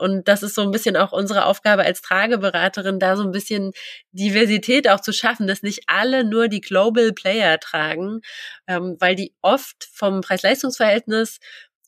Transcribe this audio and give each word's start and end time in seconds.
Und 0.00 0.28
das 0.28 0.42
ist 0.42 0.54
so 0.54 0.62
ein 0.62 0.70
bisschen 0.70 0.96
auch 0.96 1.12
unsere 1.12 1.44
Aufgabe 1.44 1.84
als 1.84 2.00
Trageberaterin, 2.02 2.98
da 2.98 3.16
so 3.16 3.22
ein 3.22 3.32
bisschen 3.32 3.72
Diversität 4.12 4.88
auch 4.88 5.00
zu 5.00 5.12
schaffen, 5.12 5.46
dass 5.46 5.62
nicht 5.62 5.82
alle 5.86 6.24
nur 6.24 6.48
die 6.48 6.60
Global 6.60 7.12
Player 7.12 7.60
tragen, 7.60 8.20
ähm, 8.66 8.96
weil 8.98 9.14
die 9.14 9.34
oft 9.42 9.88
vom 9.92 10.20
Preis-Leistungs-Verhältnis 10.22 11.38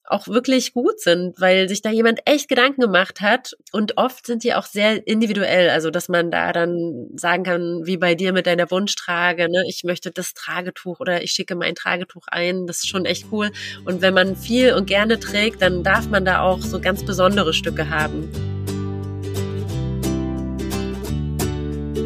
auch 0.04 0.26
wirklich 0.28 0.72
gut 0.72 1.00
sind, 1.00 1.40
weil 1.40 1.68
sich 1.68 1.82
da 1.82 1.90
jemand 1.90 2.20
echt 2.24 2.48
Gedanken 2.48 2.80
gemacht 2.80 3.20
hat 3.20 3.56
und 3.72 3.96
oft 3.96 4.26
sind 4.26 4.44
die 4.44 4.54
auch 4.54 4.66
sehr 4.66 5.06
individuell, 5.06 5.70
also 5.70 5.90
dass 5.90 6.08
man 6.08 6.30
da 6.30 6.52
dann 6.52 7.08
sagen 7.14 7.44
kann, 7.44 7.82
wie 7.84 7.96
bei 7.96 8.14
dir 8.14 8.32
mit 8.32 8.46
deiner 8.46 8.70
Wunschtrage, 8.70 9.48
ne, 9.50 9.64
ich 9.68 9.84
möchte 9.84 10.10
das 10.10 10.34
Tragetuch 10.34 11.00
oder 11.00 11.22
ich 11.22 11.32
schicke 11.32 11.54
mein 11.54 11.74
Tragetuch 11.74 12.26
ein, 12.28 12.66
das 12.66 12.78
ist 12.78 12.88
schon 12.88 13.04
echt 13.04 13.26
cool 13.30 13.50
und 13.84 14.02
wenn 14.02 14.14
man 14.14 14.36
viel 14.36 14.74
und 14.74 14.86
gerne 14.86 15.20
trägt, 15.20 15.62
dann 15.62 15.82
darf 15.82 16.08
man 16.08 16.24
da 16.24 16.42
auch 16.42 16.60
so 16.60 16.80
ganz 16.80 17.04
besondere 17.04 17.54
Stücke 17.54 17.88
haben. 17.88 18.28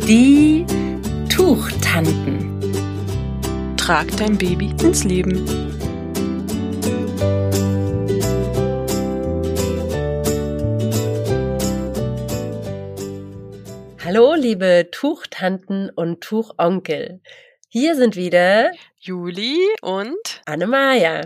Die 0.06 0.64
Tuchtanten. 1.28 2.56
Trag 3.76 4.06
dein 4.16 4.38
Baby 4.38 4.72
ins 4.82 5.04
Leben. 5.04 5.75
Hallo, 14.06 14.34
liebe 14.34 14.88
Tuchtanten 14.92 15.90
und 15.90 16.20
Tuchonkel. 16.20 17.20
Hier 17.68 17.96
sind 17.96 18.14
wieder 18.14 18.70
Juli 19.00 19.58
und 19.82 20.42
Annemaja. 20.44 21.22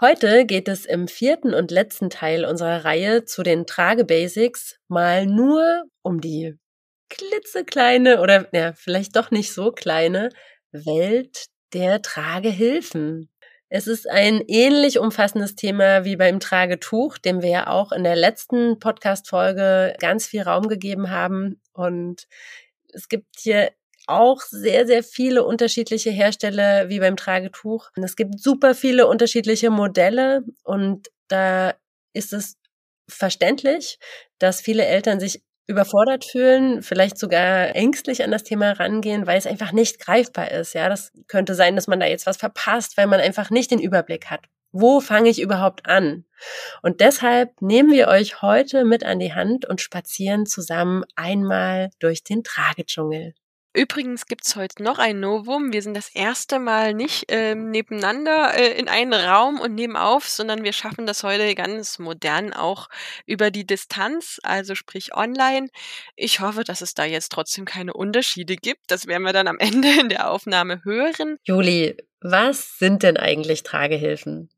Heute 0.00 0.46
geht 0.46 0.68
es 0.68 0.86
im 0.86 1.08
vierten 1.08 1.52
und 1.52 1.72
letzten 1.72 2.08
Teil 2.08 2.44
unserer 2.44 2.84
Reihe 2.84 3.24
zu 3.24 3.42
den 3.42 3.66
Tragebasics 3.66 4.78
mal 4.86 5.26
nur 5.26 5.82
um 6.02 6.20
die 6.20 6.56
klitzekleine 7.08 8.20
oder 8.20 8.46
ja, 8.52 8.72
vielleicht 8.72 9.16
doch 9.16 9.32
nicht 9.32 9.52
so 9.52 9.72
kleine 9.72 10.28
Welt 10.70 11.46
der 11.72 12.02
Tragehilfen. 12.02 13.28
Es 13.72 13.86
ist 13.86 14.10
ein 14.10 14.42
ähnlich 14.48 14.98
umfassendes 14.98 15.54
Thema 15.54 16.04
wie 16.04 16.16
beim 16.16 16.40
Tragetuch, 16.40 17.18
dem 17.18 17.40
wir 17.40 17.50
ja 17.50 17.66
auch 17.68 17.92
in 17.92 18.02
der 18.02 18.16
letzten 18.16 18.80
Podcast-Folge 18.80 19.94
ganz 20.00 20.26
viel 20.26 20.42
Raum 20.42 20.66
gegeben 20.66 21.10
haben. 21.10 21.60
Und 21.80 22.26
es 22.92 23.08
gibt 23.08 23.40
hier 23.40 23.70
auch 24.06 24.40
sehr, 24.40 24.86
sehr 24.86 25.02
viele 25.02 25.44
unterschiedliche 25.44 26.10
Hersteller 26.10 26.88
wie 26.88 27.00
beim 27.00 27.16
Tragetuch. 27.16 27.90
Und 27.96 28.02
es 28.02 28.16
gibt 28.16 28.40
super 28.40 28.74
viele 28.74 29.06
unterschiedliche 29.06 29.70
Modelle 29.70 30.42
und 30.64 31.08
da 31.28 31.74
ist 32.12 32.32
es 32.32 32.56
verständlich, 33.08 33.98
dass 34.38 34.60
viele 34.60 34.84
Eltern 34.84 35.20
sich 35.20 35.42
überfordert 35.66 36.24
fühlen, 36.24 36.82
vielleicht 36.82 37.16
sogar 37.16 37.76
ängstlich 37.76 38.24
an 38.24 38.32
das 38.32 38.42
Thema 38.42 38.72
rangehen, 38.72 39.26
weil 39.26 39.38
es 39.38 39.46
einfach 39.46 39.70
nicht 39.70 40.00
greifbar 40.00 40.50
ist. 40.50 40.74
Ja, 40.74 40.88
das 40.88 41.12
könnte 41.28 41.54
sein, 41.54 41.76
dass 41.76 41.86
man 41.86 42.00
da 42.00 42.06
jetzt 42.06 42.26
was 42.26 42.36
verpasst, 42.36 42.96
weil 42.96 43.06
man 43.06 43.20
einfach 43.20 43.50
nicht 43.50 43.70
den 43.70 43.78
Überblick 43.78 44.26
hat. 44.26 44.40
Wo 44.72 45.00
fange 45.00 45.30
ich 45.30 45.40
überhaupt 45.40 45.86
an? 45.86 46.24
Und 46.82 47.00
deshalb 47.00 47.60
nehmen 47.60 47.90
wir 47.92 48.08
euch 48.08 48.42
heute 48.42 48.84
mit 48.84 49.04
an 49.04 49.18
die 49.18 49.34
Hand 49.34 49.66
und 49.66 49.80
spazieren 49.80 50.46
zusammen 50.46 51.04
einmal 51.16 51.90
durch 51.98 52.22
den 52.22 52.44
Tragedschungel. 52.44 53.34
Übrigens 53.72 54.26
gibt's 54.26 54.56
heute 54.56 54.82
noch 54.82 54.98
ein 54.98 55.20
Novum. 55.20 55.72
Wir 55.72 55.80
sind 55.82 55.96
das 55.96 56.08
erste 56.12 56.58
Mal 56.58 56.92
nicht 56.92 57.26
ähm, 57.28 57.70
nebeneinander 57.70 58.52
äh, 58.56 58.76
in 58.76 58.88
einen 58.88 59.14
Raum 59.14 59.60
und 59.60 59.76
nebenauf, 59.76 60.28
sondern 60.28 60.64
wir 60.64 60.72
schaffen 60.72 61.06
das 61.06 61.22
heute 61.22 61.54
ganz 61.54 62.00
modern 62.00 62.52
auch 62.52 62.88
über 63.26 63.52
die 63.52 63.64
Distanz, 63.64 64.40
also 64.42 64.74
sprich 64.74 65.14
online. 65.14 65.68
Ich 66.16 66.40
hoffe, 66.40 66.64
dass 66.64 66.80
es 66.80 66.94
da 66.94 67.04
jetzt 67.04 67.30
trotzdem 67.30 67.64
keine 67.64 67.92
Unterschiede 67.92 68.56
gibt. 68.56 68.80
Das 68.88 69.06
werden 69.06 69.22
wir 69.22 69.32
dann 69.32 69.46
am 69.46 69.58
Ende 69.60 69.88
in 70.00 70.08
der 70.08 70.30
Aufnahme 70.32 70.82
hören. 70.82 71.36
Juli, 71.44 71.96
was 72.20 72.76
sind 72.76 73.04
denn 73.04 73.16
eigentlich 73.16 73.62
Tragehilfen? 73.62 74.50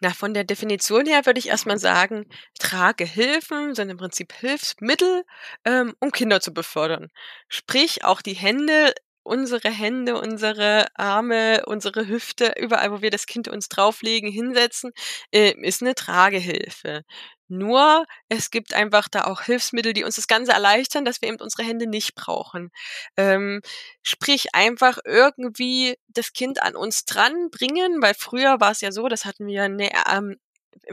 Na, 0.00 0.10
von 0.12 0.34
der 0.34 0.44
Definition 0.44 1.06
her 1.06 1.24
würde 1.24 1.38
ich 1.38 1.48
erstmal 1.48 1.78
sagen, 1.78 2.26
Tragehilfen 2.58 3.74
sind 3.74 3.88
im 3.88 3.96
Prinzip 3.96 4.32
Hilfsmittel, 4.34 5.24
ähm, 5.64 5.94
um 6.00 6.10
Kinder 6.12 6.40
zu 6.40 6.52
befördern. 6.52 7.08
Sprich, 7.48 8.04
auch 8.04 8.20
die 8.20 8.34
Hände, 8.34 8.92
unsere 9.22 9.70
Hände, 9.70 10.20
unsere 10.20 10.86
Arme, 10.94 11.62
unsere 11.66 12.06
Hüfte, 12.08 12.52
überall, 12.58 12.92
wo 12.92 13.00
wir 13.02 13.10
das 13.10 13.26
Kind 13.26 13.48
uns 13.48 13.68
drauflegen, 13.68 14.30
hinsetzen, 14.30 14.92
äh, 15.32 15.52
ist 15.62 15.82
eine 15.82 15.94
Tragehilfe. 15.94 17.02
Nur 17.48 18.06
es 18.28 18.50
gibt 18.50 18.74
einfach 18.74 19.08
da 19.08 19.24
auch 19.24 19.42
Hilfsmittel, 19.42 19.92
die 19.92 20.04
uns 20.04 20.16
das 20.16 20.26
Ganze 20.26 20.52
erleichtern, 20.52 21.04
dass 21.04 21.22
wir 21.22 21.28
eben 21.28 21.40
unsere 21.40 21.62
Hände 21.64 21.86
nicht 21.86 22.14
brauchen. 22.14 22.70
Ähm, 23.16 23.60
sprich 24.02 24.54
einfach 24.54 24.98
irgendwie 25.04 25.96
das 26.08 26.32
Kind 26.32 26.62
an 26.62 26.76
uns 26.76 27.04
dran 27.04 27.50
bringen, 27.50 28.02
weil 28.02 28.14
früher 28.14 28.60
war 28.60 28.72
es 28.72 28.80
ja 28.80 28.92
so, 28.92 29.08
das 29.08 29.24
hatten 29.24 29.46
wir 29.46 29.64
eine 29.64 29.90
ähm, 30.10 30.36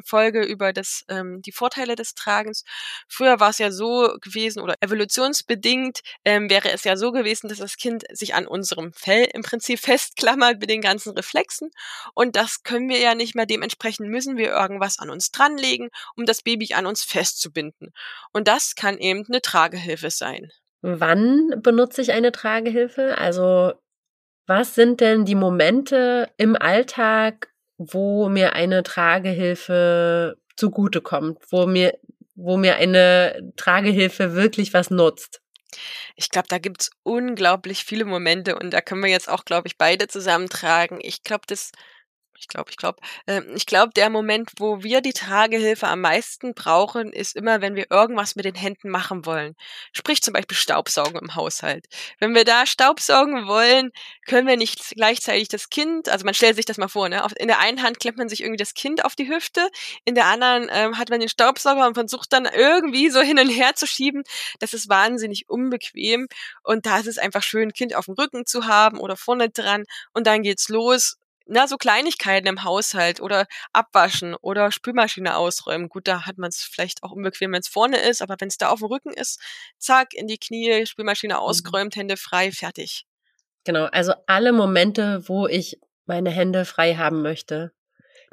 Folge 0.04 0.44
über 0.44 0.74
das, 0.74 1.06
ähm, 1.10 1.42
die 1.42 1.52
Vorteile 1.52 1.96
des 1.96 2.16
Tragens. 2.16 2.64
Früher 3.08 3.40
war 3.40 3.50
es 3.50 3.58
ja 3.58 3.72
so 3.72 4.16
gewesen 4.22 4.62
oder 4.62 4.76
evolutionsbedingt 4.82 6.02
ähm, 6.26 6.50
wäre 6.50 6.72
es 6.72 6.84
ja 6.84 6.98
so 6.98 7.12
gewesen, 7.12 7.48
dass 7.48 7.60
das 7.60 7.78
Kind 7.78 8.04
sich 8.12 8.34
an 8.36 8.48
unserem 8.48 8.94
Fell 8.94 9.28
im 9.34 9.44
Prinzip 9.44 9.80
festklammert 9.80 10.60
mit 10.60 10.70
den 10.70 10.82
ganzen 10.82 11.14
Reflexen. 11.14 11.72
Und 12.14 12.36
das 12.36 12.64
können 12.64 12.90
wir 12.90 13.00
ja 13.00 13.16
nicht 13.16 13.36
mehr. 13.36 13.46
Dementsprechend 13.46 14.10
müssen 14.10 14.38
wir 14.38 14.52
irgendwas 14.52 15.00
an 15.00 15.10
uns 15.10 15.32
dranlegen, 15.32 15.90
um 16.16 16.26
das 16.26 16.42
Baby 16.42 16.74
an 16.74 16.86
uns 16.86 17.04
festzubinden. 17.04 17.94
Und 18.32 18.48
das 18.48 18.76
kann 18.76 18.98
eben 18.98 19.26
eine 19.28 19.42
Tragehilfe 19.42 20.10
sein. 20.10 20.52
Wann 20.82 21.62
benutze 21.62 22.02
ich 22.02 22.12
eine 22.12 22.32
Tragehilfe? 22.32 23.18
Also 23.18 23.74
was 24.46 24.76
sind 24.76 25.00
denn 25.00 25.24
die 25.24 25.36
Momente 25.36 26.30
im 26.36 26.58
Alltag, 26.58 27.53
wo 27.78 28.30
mir 28.30 28.54
eine 28.54 28.84
Tragehilfe 28.84 30.38
zugutekommt, 30.56 31.40
wo 31.50 31.66
mir, 31.66 31.98
wo 32.36 32.58
mir 32.58 32.76
eine 32.76 33.54
Tragehilfe 33.56 34.34
wirklich 34.34 34.74
was 34.74 34.90
nutzt. 34.90 35.42
Ich 36.16 36.30
glaube, 36.30 36.48
da 36.48 36.60
gibt's 36.60 36.92
unglaublich 37.04 37.84
viele 37.84 38.06
Momente 38.06 38.58
und 38.58 38.72
da 38.72 38.82
können 38.82 39.04
wir 39.04 39.10
jetzt 39.10 39.30
auch, 39.30 39.46
glaube 39.46 39.68
ich, 39.68 39.78
beide 39.78 40.08
zusammentragen. 40.08 41.00
Ich 41.02 41.24
glaube, 41.24 41.44
das 41.48 41.72
ich 42.38 42.48
glaube, 42.48 42.72
ich 42.72 42.78
glaube, 42.78 43.00
äh, 43.26 43.42
ich 43.56 43.66
glaube, 43.66 43.94
der 43.96 44.10
Moment, 44.10 44.52
wo 44.58 44.84
wir 44.84 45.02
die 45.02 45.14
Tragehilfe 45.14 45.88
am 45.88 46.02
meisten 46.02 46.54
brauchen, 46.54 47.14
ist 47.14 47.36
immer, 47.36 47.62
wenn 47.62 47.76
wir 47.76 47.90
irgendwas 47.90 48.36
mit 48.36 48.46
den 48.46 48.56
Händen 48.56 48.90
machen 48.90 49.26
wollen. 49.26 49.56
Sprich 49.92 50.22
zum 50.22 50.34
Beispiel 50.34 50.58
Staubsaugen 50.58 51.20
im 51.20 51.36
Haushalt. 51.36 51.86
Wenn 52.20 52.36
wir 52.36 52.44
da 52.46 52.66
Staubsaugen 52.66 53.48
wollen, 53.48 53.92
können 54.26 54.48
wir 54.48 54.58
nicht 54.58 54.94
gleichzeitig 54.96 55.48
das 55.48 55.70
Kind, 55.70 56.10
also 56.10 56.26
man 56.26 56.34
stellt 56.34 56.56
sich 56.56 56.66
das 56.66 56.78
mal 56.78 56.88
vor, 56.88 57.10
ne? 57.10 57.26
in 57.38 57.48
der 57.48 57.60
einen 57.60 57.82
Hand 57.82 58.00
klemmt 58.00 58.18
man 58.18 58.30
sich 58.30 58.42
irgendwie 58.42 58.58
das 58.58 58.74
Kind 58.74 59.06
auf 59.06 59.16
die 59.16 59.30
Hüfte, 59.30 59.70
in 60.06 60.16
der 60.16 60.26
anderen 60.26 60.70
ähm, 60.72 60.98
hat 60.98 61.10
man 61.10 61.20
den 61.20 61.30
Staubsauger 61.30 61.88
und 61.88 61.94
versucht 61.96 62.34
dann 62.34 62.46
irgendwie 62.46 63.10
so 63.10 63.22
hin 63.22 63.40
und 63.40 63.50
her 63.50 63.76
zu 63.76 63.88
schieben. 63.88 64.24
Das 64.60 64.74
ist 64.74 64.90
wahnsinnig 64.90 65.50
unbequem 65.50 66.28
und 66.64 66.86
da 66.86 67.00
ist 67.00 67.08
es 67.08 67.18
einfach 67.18 67.44
schön, 67.44 67.74
Kind 67.74 67.96
auf 67.96 68.06
dem 68.06 68.16
Rücken 68.16 68.46
zu 68.46 68.66
haben 68.66 69.00
oder 69.00 69.16
vorne 69.16 69.50
dran 69.50 69.86
und 70.14 70.28
dann 70.28 70.44
geht's 70.44 70.70
los 70.70 71.18
na, 71.46 71.68
so 71.68 71.78
Kleinigkeiten 71.78 72.48
im 72.48 72.64
Haushalt 72.64 73.22
oder 73.22 73.48
abwaschen 73.74 74.36
oder 74.36 74.72
Spülmaschine 74.72 75.36
ausräumen. 75.36 75.90
Gut, 75.90 76.08
da 76.08 76.26
hat 76.26 76.38
man 76.38 76.50
es 76.50 76.62
vielleicht 76.64 77.04
auch 77.04 77.12
unbequem, 77.12 77.52
wenn 77.52 77.60
es 77.60 77.68
vorne 77.68 77.98
ist, 77.98 78.22
aber 78.22 78.36
wenn 78.40 78.48
es 78.48 78.58
da 78.58 78.70
auf 78.70 78.80
dem 78.80 78.88
Rücken 78.88 79.14
ist, 79.14 79.40
zack, 79.78 80.14
in 80.14 80.28
die 80.28 80.38
Knie, 80.38 80.86
Spülmaschine 80.86 81.36
mhm. 81.36 81.40
ausgeräumt, 81.40 81.96
Hände 81.96 82.18
frei, 82.18 82.52
fertig. 82.52 83.06
Genau, 83.66 83.86
also 83.86 84.14
alle 84.28 84.54
Momente, 84.54 85.28
wo 85.28 85.48
ich 85.48 85.80
meine 86.06 86.32
Hände 86.32 86.66
frei 86.66 86.96
haben 86.96 87.22
möchte. 87.22 87.72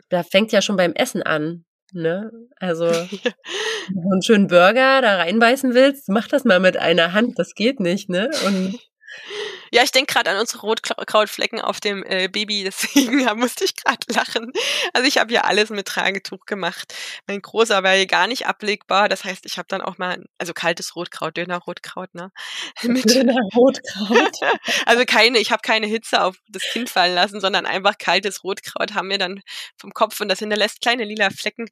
Da 0.09 0.23
fängt 0.23 0.53
ja 0.53 0.63
schon 0.63 0.77
beim 0.77 0.93
Essen 0.93 1.23
an. 1.23 1.65
Ne? 1.93 2.31
Also, 2.57 2.87
wenn 2.91 4.03
du 4.03 4.13
einen 4.13 4.23
schönen 4.23 4.47
Burger 4.47 5.03
da 5.03 5.17
reinbeißen 5.17 5.75
willst, 5.75 6.09
mach 6.09 6.29
das 6.29 6.45
mal 6.45 6.61
mit 6.61 6.77
einer 6.77 7.13
Hand. 7.13 7.39
Das 7.39 7.55
geht 7.55 7.81
nicht, 7.81 8.09
ne? 8.09 8.31
Und 8.47 8.79
ja, 9.71 9.83
ich 9.83 9.93
denke 9.93 10.13
gerade 10.13 10.31
an 10.31 10.39
unsere 10.39 10.61
Rotkrautflecken 10.61 11.61
auf 11.61 11.81
dem 11.81 12.05
äh, 12.05 12.29
Baby, 12.29 12.65
deswegen 12.65 13.25
da 13.25 13.35
musste 13.35 13.65
ich 13.65 13.75
gerade 13.77 14.07
lachen. 14.09 14.53
Also 14.93 15.07
ich 15.07 15.19
habe 15.19 15.33
ja 15.33 15.43
alles 15.43 15.71
mit 15.71 15.87
Tragetuch 15.87 16.47
gemacht. 16.47 16.95
Mein 17.27 17.41
Großer 17.41 17.83
war 17.83 17.95
ja 17.95 18.05
gar 18.05 18.27
nicht 18.27 18.47
ablegbar, 18.47 19.09
das 19.09 19.25
heißt, 19.25 19.47
ich 19.47 19.59
habe 19.59 19.69
dann 19.69 19.81
auch 19.81 19.99
mal, 19.99 20.25
also 20.39 20.53
kaltes 20.53 20.97
Rotkraut, 20.97 21.37
Döner-Rotkraut, 21.37 22.15
ne? 22.15 22.33
Mit 22.83 23.15
Döner-Rotkraut. 23.15 24.33
also 24.87 25.05
keine, 25.05 25.39
ich 25.39 25.53
habe 25.53 25.63
keine 25.63 25.87
Hitze 25.87 26.23
auf 26.23 26.37
das 26.49 26.63
Kind 26.63 26.91
fallen 26.91 27.15
lassen, 27.15 27.41
sondern 27.41 27.67
einfach 27.67 27.99
kaltes 27.99 28.45
Rotkraut 28.45 28.95
haben 28.95 29.11
wir 29.11 29.19
dann 29.19 29.43
vom 29.77 29.93
Kopf 29.93 30.21
und 30.21 30.29
das 30.29 30.41
hinterlässt 30.41 30.81
kleine 30.81 31.05
lila 31.05 31.31
Flecken. 31.31 31.69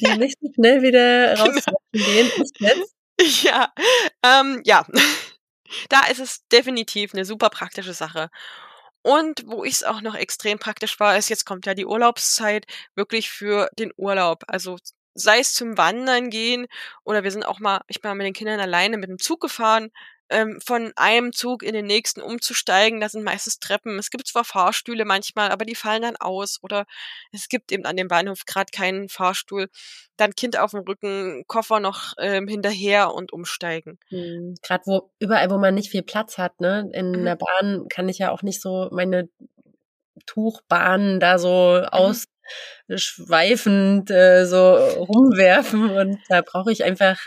Die 0.00 0.18
nicht 0.18 0.38
so 0.40 0.50
schnell 0.54 0.82
wieder 0.82 1.38
rausgehen. 1.38 2.30
Genau. 2.58 2.84
Ja, 3.42 3.72
ähm, 4.22 4.62
ja. 4.64 4.86
Da 5.88 6.06
ist 6.10 6.20
es 6.20 6.46
definitiv 6.48 7.14
eine 7.14 7.24
super 7.24 7.50
praktische 7.50 7.92
Sache. 7.94 8.30
Und 9.02 9.44
wo 9.46 9.64
ich 9.64 9.74
es 9.74 9.84
auch 9.84 10.00
noch 10.02 10.14
extrem 10.14 10.58
praktisch 10.58 10.98
war, 11.00 11.16
ist, 11.16 11.28
jetzt 11.30 11.46
kommt 11.46 11.66
ja 11.66 11.74
die 11.74 11.86
Urlaubszeit, 11.86 12.66
wirklich 12.94 13.30
für 13.30 13.70
den 13.78 13.92
Urlaub. 13.96 14.44
Also 14.48 14.76
sei 15.14 15.40
es 15.40 15.54
zum 15.54 15.78
Wandern 15.78 16.30
gehen 16.30 16.66
oder 17.04 17.24
wir 17.24 17.30
sind 17.32 17.44
auch 17.44 17.60
mal 17.60 17.80
ich 17.88 18.00
bin 18.00 18.10
mal 18.10 18.14
mit 18.16 18.26
den 18.26 18.34
Kindern 18.34 18.60
alleine 18.60 18.98
mit 18.98 19.08
dem 19.10 19.18
Zug 19.18 19.40
gefahren, 19.40 19.90
ähm, 20.30 20.60
von 20.64 20.92
einem 20.96 21.32
Zug 21.32 21.62
in 21.62 21.72
den 21.72 21.86
nächsten 21.86 22.20
umzusteigen. 22.20 23.00
Da 23.00 23.08
sind 23.08 23.24
meistens 23.24 23.58
Treppen. 23.58 23.98
Es 23.98 24.10
gibt 24.10 24.26
zwar 24.26 24.44
Fahrstühle 24.44 25.04
manchmal, 25.04 25.50
aber 25.50 25.64
die 25.64 25.74
fallen 25.74 26.02
dann 26.02 26.16
aus. 26.16 26.58
Oder 26.62 26.86
es 27.32 27.48
gibt 27.48 27.72
eben 27.72 27.84
an 27.84 27.96
dem 27.96 28.08
Bahnhof 28.08 28.44
gerade 28.46 28.70
keinen 28.72 29.08
Fahrstuhl. 29.08 29.68
Dann 30.16 30.34
Kind 30.34 30.58
auf 30.58 30.72
dem 30.72 30.80
Rücken, 30.80 31.44
Koffer 31.46 31.80
noch 31.80 32.14
ähm, 32.18 32.48
hinterher 32.48 33.14
und 33.14 33.32
umsteigen. 33.32 33.98
Mhm. 34.10 34.56
Gerade 34.62 34.82
wo 34.86 35.10
überall, 35.18 35.50
wo 35.50 35.58
man 35.58 35.74
nicht 35.74 35.90
viel 35.90 36.02
Platz 36.02 36.38
hat, 36.38 36.60
ne? 36.60 36.90
In 36.92 37.12
mhm. 37.12 37.24
der 37.24 37.36
Bahn 37.36 37.86
kann 37.88 38.08
ich 38.08 38.18
ja 38.18 38.30
auch 38.30 38.42
nicht 38.42 38.60
so 38.60 38.88
meine 38.90 39.28
Tuchbahnen 40.26 41.20
da 41.20 41.38
so 41.38 41.78
mhm. 41.80 41.88
aus 41.88 42.24
schweifend 42.96 44.10
äh, 44.10 44.46
so 44.46 44.74
rumwerfen 44.74 45.90
und 45.90 46.18
da 46.28 46.40
brauche 46.40 46.72
ich 46.72 46.84
einfach 46.84 47.18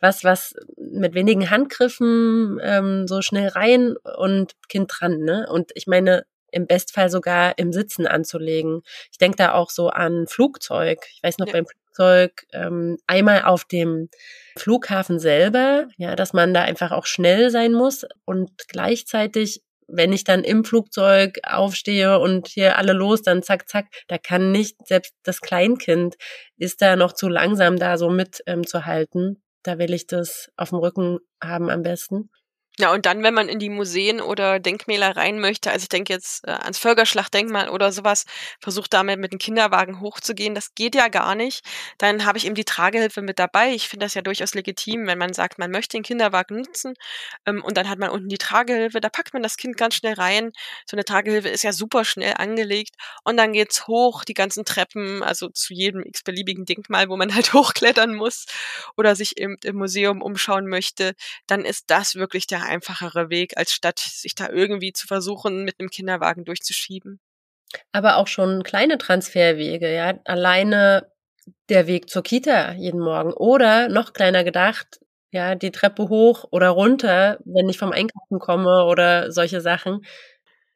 was, 0.00 0.24
was 0.24 0.54
mit 0.76 1.14
wenigen 1.14 1.50
Handgriffen 1.50 2.58
ähm, 2.62 3.06
so 3.06 3.22
schnell 3.22 3.48
rein 3.48 3.96
und 4.16 4.54
Kind 4.68 4.90
dran, 4.92 5.18
ne? 5.20 5.46
Und 5.50 5.70
ich 5.74 5.86
meine, 5.86 6.24
im 6.52 6.66
Bestfall 6.66 7.10
sogar 7.10 7.58
im 7.58 7.72
Sitzen 7.72 8.06
anzulegen. 8.06 8.82
Ich 9.12 9.18
denke 9.18 9.36
da 9.36 9.52
auch 9.52 9.70
so 9.70 9.88
an 9.88 10.26
Flugzeug. 10.26 10.98
Ich 11.12 11.22
weiß 11.22 11.38
noch 11.38 11.46
ja. 11.46 11.52
beim 11.52 11.66
Flugzeug 11.66 12.46
ähm, 12.52 12.98
einmal 13.06 13.42
auf 13.42 13.64
dem 13.64 14.08
Flughafen 14.56 15.18
selber, 15.18 15.86
ja, 15.96 16.16
dass 16.16 16.32
man 16.32 16.52
da 16.54 16.62
einfach 16.62 16.90
auch 16.90 17.06
schnell 17.06 17.50
sein 17.50 17.72
muss 17.72 18.04
und 18.24 18.50
gleichzeitig 18.68 19.62
wenn 19.92 20.12
ich 20.12 20.22
dann 20.22 20.44
im 20.44 20.64
Flugzeug 20.64 21.38
aufstehe 21.42 22.20
und 22.20 22.46
hier 22.46 22.78
alle 22.78 22.92
los, 22.92 23.22
dann 23.22 23.42
zack, 23.42 23.68
zack, 23.68 23.86
da 24.06 24.18
kann 24.18 24.52
nicht, 24.52 24.76
selbst 24.86 25.14
das 25.24 25.40
Kleinkind 25.40 26.16
ist 26.56 26.80
da 26.80 26.94
noch 26.94 27.12
zu 27.12 27.28
langsam, 27.28 27.76
da 27.76 27.98
so 27.98 28.08
mit 28.08 28.40
ähm, 28.46 28.64
zu 28.64 28.86
halten. 28.86 29.42
Da 29.64 29.78
will 29.78 29.92
ich 29.92 30.06
das 30.06 30.50
auf 30.56 30.70
dem 30.70 30.78
Rücken 30.78 31.18
haben 31.42 31.68
am 31.70 31.82
besten. 31.82 32.30
Ja, 32.80 32.94
und 32.94 33.04
dann, 33.04 33.22
wenn 33.22 33.34
man 33.34 33.50
in 33.50 33.58
die 33.58 33.68
Museen 33.68 34.22
oder 34.22 34.58
Denkmäler 34.58 35.14
rein 35.14 35.38
möchte, 35.38 35.70
also 35.70 35.82
ich 35.82 35.90
denke 35.90 36.14
jetzt 36.14 36.48
äh, 36.48 36.52
ans 36.52 36.78
Völkerschlachtdenkmal 36.78 37.68
oder 37.68 37.92
sowas, 37.92 38.24
versucht 38.58 38.94
damit 38.94 39.20
mit 39.20 39.32
dem 39.32 39.38
Kinderwagen 39.38 40.00
hochzugehen, 40.00 40.54
das 40.54 40.74
geht 40.74 40.94
ja 40.94 41.08
gar 41.08 41.34
nicht. 41.34 41.62
Dann 41.98 42.24
habe 42.24 42.38
ich 42.38 42.46
eben 42.46 42.54
die 42.54 42.64
Tragehilfe 42.64 43.20
mit 43.20 43.38
dabei. 43.38 43.74
Ich 43.74 43.90
finde 43.90 44.06
das 44.06 44.14
ja 44.14 44.22
durchaus 44.22 44.54
legitim, 44.54 45.06
wenn 45.06 45.18
man 45.18 45.34
sagt, 45.34 45.58
man 45.58 45.70
möchte 45.70 45.98
den 45.98 46.02
Kinderwagen 46.04 46.56
nutzen 46.56 46.94
ähm, 47.44 47.62
und 47.62 47.76
dann 47.76 47.86
hat 47.90 47.98
man 47.98 48.08
unten 48.08 48.30
die 48.30 48.38
Tragehilfe, 48.38 49.02
da 49.02 49.10
packt 49.10 49.34
man 49.34 49.42
das 49.42 49.58
Kind 49.58 49.76
ganz 49.76 49.96
schnell 49.96 50.14
rein. 50.14 50.50
So 50.86 50.96
eine 50.96 51.04
Tragehilfe 51.04 51.50
ist 51.50 51.62
ja 51.64 51.72
super 51.72 52.06
schnell 52.06 52.32
angelegt 52.38 52.94
und 53.24 53.36
dann 53.36 53.52
geht's 53.52 53.88
hoch, 53.88 54.24
die 54.24 54.32
ganzen 54.32 54.64
Treppen, 54.64 55.22
also 55.22 55.50
zu 55.50 55.74
jedem 55.74 56.02
x-beliebigen 56.02 56.64
Denkmal, 56.64 57.10
wo 57.10 57.18
man 57.18 57.34
halt 57.34 57.52
hochklettern 57.52 58.14
muss 58.14 58.46
oder 58.96 59.14
sich 59.16 59.36
im, 59.36 59.58
im 59.64 59.76
Museum 59.76 60.22
umschauen 60.22 60.66
möchte, 60.66 61.12
dann 61.46 61.66
ist 61.66 61.90
das 61.90 62.14
wirklich 62.14 62.46
der 62.46 62.69
einfachere 62.70 63.30
Weg, 63.30 63.56
als 63.56 63.72
statt 63.72 63.98
sich 63.98 64.34
da 64.34 64.48
irgendwie 64.48 64.92
zu 64.92 65.06
versuchen, 65.06 65.64
mit 65.64 65.78
einem 65.78 65.90
Kinderwagen 65.90 66.44
durchzuschieben. 66.44 67.20
Aber 67.92 68.16
auch 68.16 68.26
schon 68.26 68.62
kleine 68.62 68.98
Transferwege, 68.98 69.92
ja. 69.94 70.14
Alleine 70.24 71.10
der 71.68 71.86
Weg 71.86 72.10
zur 72.10 72.22
Kita 72.22 72.72
jeden 72.72 73.00
Morgen 73.00 73.32
oder 73.32 73.88
noch 73.88 74.12
kleiner 74.12 74.44
gedacht, 74.44 75.00
ja, 75.32 75.54
die 75.54 75.70
Treppe 75.70 76.08
hoch 76.08 76.44
oder 76.50 76.70
runter, 76.70 77.38
wenn 77.44 77.68
ich 77.68 77.78
vom 77.78 77.92
Einkaufen 77.92 78.38
komme 78.40 78.84
oder 78.84 79.30
solche 79.30 79.60
Sachen. 79.60 80.04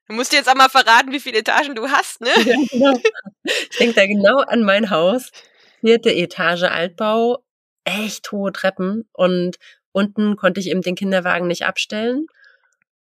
Du 0.08 0.14
musst 0.14 0.32
dir 0.32 0.37
jetzt 0.37 0.49
einmal 0.49 0.69
verraten, 0.69 1.12
wie 1.12 1.20
viele 1.20 1.38
Etagen 1.38 1.75
du 1.75 1.88
hast, 1.88 2.20
ne? 2.20 2.31
Ja, 2.37 2.56
genau. 2.70 3.00
Ich 3.70 3.79
denke 3.79 3.94
da 3.94 4.06
genau 4.06 4.38
an 4.38 4.62
mein 4.62 4.90
Haus. 4.90 5.31
Vierte 5.81 6.11
Etage 6.11 6.64
Altbau, 6.64 7.44
echt 7.85 8.31
hohe 8.32 8.52
Treppen 8.52 9.08
und 9.12 9.56
Unten 9.94 10.35
konnte 10.35 10.58
ich 10.58 10.69
eben 10.69 10.82
den 10.82 10.96
Kinderwagen 10.96 11.46
nicht 11.46 11.64
abstellen. 11.64 12.26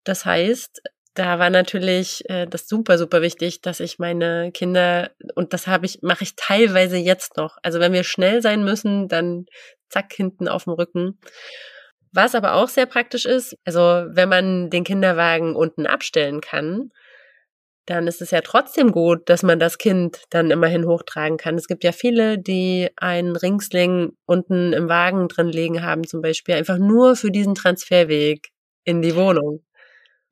Das 0.04 0.26
heißt, 0.26 0.82
da 1.14 1.38
war 1.38 1.48
natürlich 1.48 2.28
äh, 2.28 2.46
das 2.46 2.68
super, 2.68 2.98
super 2.98 3.22
wichtig, 3.22 3.62
dass 3.62 3.80
ich 3.80 3.98
meine 3.98 4.52
Kinder, 4.52 5.12
und 5.34 5.54
das 5.54 5.66
habe 5.66 5.86
ich, 5.86 6.02
mache 6.02 6.24
ich 6.24 6.36
teilweise 6.36 6.98
jetzt 6.98 7.38
noch. 7.38 7.56
Also 7.62 7.80
wenn 7.80 7.94
wir 7.94 8.04
schnell 8.04 8.42
sein 8.42 8.64
müssen, 8.64 9.08
dann 9.08 9.46
zack, 9.88 10.12
hinten 10.12 10.46
auf 10.46 10.64
dem 10.64 10.74
Rücken. 10.74 11.18
Was 12.12 12.34
aber 12.34 12.52
auch 12.52 12.68
sehr 12.68 12.86
praktisch 12.86 13.24
ist, 13.24 13.56
also 13.64 13.80
wenn 14.08 14.28
man 14.28 14.68
den 14.68 14.84
Kinderwagen 14.84 15.56
unten 15.56 15.86
abstellen 15.86 16.42
kann, 16.42 16.90
dann 17.86 18.06
ist 18.06 18.22
es 18.22 18.30
ja 18.30 18.40
trotzdem 18.40 18.92
gut, 18.92 19.28
dass 19.28 19.42
man 19.42 19.58
das 19.58 19.78
Kind 19.78 20.22
dann 20.30 20.50
immerhin 20.50 20.86
hochtragen 20.86 21.36
kann. 21.36 21.56
Es 21.56 21.66
gibt 21.66 21.84
ja 21.84 21.92
viele, 21.92 22.38
die 22.38 22.90
einen 22.96 23.36
Ringsling 23.36 24.16
unten 24.26 24.72
im 24.72 24.88
Wagen 24.88 25.28
drin 25.28 25.48
liegen 25.48 25.82
haben, 25.82 26.06
zum 26.06 26.22
Beispiel, 26.22 26.54
einfach 26.54 26.78
nur 26.78 27.16
für 27.16 27.30
diesen 27.30 27.54
Transferweg 27.54 28.50
in 28.84 29.02
die 29.02 29.14
Wohnung. 29.14 29.64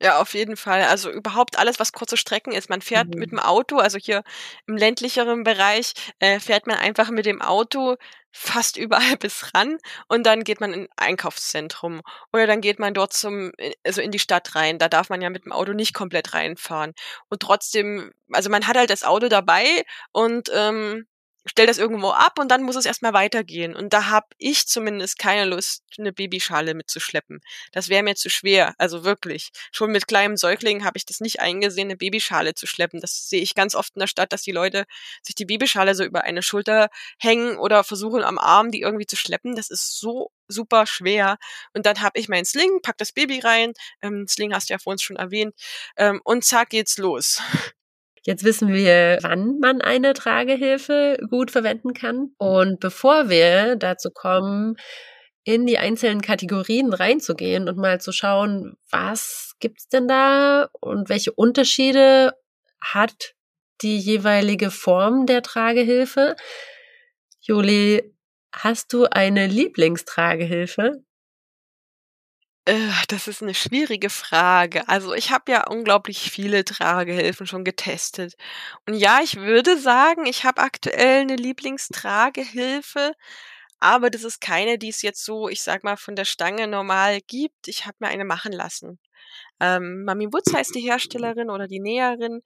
Ja, 0.01 0.19
auf 0.19 0.33
jeden 0.33 0.57
Fall. 0.57 0.81
Also 0.83 1.09
überhaupt 1.09 1.57
alles, 1.57 1.79
was 1.79 1.93
kurze 1.93 2.17
Strecken 2.17 2.51
ist. 2.51 2.69
Man 2.69 2.81
fährt 2.81 3.13
mhm. 3.13 3.19
mit 3.19 3.31
dem 3.31 3.39
Auto, 3.39 3.77
also 3.77 3.97
hier 3.97 4.23
im 4.67 4.75
ländlicheren 4.75 5.43
Bereich, 5.43 5.93
äh, 6.19 6.39
fährt 6.41 6.67
man 6.67 6.77
einfach 6.77 7.09
mit 7.09 7.25
dem 7.25 7.41
Auto 7.41 7.95
fast 8.33 8.77
überall 8.77 9.15
bis 9.19 9.53
ran 9.53 9.77
und 10.07 10.25
dann 10.25 10.43
geht 10.43 10.59
man 10.59 10.73
in 10.73 10.81
ein 10.81 10.89
Einkaufszentrum 10.97 12.01
oder 12.33 12.47
dann 12.47 12.61
geht 12.61 12.79
man 12.79 12.93
dort 12.93 13.13
zum, 13.13 13.51
äh, 13.57 13.73
also 13.85 14.01
in 14.01 14.11
die 14.11 14.19
Stadt 14.19 14.55
rein. 14.55 14.79
Da 14.79 14.89
darf 14.89 15.09
man 15.09 15.21
ja 15.21 15.29
mit 15.29 15.45
dem 15.45 15.51
Auto 15.53 15.73
nicht 15.73 15.93
komplett 15.93 16.33
reinfahren. 16.33 16.93
Und 17.29 17.41
trotzdem, 17.41 18.11
also 18.31 18.49
man 18.49 18.67
hat 18.67 18.75
halt 18.75 18.89
das 18.89 19.03
Auto 19.03 19.29
dabei 19.29 19.83
und 20.11 20.49
ähm, 20.53 21.05
stell 21.45 21.67
das 21.67 21.77
irgendwo 21.77 22.09
ab 22.09 22.39
und 22.39 22.49
dann 22.49 22.63
muss 22.63 22.75
es 22.75 22.85
erstmal 22.85 23.13
weitergehen. 23.13 23.75
Und 23.75 23.93
da 23.93 24.07
habe 24.07 24.27
ich 24.37 24.67
zumindest 24.67 25.19
keine 25.19 25.45
Lust, 25.45 25.83
eine 25.97 26.13
Babyschale 26.13 26.73
mitzuschleppen. 26.73 27.41
Das 27.71 27.89
wäre 27.89 28.03
mir 28.03 28.15
zu 28.15 28.29
schwer, 28.29 28.73
also 28.77 29.03
wirklich. 29.03 29.49
Schon 29.71 29.91
mit 29.91 30.07
kleinem 30.07 30.37
Säugling 30.37 30.83
habe 30.85 30.97
ich 30.97 31.05
das 31.05 31.19
nicht 31.19 31.39
eingesehen, 31.39 31.87
eine 31.87 31.97
Babyschale 31.97 32.53
zu 32.53 32.67
schleppen. 32.67 32.99
Das 33.01 33.29
sehe 33.29 33.41
ich 33.41 33.55
ganz 33.55 33.75
oft 33.75 33.95
in 33.95 33.99
der 33.99 34.07
Stadt, 34.07 34.33
dass 34.33 34.41
die 34.41 34.51
Leute 34.51 34.85
sich 35.21 35.35
die 35.35 35.45
Babyschale 35.45 35.95
so 35.95 36.03
über 36.03 36.23
eine 36.23 36.43
Schulter 36.43 36.89
hängen 37.19 37.57
oder 37.57 37.83
versuchen 37.83 38.23
am 38.23 38.37
Arm 38.37 38.71
die 38.71 38.81
irgendwie 38.81 39.05
zu 39.05 39.15
schleppen. 39.15 39.55
Das 39.55 39.69
ist 39.69 39.99
so 39.99 40.31
super 40.47 40.85
schwer. 40.85 41.37
Und 41.73 41.85
dann 41.85 42.01
habe 42.01 42.19
ich 42.19 42.29
meinen 42.29 42.45
Sling, 42.45 42.81
pack 42.81 42.97
das 42.97 43.11
Baby 43.11 43.39
rein, 43.39 43.73
ähm, 44.01 44.27
Sling 44.27 44.53
hast 44.53 44.69
du 44.69 44.73
ja 44.73 44.79
vor 44.79 44.91
uns 44.91 45.01
schon 45.01 45.17
erwähnt, 45.17 45.55
ähm, 45.97 46.21
und 46.23 46.43
zack 46.45 46.69
geht's 46.69 46.97
los. 46.97 47.41
Jetzt 48.25 48.45
wissen 48.45 48.69
wir, 48.69 49.19
wann 49.21 49.59
man 49.59 49.81
eine 49.81 50.13
Tragehilfe 50.13 51.17
gut 51.29 51.51
verwenden 51.51 51.93
kann. 51.93 52.31
Und 52.37 52.79
bevor 52.79 53.29
wir 53.29 53.75
dazu 53.75 54.11
kommen, 54.11 54.75
in 55.43 55.65
die 55.65 55.77
einzelnen 55.77 56.21
Kategorien 56.21 56.93
reinzugehen 56.93 57.67
und 57.67 57.77
mal 57.77 57.99
zu 57.99 58.13
schauen, 58.13 58.77
was 58.89 59.55
gibt's 59.59 59.89
denn 59.89 60.07
da 60.07 60.69
und 60.79 61.09
welche 61.09 61.33
Unterschiede 61.33 62.33
hat 62.81 63.33
die 63.81 63.97
jeweilige 63.97 64.71
Form 64.71 65.25
der 65.25 65.41
Tragehilfe. 65.41 66.37
Juli, 67.41 68.15
hast 68.53 68.93
du 68.93 69.05
eine 69.05 69.47
Lieblingstragehilfe? 69.47 71.03
Äh, 72.65 72.89
das 73.09 73.27
ist 73.27 73.41
eine 73.41 73.53
schwierige 73.53 74.09
Frage. 74.09 74.87
Also, 74.87 75.13
ich 75.13 75.31
habe 75.31 75.51
ja 75.51 75.67
unglaublich 75.67 76.31
viele 76.31 76.63
Tragehilfen 76.63 77.45
schon 77.45 77.63
getestet. 77.65 78.35
Und 78.87 78.93
ja, 78.95 79.19
ich 79.21 79.35
würde 79.35 79.77
sagen, 79.77 80.25
ich 80.25 80.45
habe 80.45 80.61
aktuell 80.61 81.21
eine 81.21 81.35
Lieblingstragehilfe, 81.35 83.13
aber 83.79 84.09
das 84.09 84.23
ist 84.23 84.39
keine, 84.41 84.77
die 84.77 84.89
es 84.89 85.01
jetzt 85.01 85.25
so, 85.25 85.49
ich 85.49 85.61
sag 85.61 85.83
mal, 85.83 85.97
von 85.97 86.15
der 86.15 86.25
Stange 86.25 86.67
normal 86.67 87.19
gibt. 87.27 87.67
Ich 87.67 87.85
habe 87.85 87.97
mir 87.99 88.07
eine 88.09 88.25
machen 88.25 88.53
lassen. 88.53 88.99
Ähm, 89.59 90.03
Mami 90.05 90.27
Woods 90.33 90.53
heißt 90.53 90.75
die 90.75 90.81
Herstellerin 90.81 91.49
oder 91.49 91.67
die 91.67 91.79
Näherin 91.81 92.41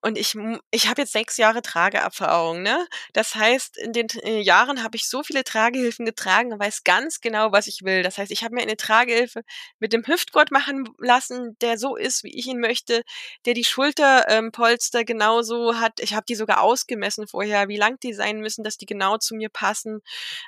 und 0.00 0.16
ich 0.16 0.36
ich 0.70 0.88
habe 0.88 1.02
jetzt 1.02 1.12
sechs 1.12 1.36
Jahre 1.38 1.62
Trageerfahrung, 1.62 2.62
ne? 2.62 2.86
Das 3.12 3.34
heißt, 3.34 3.76
in 3.78 3.92
den 3.92 4.06
äh, 4.22 4.40
Jahren 4.40 4.82
habe 4.82 4.96
ich 4.96 5.08
so 5.08 5.22
viele 5.22 5.42
Tragehilfen 5.44 6.06
getragen 6.06 6.52
und 6.52 6.60
weiß 6.60 6.84
ganz 6.84 7.20
genau, 7.20 7.52
was 7.52 7.66
ich 7.66 7.82
will. 7.82 8.02
Das 8.02 8.16
heißt, 8.18 8.30
ich 8.30 8.44
habe 8.44 8.54
mir 8.54 8.62
eine 8.62 8.76
Tragehilfe 8.76 9.42
mit 9.80 9.92
dem 9.92 10.06
Hüftgurt 10.06 10.50
machen 10.52 10.88
lassen, 10.98 11.56
der 11.60 11.78
so 11.78 11.96
ist, 11.96 12.22
wie 12.24 12.36
ich 12.38 12.46
ihn 12.46 12.60
möchte, 12.60 13.02
der 13.44 13.54
die 13.54 13.64
Schulterpolster 13.64 15.00
ähm, 15.00 15.06
genauso 15.06 15.78
hat. 15.80 16.00
Ich 16.00 16.14
habe 16.14 16.26
die 16.28 16.36
sogar 16.36 16.62
ausgemessen 16.62 17.26
vorher, 17.26 17.68
wie 17.68 17.76
lang 17.76 17.98
die 18.00 18.12
sein 18.12 18.40
müssen, 18.40 18.62
dass 18.64 18.76
die 18.78 18.86
genau 18.86 19.18
zu 19.18 19.34
mir 19.34 19.48
passen. 19.48 20.00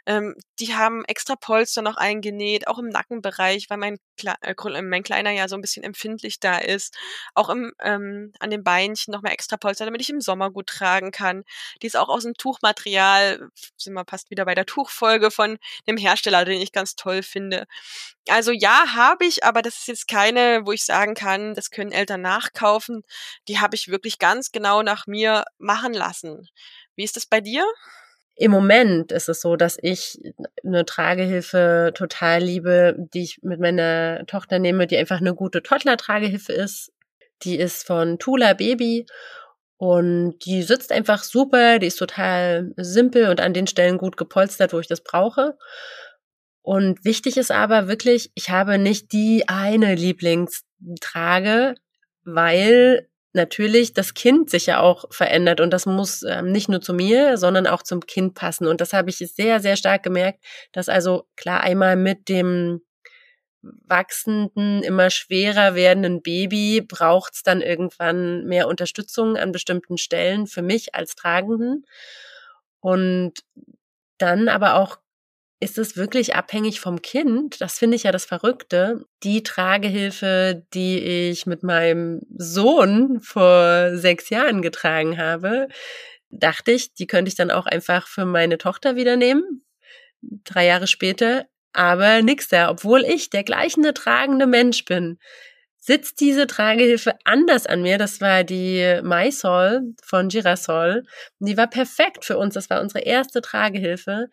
Ähm, 0.07 0.35
die 0.61 0.75
haben 0.75 1.04
extra 1.07 1.37
Polster 1.37 1.83
noch 1.83 1.97
eingenäht, 1.97 2.69
auch 2.69 2.78
im 2.78 2.88
Nackenbereich, 2.88 3.66
weil 3.71 3.78
mein, 3.78 3.99
Kle 4.16 4.35
äh, 4.42 4.83
mein 4.83 5.02
Kleiner 5.02 5.30
ja 5.33 5.49
so 5.49 5.57
ein 5.57 5.61
bisschen 5.61 5.83
empfindlich 5.83 6.40
da 6.40 6.59
ist. 6.59 6.95
Auch 7.35 7.49
im, 7.49 7.73
ähm, 7.83 8.33
an 8.40 8.50
den 8.50 8.62
Beinchen 8.64 9.12
noch 9.12 9.23
mal 9.23 9.30
extra 9.40 9.56
Polster, 9.56 9.87
damit 9.87 10.02
ich 10.02 10.11
im 10.11 10.20
Sommer 10.20 10.50
gut 10.50 10.66
tragen 10.66 11.12
kann. 11.12 11.44
Die 11.80 11.87
ist 11.87 11.97
auch 11.97 12.11
aus 12.11 12.25
dem 12.25 12.35
Tuchmaterial, 12.35 13.49
sind 13.78 13.94
wir 13.94 14.04
fast 14.06 14.30
wieder 14.30 14.44
bei 14.44 14.54
der 14.54 14.66
Tuchfolge 14.66 15.30
von 15.30 15.59
dem 15.88 15.97
Hersteller, 15.97 16.44
den 16.44 16.61
ich 16.61 16.73
ganz 16.73 16.94
toll 16.94 17.23
finde. 17.23 17.66
Also 18.28 18.52
ja, 18.52 18.94
habe 18.94 19.25
ich, 19.25 19.44
aber 19.44 19.62
das 19.62 19.78
ist 19.78 19.88
jetzt 19.88 20.09
keine, 20.09 20.66
wo 20.66 20.73
ich 20.73 20.85
sagen 20.85 21.14
kann, 21.14 21.54
das 21.54 21.70
können 21.70 21.90
Eltern 21.90 22.20
nachkaufen. 22.20 23.02
Die 23.49 23.59
habe 23.59 23.75
ich 23.75 23.88
wirklich 23.88 24.18
ganz 24.18 24.52
genau 24.52 24.82
nach 24.82 25.06
mir 25.06 25.44
machen 25.59 25.94
lassen. 25.94 26.49
Wie 26.97 27.04
ist 27.04 27.16
das 27.16 27.25
bei 27.25 27.40
dir? 27.40 27.64
Im 28.37 28.50
Moment 28.50 29.12
ist 29.12 29.28
es 29.28 29.40
so, 29.40 29.56
dass 29.56 29.78
ich 29.80 30.18
eine 30.64 30.85
Tragehilfe 30.85 31.92
total 31.94 32.42
liebe, 32.42 32.94
die 33.12 33.23
ich 33.23 33.40
mit 33.42 33.61
meiner 33.61 34.25
Tochter 34.26 34.59
nehme, 34.59 34.87
die 34.87 34.97
einfach 34.97 35.18
eine 35.18 35.35
gute 35.35 35.62
Toddler-Tragehilfe 35.62 36.52
ist. 36.52 36.92
Die 37.42 37.56
ist 37.56 37.87
von 37.87 38.18
Tula 38.18 38.54
Baby 38.54 39.06
und 39.76 40.38
die 40.44 40.62
sitzt 40.62 40.92
einfach 40.92 41.23
super, 41.23 41.78
die 41.78 41.87
ist 41.87 41.97
total 41.97 42.73
simpel 42.76 43.28
und 43.30 43.40
an 43.40 43.54
den 43.54 43.66
Stellen 43.66 43.97
gut 43.97 44.16
gepolstert, 44.16 44.73
wo 44.73 44.80
ich 44.80 44.88
das 44.88 45.02
brauche. 45.02 45.56
Und 46.62 47.04
wichtig 47.04 47.38
ist 47.38 47.50
aber 47.50 47.88
wirklich, 47.88 48.30
ich 48.35 48.50
habe 48.50 48.78
nicht 48.78 49.12
die 49.12 49.49
eine 49.49 49.94
Lieblingstrage, 49.94 51.75
weil 52.25 53.09
natürlich 53.32 53.94
das 53.94 54.14
Kind 54.14 54.50
sich 54.50 54.66
ja 54.66 54.80
auch 54.80 55.04
verändert 55.11 55.61
und 55.61 55.70
das 55.70 55.87
muss 55.87 56.23
ähm, 56.23 56.52
nicht 56.52 56.68
nur 56.68 56.80
zu 56.80 56.92
mir, 56.92 57.38
sondern 57.38 57.66
auch 57.66 57.82
zum 57.82 58.00
Kind 58.00 58.35
passen. 58.35 58.66
Und 58.66 58.80
das 58.80 58.92
habe 58.92 59.11
ich 59.11 59.18
sehr, 59.18 59.61
sehr 59.61 59.76
stark 59.76 60.02
gemerkt, 60.02 60.44
dass 60.73 60.88
also 60.88 61.25
klar 61.37 61.61
einmal 61.61 61.97
mit 61.97 62.28
dem 62.28 62.82
wachsenden, 63.62 64.83
immer 64.83 65.11
schwerer 65.11 65.75
werdenden 65.75 66.23
Baby 66.23 66.81
braucht's 66.81 67.43
dann 67.43 67.61
irgendwann 67.61 68.45
mehr 68.47 68.69
Unterstützung 68.69 69.37
an 69.37 69.52
bestimmten 69.52 69.99
Stellen 69.99 70.47
für 70.47 70.62
mich 70.62 70.95
als 70.95 71.14
Tragenden. 71.14 71.87
Und 72.81 73.45
dann 74.19 74.49
aber 74.49 74.76
auch 74.76 74.99
ist 75.62 75.76
es 75.76 75.97
wirklich 75.97 76.35
abhängig 76.35 76.81
vom 76.81 77.02
Kind. 77.02 77.61
Das 77.61 77.79
finde 77.79 77.97
ich 77.97 78.05
ja 78.05 78.12
das 78.12 78.25
Verrückte. 78.25 79.05
Die 79.23 79.43
Tragehilfe, 79.43 80.64
die 80.73 80.99
ich 80.99 81.45
mit 81.45 81.62
meinem 81.62 82.23
Sohn 82.35 83.21
vor 83.21 83.95
sechs 83.95 84.31
Jahren 84.31 84.62
getragen 84.62 85.19
habe, 85.19 85.69
dachte 86.31 86.73
ich, 86.73 86.95
die 86.95 87.07
könnte 87.07 87.29
ich 87.29 87.35
dann 87.35 87.50
auch 87.50 87.67
einfach 87.67 88.07
für 88.09 88.25
meine 88.25 88.57
Tochter 88.57 88.97
wieder 88.97 89.17
nehmen. 89.17 89.64
Drei 90.23 90.67
Jahre 90.67 90.87
später. 90.87 91.47
Aber 91.73 92.23
nix 92.23 92.49
da. 92.49 92.71
Obwohl 92.71 93.03
ich 93.05 93.31
der 93.31 93.45
gleiche 93.45 93.95
tragende 93.95 94.47
Mensch 94.47 94.85
bin, 94.85 95.19
sitzt 95.79 96.21
diese 96.21 96.47
Tragehilfe 96.47 97.15
anders 97.25 97.67
an 97.67 97.83
mir. 97.83 97.99
Das 97.99 98.21
war 98.21 98.45
die 98.45 99.00
Mysol 99.03 99.95
von 100.03 100.29
Girasol. 100.29 101.05
Die 101.39 101.57
war 101.57 101.69
perfekt 101.69 102.25
für 102.25 102.39
uns. 102.39 102.55
Das 102.55 102.71
war 102.71 102.81
unsere 102.81 103.05
erste 103.05 103.41
Tragehilfe 103.41 104.29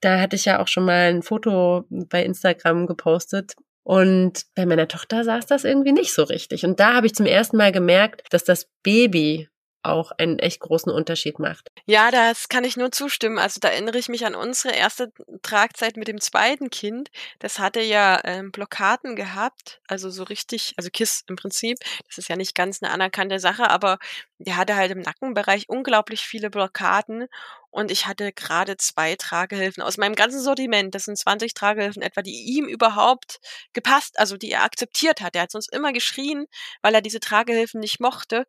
da 0.00 0.18
hatte 0.20 0.36
ich 0.36 0.46
ja 0.46 0.60
auch 0.60 0.68
schon 0.68 0.84
mal 0.84 1.10
ein 1.10 1.22
Foto 1.22 1.84
bei 1.90 2.24
Instagram 2.24 2.86
gepostet. 2.86 3.54
Und 3.82 4.44
bei 4.54 4.66
meiner 4.66 4.88
Tochter 4.88 5.24
saß 5.24 5.46
das 5.46 5.64
irgendwie 5.64 5.92
nicht 5.92 6.12
so 6.12 6.22
richtig. 6.22 6.64
Und 6.64 6.80
da 6.80 6.94
habe 6.94 7.06
ich 7.06 7.14
zum 7.14 7.26
ersten 7.26 7.56
Mal 7.56 7.72
gemerkt, 7.72 8.22
dass 8.30 8.44
das 8.44 8.68
Baby 8.82 9.48
auch 9.82 10.12
einen 10.12 10.38
echt 10.38 10.60
großen 10.60 10.92
Unterschied 10.92 11.38
macht. 11.38 11.68
Ja, 11.86 12.10
das 12.10 12.48
kann 12.48 12.64
ich 12.64 12.76
nur 12.76 12.92
zustimmen. 12.92 13.38
Also 13.38 13.60
da 13.60 13.68
erinnere 13.68 13.98
ich 13.98 14.08
mich 14.08 14.26
an 14.26 14.34
unsere 14.34 14.74
erste 14.74 15.12
Tragzeit 15.42 15.96
mit 15.96 16.08
dem 16.08 16.20
zweiten 16.20 16.70
Kind. 16.70 17.10
Das 17.38 17.58
hatte 17.58 17.80
ja 17.80 18.20
ähm, 18.24 18.50
Blockaden 18.52 19.16
gehabt, 19.16 19.80
also 19.88 20.10
so 20.10 20.24
richtig, 20.24 20.74
also 20.76 20.90
KISS 20.90 21.24
im 21.28 21.36
Prinzip. 21.36 21.78
Das 22.06 22.18
ist 22.18 22.28
ja 22.28 22.36
nicht 22.36 22.54
ganz 22.54 22.82
eine 22.82 22.92
anerkannte 22.92 23.38
Sache, 23.38 23.70
aber 23.70 23.98
der 24.38 24.56
hatte 24.56 24.76
halt 24.76 24.90
im 24.90 25.00
Nackenbereich 25.00 25.68
unglaublich 25.68 26.22
viele 26.22 26.50
Blockaden. 26.50 27.26
Und 27.70 27.90
ich 27.90 28.06
hatte 28.06 28.32
gerade 28.32 28.76
zwei 28.76 29.14
Tragehilfen 29.14 29.82
aus 29.82 29.96
meinem 29.96 30.16
ganzen 30.16 30.40
Sortiment. 30.40 30.94
Das 30.94 31.04
sind 31.04 31.16
20 31.16 31.54
Tragehilfen 31.54 32.02
etwa, 32.02 32.22
die 32.22 32.56
ihm 32.56 32.66
überhaupt 32.66 33.38
gepasst, 33.72 34.18
also 34.18 34.36
die 34.36 34.50
er 34.50 34.64
akzeptiert 34.64 35.20
hat. 35.20 35.36
Er 35.36 35.42
hat 35.42 35.52
sonst 35.52 35.72
immer 35.72 35.92
geschrien, 35.92 36.46
weil 36.82 36.94
er 36.94 37.02
diese 37.02 37.20
Tragehilfen 37.20 37.80
nicht 37.80 38.00
mochte. 38.00 38.46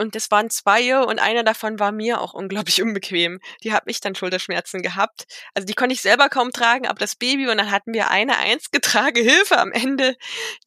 Und 0.00 0.14
das 0.14 0.30
waren 0.30 0.48
zwei 0.48 0.98
und 0.98 1.18
einer 1.18 1.44
davon 1.44 1.78
war 1.78 1.92
mir 1.92 2.22
auch 2.22 2.32
unglaublich 2.32 2.80
unbequem. 2.82 3.38
Die 3.62 3.74
hat 3.74 3.84
mich 3.84 4.00
dann 4.00 4.14
Schulterschmerzen 4.14 4.80
gehabt. 4.80 5.26
Also 5.52 5.66
die 5.66 5.74
konnte 5.74 5.92
ich 5.92 6.00
selber 6.00 6.30
kaum 6.30 6.52
tragen, 6.52 6.86
aber 6.86 6.98
das 6.98 7.16
Baby 7.16 7.50
und 7.50 7.58
dann 7.58 7.70
hatten 7.70 7.92
wir 7.92 8.08
eine 8.08 8.38
einzige 8.38 8.80
Tragehilfe 8.80 9.58
am 9.58 9.72
Ende, 9.72 10.16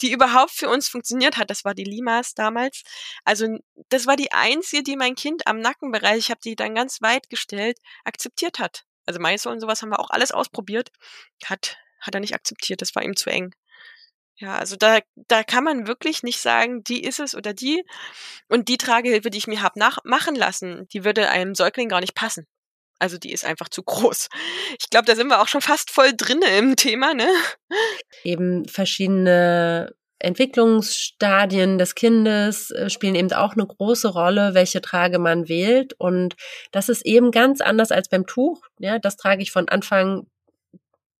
die 0.04 0.12
überhaupt 0.12 0.52
für 0.52 0.70
uns 0.70 0.88
funktioniert 0.88 1.38
hat. 1.38 1.50
Das 1.50 1.66
war 1.66 1.74
die 1.74 1.84
Limas 1.84 2.36
damals. 2.36 2.84
Also 3.24 3.48
das 3.90 4.06
war 4.06 4.18
die 4.18 4.32
einzige, 4.32 4.84
die 4.84 4.96
mein 4.96 5.16
Kind 5.16 5.48
am 5.48 5.60
Nackenbereich, 5.62 6.20
ich 6.20 6.30
habe 6.30 6.42
die 6.44 6.56
dann 6.56 6.76
ganz 6.76 7.02
weit 7.02 7.28
gestellt, 7.32 7.80
akzeptiert 8.04 8.60
hat. 8.60 8.84
Also 9.08 9.20
Meißel 9.20 9.52
und 9.52 9.62
sowas 9.62 9.82
haben 9.82 9.90
wir 9.90 10.00
auch 10.00 10.12
alles 10.12 10.32
ausprobiert. 10.32 10.92
Hat, 11.46 11.78
hat 12.00 12.14
er 12.14 12.22
nicht 12.22 12.36
akzeptiert, 12.36 12.84
das 12.84 12.94
war 12.94 13.02
ihm 13.02 13.16
zu 13.16 13.32
eng. 13.32 13.56
Ja, 14.44 14.58
also 14.58 14.76
da, 14.76 15.00
da 15.30 15.42
kann 15.42 15.64
man 15.64 15.88
wirklich 15.88 16.22
nicht 16.22 16.42
sagen, 16.42 16.84
die 16.84 17.02
ist 17.02 17.22
es 17.22 17.34
oder 17.34 17.54
die. 17.54 17.86
Und 18.50 18.68
die 18.68 18.78
Tragehilfe, 18.78 19.30
die 19.30 19.38
ich 19.38 19.48
mir 19.48 19.62
hab 19.62 19.78
nach 19.78 20.00
machen 20.04 20.36
lassen, 20.36 20.86
die 20.92 21.06
würde 21.06 21.30
einem 21.30 21.56
Säugling 21.56 21.88
gar 21.88 22.02
nicht 22.02 22.14
passen. 22.14 22.46
Also 23.00 23.18
die 23.18 23.32
ist 23.32 23.46
einfach 23.46 23.70
zu 23.70 23.84
groß. 23.84 24.28
Ich 24.82 24.90
glaube, 24.90 25.06
da 25.06 25.16
sind 25.16 25.28
wir 25.28 25.42
auch 25.42 25.48
schon 25.48 25.62
fast 25.62 25.92
voll 25.92 26.12
drinne 26.18 26.58
im 26.58 26.76
Thema, 26.76 27.14
ne? 27.14 27.30
Eben 28.26 28.68
verschiedene 28.68 29.96
Entwicklungsstadien 30.20 31.78
des 31.78 31.96
Kindes 31.96 32.70
äh, 32.72 32.90
spielen 32.90 33.16
eben 33.16 33.32
auch 33.32 33.54
eine 33.54 33.66
große 33.66 34.10
Rolle, 34.10 34.54
welche 34.56 34.82
Trage 34.82 35.20
man 35.20 35.48
wählt. 35.48 35.94
Und 35.94 36.36
das 36.72 36.90
ist 36.90 37.06
eben 37.06 37.32
ganz 37.32 37.62
anders 37.62 37.94
als 37.94 38.10
beim 38.10 38.28
Tuch. 38.28 38.62
Ja, 38.78 39.00
das 39.00 39.16
trage 39.16 39.42
ich 39.42 39.54
von 39.54 39.70
Anfang 39.70 40.28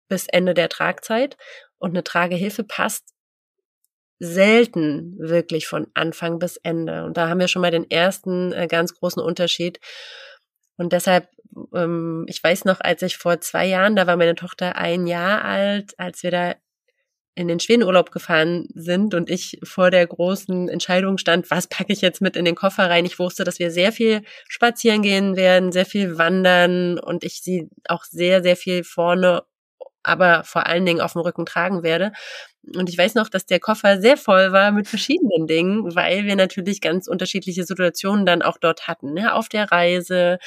bis 0.10 0.28
Ende 0.28 0.54
der 0.54 0.68
Tragzeit. 0.68 1.38
Und 1.78 1.92
eine 1.92 2.04
Tragehilfe 2.04 2.64
passt 2.64 3.13
selten 4.24 5.18
wirklich 5.20 5.68
von 5.68 5.88
Anfang 5.94 6.40
bis 6.40 6.58
Ende. 6.58 7.04
Und 7.04 7.18
da 7.18 7.28
haben 7.28 7.40
wir 7.40 7.48
schon 7.48 7.62
mal 7.62 7.72
den 7.72 7.90
ersten 7.90 8.54
äh, 8.54 8.68
ganz 8.68 8.94
großen 8.94 9.22
Unterschied. 9.22 9.80
Und 10.78 10.94
deshalb, 10.94 11.28
ähm, 11.74 12.26
ich 12.28 12.42
weiß 12.42 12.66
noch, 12.66 12.80
als 12.80 13.02
ich 13.02 13.18
vor 13.18 13.42
zwei 13.42 13.66
Jahren, 13.66 13.96
da 13.96 14.08
war 14.08 14.16
meine 14.16 14.36
Tochter 14.36 14.78
ein 14.78 15.08
Jahr 15.08 15.44
alt, 15.44 15.94
als 16.00 16.24
wir 16.24 16.32
da 16.32 16.56
in 17.36 17.48
den 17.48 17.60
Schwedenurlaub 17.60 18.12
gefahren 18.12 18.68
sind 18.76 19.16
und 19.16 19.30
ich 19.30 19.60
vor 19.64 19.90
der 19.90 20.06
großen 20.06 20.70
Entscheidung 20.70 21.18
stand, 21.18 21.50
was 21.50 21.68
packe 21.68 21.92
ich 21.92 22.02
jetzt 22.02 22.22
mit 22.22 22.38
in 22.38 22.46
den 22.46 22.56
Koffer 22.56 22.90
rein. 22.90 23.06
Ich 23.06 23.20
wusste, 23.20 23.44
dass 23.44 23.60
wir 23.60 23.72
sehr 23.72 23.92
viel 23.92 24.22
spazieren 24.48 25.02
gehen 25.02 25.36
werden, 25.36 25.72
sehr 25.72 25.86
viel 25.86 26.18
wandern 26.18 27.00
und 27.00 27.24
ich 27.24 27.42
sie 27.42 27.70
auch 27.88 28.04
sehr, 28.04 28.44
sehr 28.44 28.56
viel 28.56 28.84
vorne 28.84 29.44
aber 30.04 30.44
vor 30.44 30.68
allen 30.68 30.86
Dingen 30.86 31.02
auf 31.02 31.14
dem 31.14 31.22
Rücken 31.22 31.46
tragen 31.46 31.82
werde. 31.82 32.12
Und 32.76 32.90
ich 32.90 32.98
weiß 32.98 33.16
noch, 33.16 33.30
dass 33.30 33.46
der 33.46 33.60
Koffer 33.60 34.00
sehr 34.00 34.16
voll 34.16 34.52
war 34.54 34.72
mit 34.72 34.88
verschiedenen 34.88 35.48
Dingen, 35.48 35.96
weil 35.96 36.24
wir 36.24 36.36
natürlich 36.36 36.80
ganz 36.80 37.08
unterschiedliche 37.08 37.66
Situationen 37.66 38.26
dann 38.26 38.42
auch 38.42 38.58
dort 38.58 38.88
hatten. 38.88 39.14
Ne? 39.14 39.34
Auf 39.34 39.50
der 39.50 39.72
Reise 39.72 40.40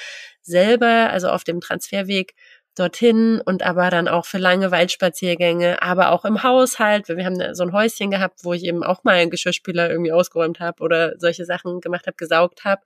selber, 0.43 1.11
also 1.11 1.29
auf 1.29 1.45
dem 1.45 1.61
Transferweg 1.61 2.35
dorthin 2.75 3.41
und 3.45 3.63
aber 3.63 3.91
dann 3.91 4.07
auch 4.07 4.27
für 4.27 4.39
lange 4.39 4.71
Waldspaziergänge, 4.71 5.83
aber 5.83 6.13
auch 6.13 6.25
im 6.25 6.43
Haushalt. 6.43 7.09
Wir 7.09 7.25
haben 7.25 7.55
so 7.55 7.63
ein 7.65 7.73
Häuschen 7.73 8.11
gehabt, 8.11 8.45
wo 8.45 8.53
ich 8.53 8.65
eben 8.65 8.85
auch 8.85 9.03
mal 9.03 9.15
einen 9.15 9.31
Geschirrspüler 9.31 9.91
irgendwie 9.91 10.13
ausgeräumt 10.13 10.61
habe 10.61 10.83
oder 10.83 11.15
solche 11.19 11.45
Sachen 11.45 11.81
gemacht 11.81 12.07
habe, 12.07 12.17
gesaugt 12.17 12.65
habe. 12.65 12.83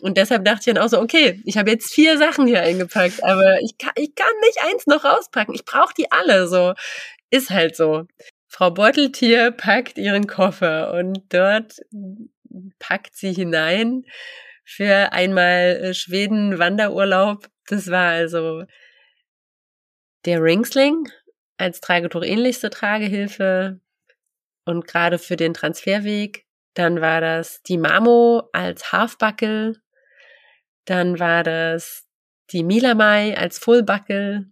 Und 0.00 0.16
deshalb 0.16 0.44
dachte 0.44 0.60
ich 0.70 0.74
dann 0.74 0.82
auch 0.82 0.88
so, 0.88 1.00
okay, 1.00 1.40
ich 1.44 1.58
habe 1.58 1.70
jetzt 1.70 1.92
vier 1.92 2.18
Sachen 2.18 2.46
hier 2.46 2.62
eingepackt, 2.62 3.22
aber 3.24 3.60
ich 3.60 3.76
kann, 3.78 3.92
ich 3.96 4.14
kann 4.14 4.32
nicht 4.42 4.58
eins 4.62 4.86
noch 4.86 5.04
rauspacken. 5.04 5.54
Ich 5.54 5.64
brauche 5.64 5.92
die 5.96 6.10
alle 6.10 6.48
so. 6.48 6.74
Ist 7.30 7.50
halt 7.50 7.76
so. 7.76 8.06
Frau 8.48 8.70
Beuteltier 8.70 9.50
packt 9.52 9.98
ihren 9.98 10.26
Koffer 10.26 10.92
und 10.94 11.22
dort 11.32 11.80
packt 12.78 13.14
sie 13.16 13.32
hinein 13.32 14.04
für 14.64 15.12
einmal 15.12 15.80
äh, 15.82 15.94
Schweden 15.94 16.58
Wanderurlaub. 16.58 17.48
Das 17.66 17.90
war 17.90 18.10
also 18.10 18.64
der 20.24 20.42
Ringsling 20.42 21.08
als 21.58 21.80
Tragetuch 21.80 22.24
ähnlichste 22.24 22.70
Tragehilfe 22.70 23.80
und 24.64 24.86
gerade 24.86 25.18
für 25.18 25.36
den 25.36 25.54
Transferweg. 25.54 26.46
Dann 26.74 27.00
war 27.00 27.20
das 27.20 27.62
die 27.62 27.78
Mamo 27.78 28.48
als 28.52 28.92
Halfbuckel 28.92 29.80
dann 30.88 31.18
war 31.18 31.42
das 31.44 32.06
die 32.50 32.64
Milamai 32.64 33.36
als 33.36 33.58
Fullbuckle 33.58 34.46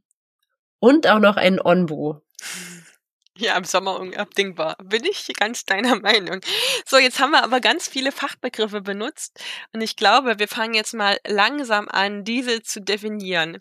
und 0.81 1.09
auch 1.09 1.19
noch 1.19 1.39
ein 1.39 1.59
Onbu. 1.59 2.21
Ja, 3.39 3.57
im 3.59 3.65
Sommer 3.65 3.99
unabdingbar. 4.01 4.77
Bin 4.83 5.05
ich 5.05 5.29
ganz 5.39 5.65
deiner 5.65 5.97
Meinung. 6.01 6.41
So, 6.87 6.97
jetzt 6.97 7.21
haben 7.21 7.33
wir 7.33 7.45
aber 7.45 7.61
ganz 7.61 7.89
viele 7.89 8.11
Fachbegriffe 8.11 8.81
benutzt 8.81 9.43
und 9.73 9.83
ich 9.83 9.97
glaube, 9.97 10.39
wir 10.39 10.49
fangen 10.49 10.75
jetzt 10.75 10.95
mal 10.95 11.19
langsam 11.27 11.89
an, 11.89 12.25
diese 12.25 12.63
zu 12.63 12.81
definieren. 12.81 13.59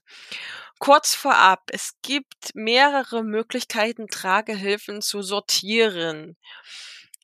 Kurz 0.79 1.15
vorab, 1.15 1.63
es 1.72 1.94
gibt 2.01 2.53
mehrere 2.53 3.24
Möglichkeiten, 3.24 4.08
Tragehilfen 4.08 5.01
zu 5.01 5.22
sortieren. 5.22 6.38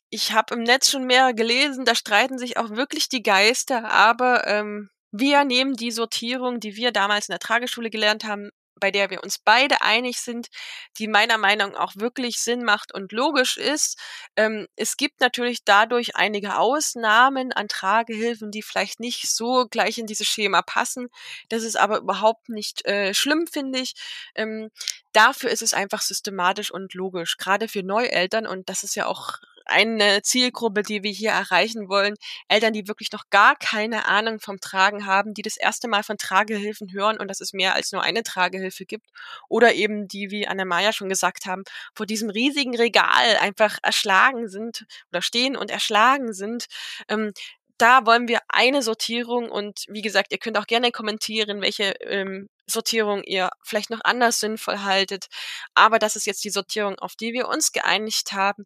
Ich 0.10 0.34
habe 0.34 0.56
im 0.56 0.64
Netz 0.64 0.92
schon 0.92 1.06
mehrere 1.06 1.34
gelesen, 1.34 1.86
da 1.86 1.96
streiten 1.96 2.38
sich 2.38 2.58
auch 2.58 2.72
wirklich 2.72 3.08
die 3.08 3.24
Geister, 3.24 3.92
aber 3.92 4.46
ähm, 4.48 4.90
wir 5.12 5.44
nehmen 5.46 5.76
die 5.76 5.92
Sortierung, 5.92 6.60
die 6.60 6.76
wir 6.76 6.92
damals 6.92 7.30
in 7.30 7.34
der 7.34 7.40
Trageschule 7.40 7.90
gelernt 7.90 8.24
haben, 8.24 8.52
bei 8.82 8.92
der 8.92 9.10
wir 9.10 9.24
uns 9.24 9.40
beide 9.40 9.82
einig 9.82 10.20
sind, 10.20 10.50
die 10.98 11.08
meiner 11.08 11.38
Meinung 11.38 11.72
nach 11.72 11.80
auch 11.82 11.96
wirklich 11.96 12.40
Sinn 12.40 12.64
macht 12.64 12.94
und 12.94 13.12
logisch 13.12 13.58
ist. 13.58 13.98
Ähm, 14.36 14.68
es 14.76 14.98
gibt 14.98 15.22
natürlich 15.22 15.64
dadurch 15.64 16.16
einige 16.16 16.58
Ausnahmen 16.58 17.52
an 17.54 17.68
Tragehilfen, 17.68 18.52
die 18.52 18.62
vielleicht 18.62 19.00
nicht 19.00 19.30
so 19.30 19.68
gleich 19.70 19.98
in 19.98 20.08
dieses 20.08 20.28
Schema 20.28 20.62
passen. 20.62 21.10
Das 21.50 21.64
ist 21.64 21.78
aber 21.78 22.00
überhaupt 22.00 22.50
nicht 22.50 22.86
äh, 22.86 23.14
schlimm, 23.14 23.48
finde 23.48 23.80
ich. 23.80 23.94
Ähm, 24.36 24.70
dafür 25.14 25.50
ist 25.50 25.62
es 25.62 25.74
einfach 25.74 26.02
systematisch 26.02 26.72
und 26.72 26.94
logisch, 26.94 27.38
gerade 27.38 27.68
für 27.68 27.84
Neueltern. 27.84 28.48
Und 28.48 28.70
das 28.70 28.84
ist 28.84 28.96
ja 28.96 29.06
auch 29.06 29.40
eine 29.72 30.22
Zielgruppe, 30.22 30.84
die 30.84 31.04
wir 31.04 31.12
hier 31.12 31.32
erreichen 31.32 31.90
wollen. 31.90 32.16
Eltern, 32.48 32.74
die 32.74 32.88
wirklich 32.88 33.12
noch 33.12 33.30
gar 33.30 33.56
keine 33.56 34.06
Ahnung 34.06 34.40
vom 34.40 34.60
Tragen 34.60 35.06
haben, 35.06 35.34
die 35.34 35.42
das 35.42 35.58
erste 35.58 35.88
Mal 35.88 36.04
von 36.04 36.18
Tragehilfen 36.18 36.92
hören 36.94 37.18
und 37.18 37.28
dass 37.28 37.42
es 37.42 37.54
mehr 37.54 37.76
als 37.76 37.92
nur 37.92 38.04
eine 38.04 38.24
Tragehilfe 38.24 38.86
gibt. 38.86 39.08
Oder 39.50 39.74
eben 39.74 40.08
die, 40.08 40.32
wie 40.32 40.48
Anna-Maja 40.48 40.94
schon 40.94 41.10
gesagt 41.10 41.46
haben, 41.46 41.64
vor 41.96 42.06
diesem 42.06 42.30
riesigen 42.30 42.76
Regal 42.76 43.38
einfach 43.40 43.78
erschlagen 43.82 44.48
sind 44.48 44.86
oder 45.12 45.22
stehen 45.22 45.56
und 45.56 45.72
erschlagen 45.72 46.34
sind. 46.34 46.66
Ähm, 47.08 47.34
da 47.82 48.06
wollen 48.06 48.28
wir 48.28 48.40
eine 48.48 48.84
Sortierung 48.84 49.50
und 49.50 49.86
wie 49.88 50.04
gesagt, 50.04 50.32
ihr 50.32 50.38
könnt 50.38 50.58
auch 50.58 50.68
gerne 50.68 50.92
kommentieren, 50.92 51.62
welche 51.62 51.94
ähm, 52.02 52.48
Sortierung 52.68 53.24
ihr 53.24 53.50
vielleicht 53.64 53.90
noch 53.90 54.02
anders 54.04 54.40
sinnvoll 54.40 54.80
haltet. 54.80 55.26
Aber 55.74 55.98
das 55.98 56.16
ist 56.16 56.28
jetzt 56.28 56.44
die 56.44 56.52
Sortierung, 56.52 57.00
auf 57.00 57.16
die 57.16 57.34
wir 57.34 57.48
uns 57.48 57.72
geeinigt 57.72 58.34
haben. 58.34 58.66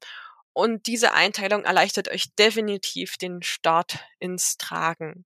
Und 0.56 0.88
diese 0.88 1.12
Einteilung 1.12 1.66
erleichtert 1.66 2.08
euch 2.08 2.34
definitiv 2.34 3.18
den 3.18 3.44
Start 3.44 4.00
ins 4.20 4.56
Tragen. 4.56 5.26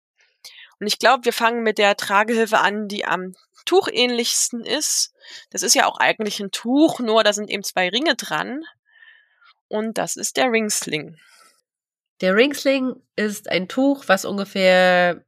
Und 0.80 0.88
ich 0.88 0.98
glaube, 0.98 1.24
wir 1.24 1.34
fangen 1.34 1.62
mit 1.62 1.78
der 1.78 1.96
Tragehilfe 1.96 2.58
an, 2.58 2.88
die 2.88 3.06
am 3.06 3.36
tuchähnlichsten 3.64 4.66
ist. 4.66 5.14
Das 5.52 5.62
ist 5.62 5.76
ja 5.76 5.86
auch 5.86 6.00
eigentlich 6.00 6.40
ein 6.40 6.50
Tuch, 6.50 7.00
nur 7.00 7.24
da 7.24 7.32
sind 7.32 7.52
eben 7.52 7.62
zwei 7.62 7.90
Ringe 7.90 8.16
dran. 8.16 8.64
Und 9.68 10.00
das 10.00 10.16
ist 10.16 10.36
der 10.36 10.52
Ringsling. 10.52 11.16
Der 12.22 12.34
Ringsling 12.34 12.96
ist 13.16 13.52
ein 13.52 13.68
Tuch, 13.68 14.06
was 14.08 14.26
ungefähr 14.26 15.24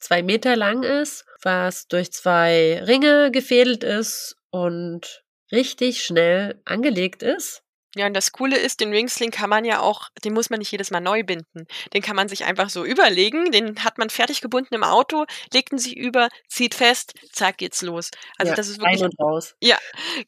zwei 0.00 0.22
Meter 0.22 0.54
lang 0.54 0.82
ist, 0.82 1.24
was 1.40 1.88
durch 1.88 2.12
zwei 2.12 2.82
Ringe 2.84 3.30
gefädelt 3.30 3.84
ist 3.84 4.36
und 4.50 5.24
richtig 5.50 6.04
schnell 6.04 6.60
angelegt 6.66 7.22
ist. 7.22 7.62
Ja, 7.96 8.06
und 8.06 8.14
das 8.14 8.30
Coole 8.30 8.56
ist, 8.56 8.80
den 8.80 8.92
Ringsling 8.92 9.32
kann 9.32 9.50
man 9.50 9.64
ja 9.64 9.80
auch, 9.80 10.10
den 10.24 10.32
muss 10.32 10.48
man 10.48 10.60
nicht 10.60 10.70
jedes 10.70 10.92
Mal 10.92 11.00
neu 11.00 11.24
binden. 11.24 11.66
Den 11.92 12.02
kann 12.02 12.14
man 12.14 12.28
sich 12.28 12.44
einfach 12.44 12.70
so 12.70 12.84
überlegen, 12.84 13.50
den 13.50 13.82
hat 13.82 13.98
man 13.98 14.10
fertig 14.10 14.40
gebunden 14.40 14.74
im 14.74 14.84
Auto, 14.84 15.24
legt 15.52 15.72
ihn 15.72 15.78
sich 15.78 15.96
über, 15.96 16.28
zieht 16.48 16.76
fest, 16.76 17.14
zack, 17.32 17.58
geht's 17.58 17.82
los. 17.82 18.10
Also 18.38 18.50
ja, 18.50 18.56
das 18.56 18.68
ist 18.68 18.78
wirklich. 18.78 19.02
Rein 19.02 19.10
und 19.10 19.20
raus. 19.20 19.56
Ja, 19.60 19.76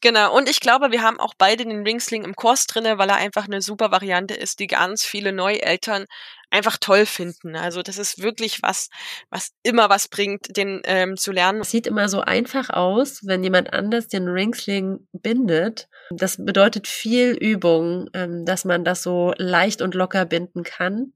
genau. 0.01 0.37
Und 0.37 0.49
ich 0.49 0.59
glaube, 0.59 0.91
wir 0.91 1.03
haben 1.03 1.21
auch 1.21 1.35
beide 1.39 1.65
den 1.65 1.85
Ringsling 1.85 2.25
im 2.25 2.35
Kurs 2.35 2.67
drinne, 2.67 2.99
weil 2.99 3.09
er 3.09 3.17
einfach 3.17 3.45
eine 3.45 3.63
super 3.63 3.93
Variante 3.93 4.35
ist, 4.35 4.59
die 4.59 4.67
ganz 4.67 5.05
viele 5.05 5.33
Neueltern 5.33 6.07
einfach 6.53 6.77
toll 6.79 7.07
finden. 7.07 7.57
Also 7.57 7.83
das 7.83 7.99
ist 7.99 8.23
wirklich 8.23 8.63
was, 8.63 8.91
was 9.31 9.53
immer 9.63 9.89
was 9.91 10.09
bringt, 10.09 10.57
den 10.57 10.83
ähm, 10.85 11.17
zu 11.17 11.33
lernen. 11.33 11.63
Es 11.63 11.71
sieht 11.71 11.87
immer 11.87 12.09
so 12.09 12.21
einfach 12.21 12.71
aus, 12.71 13.27
wenn 13.27 13.43
jemand 13.43 13.73
anders 13.73 14.09
den 14.09 14.29
Ringsling 14.29 15.07
bindet. 15.13 15.89
Das 16.11 16.37
bedeutet 16.45 16.87
viel 16.87 17.33
Übung, 17.33 18.09
ähm, 18.15 18.45
dass 18.45 18.65
man 18.65 18.85
das 18.85 19.03
so 19.03 19.33
leicht 19.39 19.83
und 19.83 19.95
locker 19.95 20.25
binden 20.27 20.63
kann 20.63 21.13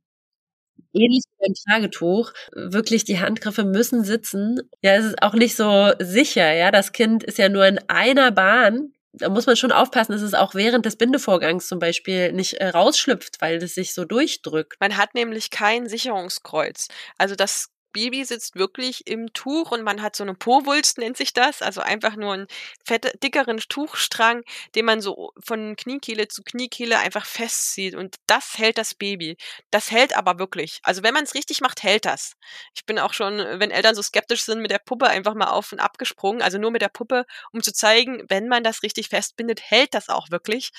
ähnlich 0.92 1.24
wie 1.38 1.46
beim 1.46 1.54
Tragetuch. 1.54 2.32
Wirklich, 2.52 3.04
die 3.04 3.20
Handgriffe 3.20 3.64
müssen 3.64 4.04
sitzen. 4.04 4.60
Ja, 4.82 4.94
es 4.96 5.04
ist 5.04 5.22
auch 5.22 5.34
nicht 5.34 5.56
so 5.56 5.92
sicher. 6.00 6.52
Ja, 6.54 6.70
das 6.70 6.92
Kind 6.92 7.22
ist 7.24 7.38
ja 7.38 7.48
nur 7.48 7.66
in 7.66 7.78
einer 7.88 8.30
Bahn 8.32 8.92
da 9.16 9.28
muss 9.28 9.46
man 9.46 9.56
schon 9.56 9.72
aufpassen, 9.72 10.12
dass 10.12 10.22
es 10.22 10.34
auch 10.34 10.54
während 10.54 10.86
des 10.86 10.96
Bindevorgangs 10.96 11.68
zum 11.68 11.78
Beispiel 11.78 12.32
nicht 12.32 12.54
äh, 12.54 12.68
rausschlüpft, 12.68 13.40
weil 13.40 13.58
das 13.58 13.74
sich 13.74 13.94
so 13.94 14.04
durchdrückt. 14.04 14.78
Man 14.80 14.96
hat 14.96 15.14
nämlich 15.14 15.50
kein 15.50 15.88
Sicherungskreuz. 15.88 16.88
Also 17.18 17.34
das 17.34 17.70
Baby 17.96 18.26
sitzt 18.26 18.56
wirklich 18.56 19.06
im 19.06 19.32
Tuch 19.32 19.70
und 19.70 19.82
man 19.82 20.02
hat 20.02 20.14
so 20.16 20.22
eine 20.22 20.34
Po-Wulst, 20.34 20.98
nennt 20.98 21.16
sich 21.16 21.32
das, 21.32 21.62
also 21.62 21.80
einfach 21.80 22.14
nur 22.14 22.34
einen 22.34 22.46
fette, 22.84 23.10
dickeren 23.22 23.56
Tuchstrang, 23.56 24.42
den 24.74 24.84
man 24.84 25.00
so 25.00 25.32
von 25.42 25.76
Kniekehle 25.76 26.28
zu 26.28 26.42
Kniekehle 26.42 26.98
einfach 26.98 27.24
festzieht 27.24 27.94
und 27.94 28.16
das 28.26 28.58
hält 28.58 28.76
das 28.76 28.94
Baby. 28.94 29.38
Das 29.70 29.90
hält 29.90 30.14
aber 30.14 30.38
wirklich. 30.38 30.78
Also 30.82 31.02
wenn 31.02 31.14
man 31.14 31.24
es 31.24 31.32
richtig 31.34 31.62
macht, 31.62 31.82
hält 31.82 32.04
das. 32.04 32.34
Ich 32.74 32.84
bin 32.84 32.98
auch 32.98 33.14
schon, 33.14 33.38
wenn 33.38 33.70
Eltern 33.70 33.94
so 33.94 34.02
skeptisch 34.02 34.42
sind, 34.42 34.60
mit 34.60 34.70
der 34.70 34.78
Puppe 34.78 35.06
einfach 35.06 35.34
mal 35.34 35.48
auf 35.48 35.72
und 35.72 35.80
ab 35.80 35.96
gesprungen, 35.96 36.42
also 36.42 36.58
nur 36.58 36.70
mit 36.72 36.82
der 36.82 36.90
Puppe, 36.90 37.24
um 37.50 37.62
zu 37.62 37.72
zeigen, 37.72 38.22
wenn 38.28 38.46
man 38.46 38.62
das 38.62 38.82
richtig 38.82 39.08
festbindet, 39.08 39.62
hält 39.62 39.94
das 39.94 40.10
auch 40.10 40.30
wirklich. 40.30 40.70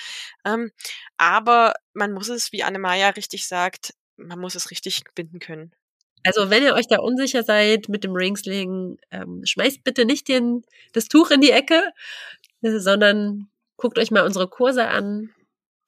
Ähm, 0.45 0.71
aber 1.17 1.73
man 1.93 2.13
muss 2.13 2.29
es, 2.29 2.51
wie 2.51 2.63
Annemaja 2.63 3.09
richtig 3.09 3.47
sagt, 3.47 3.95
man 4.17 4.39
muss 4.39 4.53
es 4.53 4.69
richtig 4.69 5.03
binden 5.15 5.39
können. 5.39 5.73
Also 6.23 6.49
wenn 6.49 6.63
ihr 6.63 6.73
euch 6.73 6.87
da 6.87 6.99
unsicher 6.99 7.43
seid 7.43 7.89
mit 7.89 8.03
dem 8.03 8.13
Ringsling, 8.13 8.97
ähm, 9.11 9.41
schmeißt 9.45 9.83
bitte 9.83 10.05
nicht 10.05 10.27
den, 10.27 10.63
das 10.93 11.07
Tuch 11.07 11.31
in 11.31 11.41
die 11.41 11.51
Ecke, 11.51 11.83
äh, 12.61 12.79
sondern 12.79 13.49
guckt 13.77 13.97
euch 13.99 14.11
mal 14.11 14.25
unsere 14.25 14.47
Kurse 14.47 14.87
an, 14.87 15.33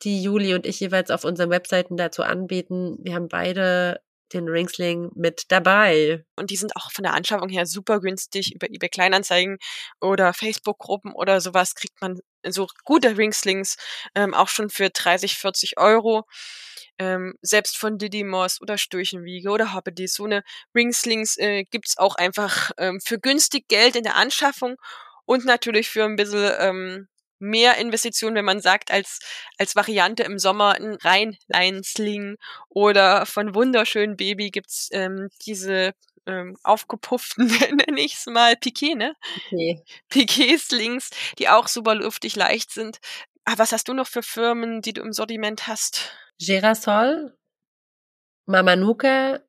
die 0.04 0.22
Juli 0.22 0.54
und 0.54 0.66
ich 0.66 0.80
jeweils 0.80 1.12
auf 1.12 1.26
unseren 1.26 1.50
Webseiten 1.50 1.98
dazu 1.98 2.24
anbieten. 2.24 2.98
Wir 3.02 3.16
haben 3.16 3.28
beide 3.28 4.00
den 4.34 4.48
Ringsling 4.48 5.12
mit 5.16 5.46
dabei. 5.50 6.24
Und 6.36 6.52
die 6.52 6.56
sind 6.56 6.76
auch 6.76 6.92
von 6.92 7.04
der 7.04 7.14
Anschaffung 7.14 7.50
her 7.50 7.66
super 7.66 8.00
günstig. 8.00 8.54
Über 8.54 8.68
eBay 8.70 8.90
Kleinanzeigen 8.90 9.58
oder 10.00 10.34
Facebook-Gruppen 10.34 11.14
oder 11.14 11.42
sowas 11.42 11.76
kriegt 11.76 12.00
man 12.02 12.20
so 12.48 12.68
gute 12.86 13.18
Ringslings 13.18 13.78
ähm, 14.16 14.34
auch 14.34 14.48
schon 14.48 14.70
für 14.70 14.90
30, 14.90 15.36
40 15.36 15.78
Euro 15.78 16.26
ähm, 17.00 17.34
selbst 17.42 17.78
von 17.78 17.98
Didymos 17.98 18.62
oder 18.62 18.78
Sturchenwiege 18.78 19.50
oder 19.50 19.74
Hoppedy, 19.74 20.08
so 20.08 20.26
eine 20.26 20.44
Ringslings 20.76 21.38
äh, 21.38 21.64
gibt's 21.64 21.98
auch 21.98 22.16
einfach 22.16 22.72
ähm, 22.78 23.00
für 23.04 23.20
günstig 23.20 23.68
Geld 23.68 23.96
in 23.96 24.04
der 24.04 24.18
Anschaffung 24.18 24.76
und 25.26 25.46
natürlich 25.46 25.90
für 25.90 26.04
ein 26.04 26.18
bisschen 26.18 26.52
ähm, 26.60 27.08
mehr 27.40 27.78
Investitionen, 27.78 28.36
wenn 28.36 28.46
man 28.46 28.62
sagt, 28.62 28.92
als, 28.92 29.20
als 29.58 29.76
Variante 29.76 30.24
im 30.24 30.40
Sommer 30.40 30.74
ein 30.76 30.96
Rheinleinsling 30.96 32.36
oder 32.68 33.26
von 33.26 33.56
Wunderschön 33.56 34.18
Baby 34.18 34.52
gibt's 34.52 34.90
ähm, 34.92 35.30
diese 35.46 35.94
ähm, 36.26 36.58
aufgepufften, 36.64 37.48
nenne 37.88 38.02
ich 38.02 38.16
es 38.16 38.26
mal, 38.26 38.56
Piquet, 38.58 38.96
ne? 38.96 39.16
Okay. 39.46 39.82
Piquet-Slings, 40.10 41.10
die 41.38 41.50
auch 41.50 41.68
super 41.68 41.96
luftig 41.96 42.36
leicht 42.36 42.72
sind. 42.72 43.00
Ah, 43.46 43.54
was 43.58 43.72
hast 43.72 43.88
du 43.88 43.94
noch 43.94 44.08
für 44.08 44.22
Firmen, 44.22 44.82
die 44.82 44.94
du 44.94 45.02
im 45.02 45.14
Sortiment 45.14 45.68
hast? 45.68 46.12
Girasol, 46.40 47.34
Mamanuka. 48.46 49.42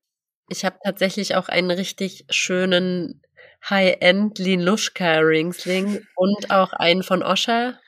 Ich 0.49 0.65
habe 0.65 0.79
tatsächlich 0.85 1.37
auch 1.37 1.49
einen 1.49 1.71
richtig 1.71 2.25
schönen 2.31 3.23
High-End 3.69 4.39
Linushka 4.39 5.19
Ringsling 5.19 6.05
und 6.17 6.51
auch 6.51 6.73
einen 6.73 7.03
von 7.03 7.23
Osha. 7.23 7.79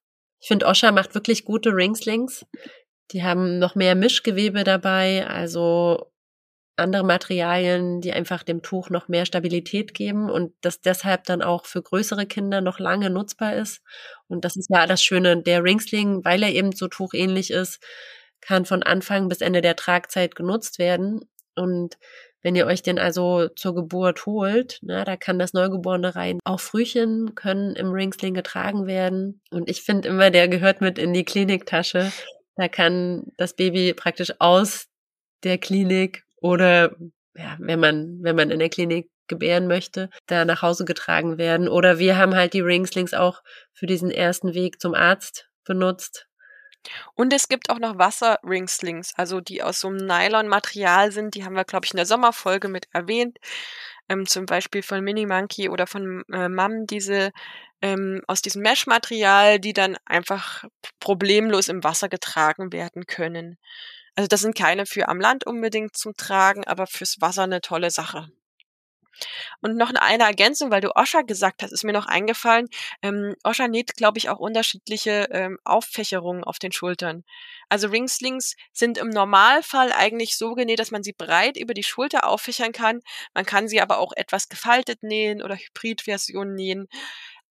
Ich 0.40 0.48
finde, 0.48 0.66
Osha 0.66 0.92
macht 0.92 1.14
wirklich 1.14 1.44
gute 1.44 1.70
Ringslings. 1.70 2.46
Die 3.10 3.24
haben 3.24 3.58
noch 3.58 3.74
mehr 3.74 3.94
Mischgewebe 3.94 4.64
dabei, 4.64 5.26
also 5.26 6.12
andere 6.76 7.04
Materialien, 7.04 8.00
die 8.00 8.12
einfach 8.12 8.42
dem 8.42 8.62
Tuch 8.62 8.88
noch 8.88 9.08
mehr 9.08 9.26
Stabilität 9.26 9.94
geben 9.94 10.30
und 10.30 10.54
das 10.62 10.80
deshalb 10.80 11.24
dann 11.24 11.42
auch 11.42 11.66
für 11.66 11.82
größere 11.82 12.26
Kinder 12.26 12.60
noch 12.60 12.78
lange 12.78 13.10
nutzbar 13.10 13.56
ist. 13.56 13.82
Und 14.28 14.44
das 14.44 14.56
ist 14.56 14.70
ja 14.70 14.86
das 14.86 15.02
Schöne, 15.02 15.42
der 15.42 15.64
Ringsling, 15.64 16.24
weil 16.24 16.42
er 16.42 16.52
eben 16.52 16.72
so 16.72 16.88
tuchähnlich 16.88 17.50
ist, 17.50 17.80
kann 18.42 18.66
von 18.66 18.82
Anfang 18.82 19.28
bis 19.28 19.40
Ende 19.40 19.62
der 19.62 19.76
Tragzeit 19.76 20.34
genutzt 20.34 20.78
werden. 20.78 21.20
Und 21.54 21.96
wenn 22.42 22.56
ihr 22.56 22.66
euch 22.66 22.82
den 22.82 22.98
also 22.98 23.48
zur 23.48 23.74
Geburt 23.74 24.26
holt, 24.26 24.78
na, 24.82 25.04
da 25.04 25.16
kann 25.16 25.38
das 25.38 25.52
Neugeborene 25.52 26.14
rein. 26.14 26.40
Auch 26.44 26.60
Frühchen 26.60 27.34
können 27.34 27.76
im 27.76 27.92
Ringsling 27.92 28.34
getragen 28.34 28.86
werden. 28.86 29.40
Und 29.50 29.70
ich 29.70 29.82
finde 29.82 30.08
immer, 30.08 30.30
der 30.30 30.48
gehört 30.48 30.80
mit 30.80 30.98
in 30.98 31.12
die 31.12 31.24
Kliniktasche. 31.24 32.12
Da 32.56 32.68
kann 32.68 33.32
das 33.36 33.54
Baby 33.54 33.94
praktisch 33.94 34.32
aus 34.40 34.88
der 35.44 35.58
Klinik 35.58 36.24
oder 36.36 36.96
ja, 37.34 37.56
wenn 37.58 37.80
man, 37.80 38.18
wenn 38.22 38.36
man 38.36 38.50
in 38.50 38.58
der 38.58 38.68
Klinik 38.68 39.08
gebären 39.28 39.66
möchte, 39.66 40.10
da 40.26 40.44
nach 40.44 40.62
Hause 40.62 40.84
getragen 40.84 41.38
werden. 41.38 41.68
Oder 41.68 41.98
wir 41.98 42.18
haben 42.18 42.34
halt 42.34 42.52
die 42.52 42.60
Ringslings 42.60 43.14
auch 43.14 43.42
für 43.72 43.86
diesen 43.86 44.10
ersten 44.10 44.52
Weg 44.52 44.80
zum 44.80 44.94
Arzt 44.94 45.48
benutzt. 45.64 46.26
Und 47.14 47.32
es 47.32 47.48
gibt 47.48 47.70
auch 47.70 47.78
noch 47.78 47.98
Wasser-Ringslings, 47.98 49.14
also 49.16 49.40
die 49.40 49.62
aus 49.62 49.80
so 49.80 49.88
einem 49.88 50.06
Nylon-Material 50.06 51.12
sind. 51.12 51.34
Die 51.34 51.44
haben 51.44 51.54
wir, 51.54 51.64
glaube 51.64 51.86
ich, 51.86 51.92
in 51.92 51.96
der 51.96 52.06
Sommerfolge 52.06 52.68
mit 52.68 52.88
erwähnt. 52.92 53.38
Ähm, 54.08 54.26
zum 54.26 54.46
Beispiel 54.46 54.82
von 54.82 55.02
Mini 55.02 55.26
Monkey 55.26 55.68
oder 55.68 55.86
von 55.86 56.24
äh, 56.32 56.48
Mam, 56.48 56.86
diese 56.86 57.32
ähm, 57.82 58.22
aus 58.26 58.42
diesem 58.42 58.62
Mesh-Material, 58.62 59.60
die 59.60 59.72
dann 59.72 59.96
einfach 60.06 60.64
problemlos 61.00 61.68
im 61.68 61.84
Wasser 61.84 62.08
getragen 62.08 62.72
werden 62.72 63.06
können. 63.06 63.58
Also 64.14 64.28
das 64.28 64.40
sind 64.40 64.56
keine 64.56 64.86
für 64.86 65.08
am 65.08 65.20
Land 65.20 65.46
unbedingt 65.46 65.96
zum 65.96 66.14
Tragen, 66.16 66.64
aber 66.66 66.86
fürs 66.86 67.20
Wasser 67.20 67.44
eine 67.44 67.60
tolle 67.60 67.90
Sache. 67.90 68.30
Und 69.60 69.76
noch 69.76 69.92
eine 69.94 70.24
Ergänzung, 70.24 70.70
weil 70.70 70.80
du 70.80 70.94
Osha 70.96 71.22
gesagt 71.22 71.62
hast, 71.62 71.72
ist 71.72 71.84
mir 71.84 71.92
noch 71.92 72.06
eingefallen. 72.06 72.68
Ähm, 73.02 73.36
Osha 73.44 73.68
näht, 73.68 73.96
glaube 73.96 74.18
ich, 74.18 74.28
auch 74.28 74.38
unterschiedliche 74.38 75.28
ähm, 75.30 75.58
Auffächerungen 75.64 76.44
auf 76.44 76.58
den 76.58 76.72
Schultern. 76.72 77.24
Also 77.68 77.88
Ringslings 77.88 78.56
sind 78.72 78.98
im 78.98 79.08
Normalfall 79.08 79.92
eigentlich 79.92 80.36
so 80.36 80.54
genäht, 80.54 80.78
dass 80.78 80.90
man 80.90 81.02
sie 81.02 81.12
breit 81.12 81.56
über 81.56 81.74
die 81.74 81.82
Schulter 81.82 82.28
auffächern 82.28 82.72
kann. 82.72 83.00
Man 83.34 83.46
kann 83.46 83.68
sie 83.68 83.80
aber 83.80 83.98
auch 83.98 84.12
etwas 84.14 84.48
gefaltet 84.48 85.02
nähen 85.02 85.42
oder 85.42 85.56
Hybridversionen 85.56 86.54
nähen 86.54 86.88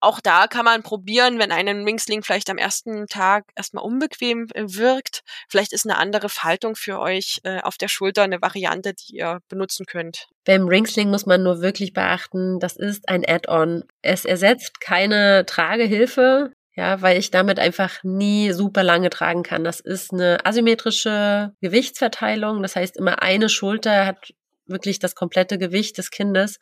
auch 0.02 0.20
da 0.20 0.48
kann 0.48 0.66
man 0.66 0.84
probieren, 0.84 1.40
wenn 1.40 1.52
einen 1.52 1.86
Ringsling 1.86 2.24
vielleicht 2.24 2.50
am 2.50 2.58
ersten 2.58 3.08
Tag 3.08 3.46
erstmal 3.56 3.84
unbequem 3.84 4.48
äh, 4.54 4.64
wirkt. 4.68 5.22
Vielleicht 5.48 5.74
ist 5.74 5.86
eine 5.86 5.98
andere 5.98 6.28
Faltung 6.28 6.76
für 6.76 7.00
euch 7.00 7.40
äh, 7.44 7.62
auf 7.62 7.78
der 7.78 7.88
Schulter 7.88 8.24
eine 8.24 8.42
Variante, 8.42 8.94
die 8.94 9.18
ihr 9.18 9.40
benutzen 9.48 9.86
könnt. 9.86 10.28
Beim 10.44 10.68
Ringsling 10.68 11.10
muss 11.10 11.28
man 11.28 11.44
nur 11.44 11.62
wirklich 11.62 11.94
beachten, 11.94 12.60
das 12.60 12.76
ist 12.76 13.08
ein 13.08 13.24
Add-on. 13.26 13.84
Es 14.02 14.26
ersetzt 14.26 14.82
keine 14.82 15.46
Tragehilfe, 15.46 16.52
ja, 16.76 17.02
weil 17.02 17.18
ich 17.18 17.30
damit 17.30 17.60
einfach 17.60 18.04
nie 18.04 18.52
super 18.54 18.82
lange 18.82 19.12
tragen 19.12 19.44
kann. 19.44 19.64
Das 19.64 19.80
ist 19.80 20.14
eine 20.14 20.44
asymmetrische 20.46 21.54
Gewichtsverteilung. 21.62 22.64
Das 22.64 22.76
heißt, 22.76 22.98
immer 22.98 23.22
eine 23.22 23.50
Schulter 23.50 24.06
hat 24.08 24.34
wirklich 24.66 24.98
das 24.98 25.14
komplette 25.14 25.60
Gewicht 25.60 25.98
des 25.98 26.10
Kindes. 26.10 26.60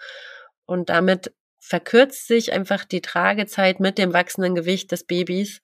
Und 0.65 0.89
damit 0.89 1.31
verkürzt 1.69 2.27
sich 2.27 2.51
einfach 2.51 2.83
die 2.83 3.01
Tragezeit 3.01 3.79
mit 3.79 3.99
dem 3.99 4.11
wachsenden 4.11 4.55
Gewicht 4.55 4.91
des 4.91 5.03
Babys. 5.03 5.61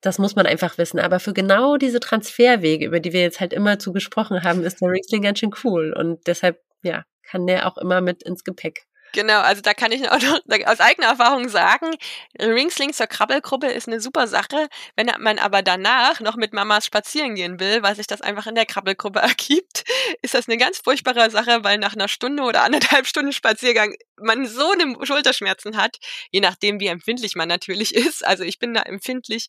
Das 0.00 0.18
muss 0.18 0.34
man 0.34 0.44
einfach 0.44 0.76
wissen. 0.76 0.98
Aber 0.98 1.20
für 1.20 1.32
genau 1.32 1.76
diese 1.76 2.00
Transferwege, 2.00 2.84
über 2.84 2.98
die 2.98 3.12
wir 3.12 3.20
jetzt 3.20 3.38
halt 3.38 3.52
immer 3.52 3.78
zu 3.78 3.92
gesprochen 3.92 4.42
haben, 4.42 4.64
ist 4.64 4.80
der 4.80 4.90
Riesling 4.90 5.22
ganz 5.22 5.38
schön 5.38 5.54
cool. 5.62 5.94
Und 5.96 6.26
deshalb, 6.26 6.60
ja, 6.82 7.04
kann 7.22 7.46
der 7.46 7.68
auch 7.68 7.78
immer 7.78 8.00
mit 8.00 8.24
ins 8.24 8.42
Gepäck. 8.42 8.86
Genau, 9.14 9.42
also 9.42 9.62
da 9.62 9.74
kann 9.74 9.92
ich 9.92 10.10
auch 10.10 10.20
noch 10.20 10.40
aus 10.66 10.80
eigener 10.80 11.06
Erfahrung 11.06 11.48
sagen, 11.48 11.94
Ringsling 12.40 12.92
zur 12.92 13.06
Krabbelgruppe 13.06 13.68
ist 13.68 13.86
eine 13.86 14.00
super 14.00 14.26
Sache. 14.26 14.68
Wenn 14.96 15.08
man 15.20 15.38
aber 15.38 15.62
danach 15.62 16.18
noch 16.18 16.34
mit 16.34 16.52
Mamas 16.52 16.84
spazieren 16.84 17.36
gehen 17.36 17.60
will, 17.60 17.80
weil 17.84 17.94
sich 17.94 18.08
das 18.08 18.22
einfach 18.22 18.48
in 18.48 18.56
der 18.56 18.66
Krabbelgruppe 18.66 19.18
ergibt, 19.20 19.84
ist 20.22 20.34
das 20.34 20.48
eine 20.48 20.56
ganz 20.56 20.78
furchtbare 20.78 21.30
Sache, 21.30 21.62
weil 21.62 21.78
nach 21.78 21.94
einer 21.94 22.08
Stunde 22.08 22.42
oder 22.42 22.64
anderthalb 22.64 23.06
Stunden 23.06 23.32
Spaziergang 23.32 23.94
man 24.16 24.46
so 24.46 24.72
eine 24.72 24.96
Schulterschmerzen 25.06 25.76
hat, 25.76 25.98
je 26.32 26.40
nachdem 26.40 26.80
wie 26.80 26.88
empfindlich 26.88 27.36
man 27.36 27.48
natürlich 27.48 27.94
ist. 27.94 28.26
Also 28.26 28.42
ich 28.42 28.58
bin 28.58 28.74
da 28.74 28.82
empfindlich 28.82 29.46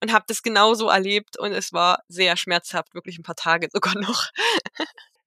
und 0.00 0.12
habe 0.12 0.24
das 0.28 0.42
genauso 0.44 0.88
erlebt 0.88 1.36
und 1.38 1.52
es 1.52 1.72
war 1.72 2.04
sehr 2.08 2.36
schmerzhaft, 2.36 2.94
wirklich 2.94 3.18
ein 3.18 3.24
paar 3.24 3.36
Tage 3.36 3.68
sogar 3.72 3.96
noch. 3.98 4.30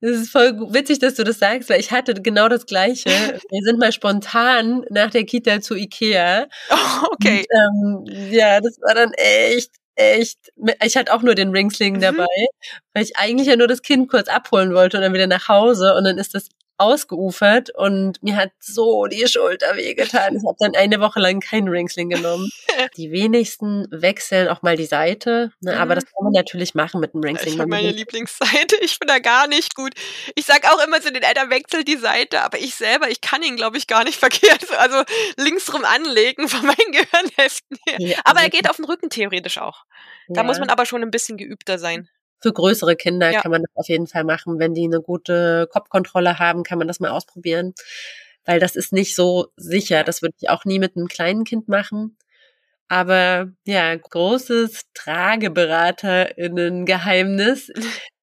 Das 0.01 0.11
ist 0.11 0.29
voll 0.29 0.53
witzig, 0.73 0.99
dass 0.99 1.15
du 1.15 1.23
das 1.23 1.39
sagst, 1.39 1.69
weil 1.69 1.79
ich 1.79 1.91
hatte 1.91 2.13
genau 2.21 2.47
das 2.49 2.65
Gleiche. 2.65 3.09
Wir 3.49 3.61
sind 3.63 3.79
mal 3.79 3.91
spontan 3.91 4.85
nach 4.89 5.09
der 5.09 5.25
Kita 5.25 5.61
zu 5.61 5.75
Ikea. 5.75 6.47
Oh, 6.69 7.07
okay. 7.13 7.45
Und, 7.49 8.09
ähm, 8.09 8.31
ja, 8.31 8.59
das 8.61 8.77
war 8.81 8.93
dann 8.93 9.13
echt, 9.13 9.71
echt. 9.95 10.37
Ich 10.83 10.97
hatte 10.97 11.13
auch 11.13 11.21
nur 11.21 11.35
den 11.35 11.49
Ringsling 11.49 11.95
mhm. 11.95 12.01
dabei, 12.01 12.25
weil 12.93 13.03
ich 13.03 13.17
eigentlich 13.17 13.47
ja 13.47 13.55
nur 13.55 13.67
das 13.67 13.81
Kind 13.81 14.09
kurz 14.09 14.27
abholen 14.27 14.73
wollte 14.73 14.97
und 14.97 15.03
dann 15.03 15.13
wieder 15.13 15.27
nach 15.27 15.47
Hause. 15.47 15.95
Und 15.95 16.03
dann 16.03 16.17
ist 16.17 16.35
das 16.35 16.49
ausgeufert 16.77 17.69
und 17.75 18.21
mir 18.21 18.35
hat 18.35 18.51
so 18.59 19.05
die 19.05 19.27
Schulter 19.27 19.75
wehgetan. 19.75 20.35
Ich 20.35 20.45
habe 20.45 20.57
dann 20.59 20.75
eine 20.75 20.99
Woche 20.99 21.19
lang 21.19 21.39
keinen 21.39 21.69
Ringsling 21.69 22.09
genommen. 22.09 22.49
Die 22.97 23.11
wenigsten 23.11 23.87
wechseln 23.89 24.49
auch 24.49 24.61
mal 24.61 24.75
die 24.75 24.85
Seite, 24.85 25.51
ne? 25.61 25.77
aber 25.77 25.95
mhm. 25.95 25.99
das 25.99 26.05
kann 26.05 26.23
man 26.23 26.33
natürlich 26.33 26.75
machen 26.75 26.99
mit 26.99 27.13
einem 27.13 27.23
Ringsling. 27.23 27.53
Ich 27.53 27.59
habe 27.59 27.69
meine 27.69 27.91
Lieblingsseite, 27.91 28.75
ich 28.81 28.99
bin 28.99 29.07
da 29.07 29.19
gar 29.19 29.47
nicht 29.47 29.75
gut. 29.75 29.93
Ich 30.35 30.45
sag 30.45 30.65
auch 30.65 30.85
immer 30.85 30.99
zu 30.99 31.11
den 31.11 31.23
Eltern, 31.23 31.49
wechselt 31.49 31.87
die 31.87 31.95
Seite, 31.95 32.41
aber 32.41 32.59
ich 32.59 32.75
selber, 32.75 33.09
ich 33.09 33.21
kann 33.21 33.41
ihn, 33.43 33.55
glaube 33.55 33.77
ich, 33.77 33.87
gar 33.87 34.03
nicht 34.03 34.19
verkehrt, 34.19 34.69
also 34.77 35.03
linksrum 35.37 35.85
anlegen 35.85 36.49
von 36.49 36.65
meinen 36.65 36.91
Gehirnhälften 36.91 37.77
her. 37.87 37.97
Ja, 37.99 38.17
aber 38.25 38.41
er 38.41 38.49
geht 38.49 38.69
auf 38.69 38.75
den 38.75 38.85
Rücken 38.85 39.09
theoretisch 39.09 39.57
auch. 39.57 39.85
Da 40.27 40.41
ja. 40.41 40.43
muss 40.43 40.59
man 40.59 40.69
aber 40.69 40.85
schon 40.85 41.01
ein 41.01 41.11
bisschen 41.11 41.37
geübter 41.37 41.79
sein 41.79 42.09
für 42.39 42.53
größere 42.53 42.95
Kinder 42.95 43.31
ja. 43.31 43.41
kann 43.41 43.51
man 43.51 43.63
das 43.63 43.71
auf 43.75 43.87
jeden 43.87 44.07
Fall 44.07 44.23
machen. 44.23 44.59
Wenn 44.59 44.73
die 44.73 44.85
eine 44.85 45.01
gute 45.01 45.67
Kopfkontrolle 45.71 46.39
haben, 46.39 46.63
kann 46.63 46.77
man 46.77 46.87
das 46.87 46.99
mal 46.99 47.11
ausprobieren. 47.11 47.73
Weil 48.45 48.59
das 48.59 48.75
ist 48.75 48.93
nicht 48.93 49.15
so 49.15 49.47
sicher. 49.55 50.03
Das 50.03 50.21
würde 50.21 50.35
ich 50.39 50.49
auch 50.49 50.65
nie 50.65 50.79
mit 50.79 50.95
einem 50.95 51.07
kleinen 51.07 51.43
Kind 51.43 51.67
machen. 51.67 52.17
Aber 52.87 53.51
ja, 53.65 53.95
großes 53.95 54.83
Trageberaterinnen-Geheimnis 54.93 57.71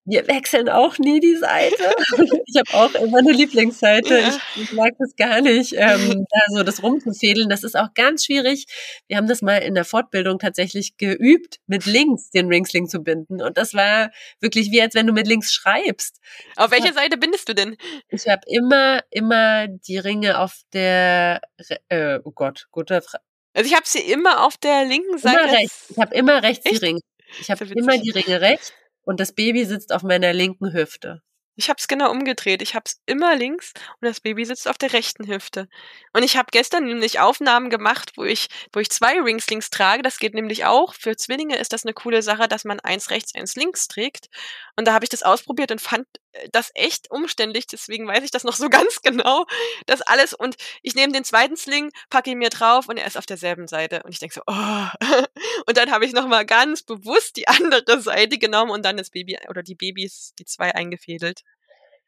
wir 0.05 0.27
wechseln 0.27 0.69
auch 0.69 0.99
nie 0.99 1.21
die 1.21 1.37
Seite. 1.37 1.77
Ich 2.55 2.59
habe 2.59 2.85
auch 2.85 2.95
immer 3.01 3.19
eine 3.19 3.33
Lieblingsseite. 3.33 4.19
Ja. 4.19 4.29
Ich, 4.29 4.62
ich, 4.62 4.73
mag 4.73 4.93
das 4.99 5.17
gar 5.17 5.41
nicht, 5.41 5.73
ähm, 5.75 6.27
da 6.31 6.38
so 6.49 6.62
das 6.62 6.83
rumzufädeln. 6.83 7.49
Das 7.49 7.65
ist 7.65 7.77
auch 7.77 7.95
ganz 7.95 8.27
schwierig. 8.27 8.67
Wir 9.09 9.17
haben 9.17 9.27
das 9.27 9.41
mal 9.41 9.57
in 9.59 9.75
der 9.75 9.87
Fortbildung 9.87 10.38
tatsächlich 10.38 10.99
geübt, 10.99 11.61
mit 11.67 11.87
links 11.87 12.31
den 12.31 12.49
Ringsling 12.49 12.88
zu 12.88 13.01
binden. 13.01 13.41
Und 13.41 13.57
das 13.57 13.73
war 13.73 14.11
wirklich 14.41 14.71
wie, 14.71 14.83
als 14.83 14.95
wenn 14.95 15.07
du 15.07 15.15
mit 15.15 15.27
links 15.27 15.53
schreibst. 15.53 16.21
Auf 16.57 16.73
welcher 16.73 16.93
Seite 16.93 17.17
bindest 17.17 17.49
du 17.49 17.55
denn? 17.55 17.77
Ich 18.09 18.29
habe 18.29 18.43
immer, 18.47 19.01
immer 19.11 19.69
die 19.69 19.99
Ringe 19.99 20.38
auf 20.38 20.61
der, 20.75 21.41
äh, 21.88 22.19
oh 22.23 22.33
Gott, 22.33 22.67
guter 22.71 23.01
Frage. 23.01 23.25
Also 23.55 23.71
ich 23.71 23.75
habe 23.75 23.87
sie 23.87 24.01
immer 24.01 24.45
auf 24.45 24.59
der 24.59 24.85
linken 24.85 25.17
Seite. 25.17 25.38
Immer 25.41 25.53
rechts. 25.53 25.87
Ich 25.88 25.99
habe 25.99 26.15
immer 26.15 26.43
rechts 26.43 26.67
Echt? 26.67 26.83
die 26.83 26.87
Ringe. 26.87 27.01
Ich 27.41 27.51
habe 27.51 27.65
immer 27.65 27.97
die 27.97 28.11
Ringe 28.11 28.41
rechts 28.43 28.75
und 29.05 29.21
das 29.21 29.33
Baby 29.33 29.65
sitzt 29.65 29.93
auf 29.93 30.03
meiner 30.03 30.33
linken 30.33 30.73
Hüfte. 30.73 31.23
Ich 31.55 31.69
habe 31.69 31.77
es 31.79 31.87
genau 31.87 32.11
umgedreht. 32.11 32.62
Ich 32.62 32.75
habe 32.75 32.85
es 32.87 33.03
immer 33.05 33.37
links 33.37 33.75
und 34.01 34.09
das 34.09 34.21
Baby 34.21 34.47
sitzt 34.47 34.67
auf 34.67 34.79
der 34.79 34.95
rechten 34.95 35.27
Hüfte. 35.29 35.69
Und 36.15 36.23
ich 36.23 36.38
habe 36.38 36.49
gestern 36.51 36.85
nämlich 36.85 37.21
Aufnahmen 37.21 37.69
gemacht, 37.69 38.12
wo 38.17 38.25
ich, 38.25 38.49
wo 38.73 38.81
ich 38.81 38.91
zwei 38.91 39.21
Ringslings 39.21 39.69
trage. 39.69 40.03
Das 40.03 40.19
geht 40.19 40.33
nämlich 40.33 40.65
auch. 40.65 40.95
Für 40.95 41.15
Zwillinge 41.15 41.59
ist 41.59 41.75
das 41.75 41.85
eine 41.85 41.93
coole 41.93 42.23
Sache, 42.23 42.49
dass 42.49 42.65
man 42.65 42.81
eins 42.81 43.11
rechts, 43.11 43.35
eins 43.35 43.55
links 43.55 43.87
trägt. 43.87 44.29
Und 44.77 44.88
da 44.88 44.95
habe 44.95 45.05
ich 45.05 45.11
das 45.11 45.23
ausprobiert 45.23 45.71
und 45.71 45.83
fand 45.83 46.07
das 46.53 46.71
echt 46.75 47.11
umständlich. 47.11 47.66
Deswegen 47.66 48.07
weiß 48.07 48.25
ich 48.25 48.31
das 48.31 48.45
noch 48.45 48.55
so 48.55 48.68
ganz 48.71 49.03
genau. 49.03 49.47
Das 49.87 50.03
alles. 50.03 50.35
Und 50.35 50.57
ich 50.83 50.95
nehme 50.95 51.12
den 51.12 51.25
zweiten 51.25 51.57
Sling, 51.57 51.90
packe 52.11 52.31
ihn 52.31 52.38
mir 52.38 52.51
drauf 52.51 52.88
und 52.88 52.97
er 52.97 53.07
ist 53.07 53.16
auf 53.16 53.27
derselben 53.27 53.68
Seite. 53.68 54.03
Und 54.05 54.11
ich 54.11 54.18
denke 54.18 54.35
so, 54.35 54.42
oh. 54.47 54.87
Und 55.66 55.77
dann 55.77 55.90
habe 55.90 56.05
ich 56.05 56.12
nochmal 56.12 56.45
ganz 56.45 56.83
bewusst 56.83 57.37
die 57.37 57.49
andere 57.49 58.01
Seite 58.01 58.38
genommen 58.38 58.71
und 58.71 58.85
dann 58.85 58.97
das 58.97 59.11
Baby 59.11 59.38
oder 59.49 59.62
die 59.62 59.75
Babys, 59.75 60.35
die 60.38 60.45
zwei 60.45 60.75
eingefädelt. 60.75 61.42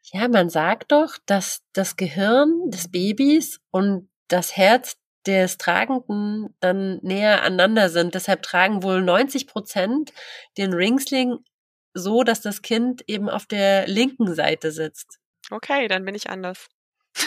Ja, 0.03 0.27
man 0.27 0.49
sagt 0.49 0.91
doch, 0.91 1.17
dass 1.25 1.63
das 1.73 1.95
Gehirn 1.95 2.69
des 2.69 2.91
Babys 2.91 3.59
und 3.71 4.09
das 4.27 4.55
Herz 4.55 4.97
des 5.25 5.57
Tragenden 5.57 6.55
dann 6.59 6.99
näher 7.01 7.41
aneinander 7.41 7.89
sind. 7.89 8.13
Deshalb 8.13 8.43
tragen 8.43 8.83
wohl 8.83 9.01
90 9.01 9.47
Prozent 9.47 10.13
den 10.57 10.73
Ringsling 10.73 11.39
so, 11.95 12.23
dass 12.23 12.41
das 12.41 12.61
Kind 12.61 13.03
eben 13.07 13.29
auf 13.29 13.47
der 13.47 13.87
linken 13.87 14.35
Seite 14.35 14.71
sitzt. 14.71 15.19
Okay, 15.49 15.87
dann 15.87 16.05
bin 16.05 16.13
ich 16.13 16.29
anders. 16.29 16.67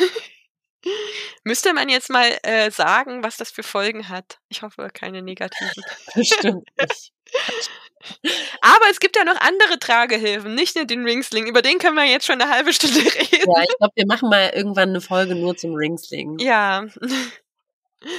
Müsste 1.44 1.72
man 1.72 1.88
jetzt 1.88 2.10
mal 2.10 2.38
äh, 2.42 2.70
sagen, 2.70 3.24
was 3.24 3.36
das 3.36 3.50
für 3.50 3.62
Folgen 3.62 4.08
hat? 4.08 4.38
Ich 4.48 4.62
hoffe, 4.62 4.90
keine 4.92 5.22
negativen. 5.22 5.82
Bestimmt 6.14 6.68
nicht. 6.78 7.12
Aber 8.60 8.84
es 8.90 9.00
gibt 9.00 9.16
ja 9.16 9.24
noch 9.24 9.40
andere 9.40 9.78
Tragehilfen, 9.78 10.54
nicht 10.54 10.76
nur 10.76 10.84
den 10.84 11.04
Ringsling. 11.04 11.46
Über 11.46 11.62
den 11.62 11.78
können 11.78 11.96
wir 11.96 12.04
jetzt 12.04 12.26
schon 12.26 12.40
eine 12.40 12.50
halbe 12.50 12.72
Stunde 12.72 13.00
reden. 13.00 13.50
Ja, 13.50 13.62
ich 13.62 13.76
glaube, 13.78 13.92
wir 13.94 14.06
machen 14.06 14.28
mal 14.28 14.50
irgendwann 14.54 14.90
eine 14.90 15.00
Folge 15.00 15.34
nur 15.34 15.56
zum 15.56 15.74
Ringsling. 15.74 16.38
Ja. 16.38 16.86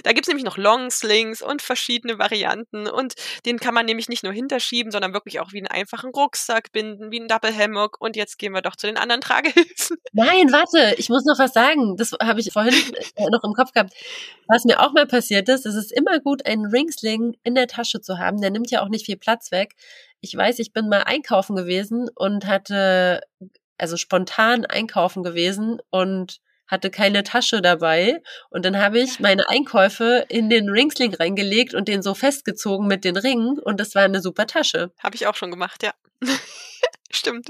Da 0.03 0.11
gibt's 0.11 0.27
nämlich 0.27 0.43
noch 0.43 0.57
Longslings 0.57 1.41
und 1.41 1.61
verschiedene 1.61 2.19
Varianten 2.19 2.87
und 2.87 3.13
den 3.45 3.59
kann 3.59 3.73
man 3.73 3.85
nämlich 3.85 4.09
nicht 4.09 4.23
nur 4.23 4.33
hinterschieben, 4.33 4.91
sondern 4.91 5.13
wirklich 5.13 5.39
auch 5.39 5.53
wie 5.53 5.59
einen 5.59 5.67
einfachen 5.67 6.11
Rucksack 6.11 6.71
binden, 6.73 7.11
wie 7.11 7.19
ein 7.19 7.29
Double 7.29 7.55
Hammock 7.55 7.95
und 7.99 8.17
jetzt 8.17 8.37
gehen 8.37 8.53
wir 8.53 8.61
doch 8.61 8.75
zu 8.75 8.87
den 8.87 8.97
anderen 8.97 9.21
Tragehilfen. 9.29 9.97
Nein, 10.11 10.51
warte, 10.51 10.95
ich 10.97 11.07
muss 11.09 11.23
noch 11.23 11.39
was 11.39 11.53
sagen. 11.53 11.95
Das 11.95 12.11
habe 12.11 12.41
ich 12.41 12.51
vorhin 12.51 12.73
äh, 13.15 13.29
noch 13.29 13.43
im 13.43 13.53
Kopf 13.53 13.71
gehabt. 13.71 13.93
Was 14.47 14.65
mir 14.65 14.81
auch 14.81 14.91
mal 14.91 15.07
passiert 15.07 15.47
ist, 15.47 15.65
es 15.65 15.75
ist 15.75 15.91
immer 15.91 16.19
gut, 16.19 16.45
einen 16.45 16.65
Ringsling 16.65 17.37
in 17.43 17.55
der 17.55 17.67
Tasche 17.67 18.01
zu 18.01 18.17
haben. 18.17 18.41
Der 18.41 18.51
nimmt 18.51 18.71
ja 18.71 18.81
auch 18.81 18.89
nicht 18.89 19.05
viel 19.05 19.17
Platz 19.17 19.51
weg. 19.51 19.75
Ich 20.19 20.35
weiß, 20.35 20.59
ich 20.59 20.73
bin 20.73 20.89
mal 20.89 21.03
einkaufen 21.03 21.55
gewesen 21.55 22.09
und 22.15 22.45
hatte 22.45 23.21
also 23.77 23.95
spontan 23.95 24.65
einkaufen 24.65 25.23
gewesen 25.23 25.79
und 25.89 26.41
hatte 26.69 26.89
keine 26.89 27.23
Tasche 27.23 27.61
dabei 27.61 28.21
und 28.49 28.63
dann 28.63 28.77
habe 28.77 28.99
ich 28.99 29.19
meine 29.19 29.49
Einkäufe 29.49 30.25
in 30.29 30.49
den 30.49 30.69
Ringsling 30.69 31.13
reingelegt 31.13 31.73
und 31.73 31.87
den 31.89 32.01
so 32.01 32.13
festgezogen 32.13 32.87
mit 32.87 33.03
den 33.03 33.17
Ringen 33.17 33.59
und 33.59 33.79
das 33.79 33.95
war 33.95 34.03
eine 34.03 34.21
super 34.21 34.47
Tasche. 34.47 34.91
Habe 34.99 35.15
ich 35.15 35.27
auch 35.27 35.35
schon 35.35 35.51
gemacht, 35.51 35.83
ja. 35.83 35.93
Stimmt. 37.11 37.49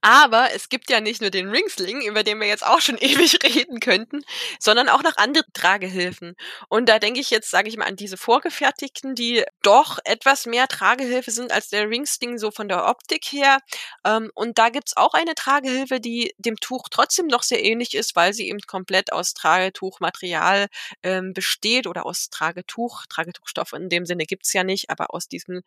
Aber 0.00 0.52
es 0.52 0.68
gibt 0.68 0.90
ja 0.90 1.00
nicht 1.00 1.20
nur 1.20 1.30
den 1.30 1.48
Ringsling, 1.48 2.02
über 2.02 2.22
den 2.22 2.40
wir 2.40 2.46
jetzt 2.46 2.66
auch 2.66 2.80
schon 2.80 2.98
ewig 3.00 3.38
reden 3.42 3.80
könnten, 3.80 4.24
sondern 4.58 4.88
auch 4.88 5.02
noch 5.02 5.16
andere 5.16 5.44
Tragehilfen. 5.52 6.36
Und 6.68 6.88
da 6.88 6.98
denke 6.98 7.20
ich 7.20 7.30
jetzt, 7.30 7.50
sage 7.50 7.68
ich 7.68 7.76
mal, 7.76 7.86
an 7.86 7.96
diese 7.96 8.16
vorgefertigten, 8.16 9.14
die 9.14 9.44
doch 9.62 9.98
etwas 10.04 10.46
mehr 10.46 10.68
Tragehilfe 10.68 11.30
sind 11.30 11.52
als 11.52 11.68
der 11.68 11.88
Ringsling 11.88 12.38
so 12.38 12.50
von 12.50 12.68
der 12.68 12.86
Optik 12.86 13.24
her. 13.26 13.58
Ähm, 14.04 14.30
und 14.34 14.58
da 14.58 14.68
gibt's 14.68 14.96
auch 14.96 15.14
eine 15.14 15.34
Tragehilfe, 15.34 16.00
die 16.00 16.34
dem 16.38 16.56
Tuch 16.56 16.88
trotzdem 16.90 17.26
noch 17.26 17.42
sehr 17.42 17.62
ähnlich 17.62 17.94
ist, 17.94 18.16
weil 18.16 18.32
sie 18.32 18.48
eben 18.48 18.60
komplett 18.60 19.12
aus 19.12 19.34
Tragetuchmaterial 19.34 20.68
ähm, 21.02 21.32
besteht 21.32 21.86
oder 21.86 22.06
aus 22.06 22.30
Tragetuch. 22.30 23.06
Tragetuchstoff 23.06 23.72
in 23.72 23.88
dem 23.88 24.06
Sinne 24.06 24.24
gibt's 24.24 24.52
ja 24.52 24.64
nicht, 24.64 24.90
aber 24.90 25.14
aus 25.14 25.28
diesem 25.28 25.62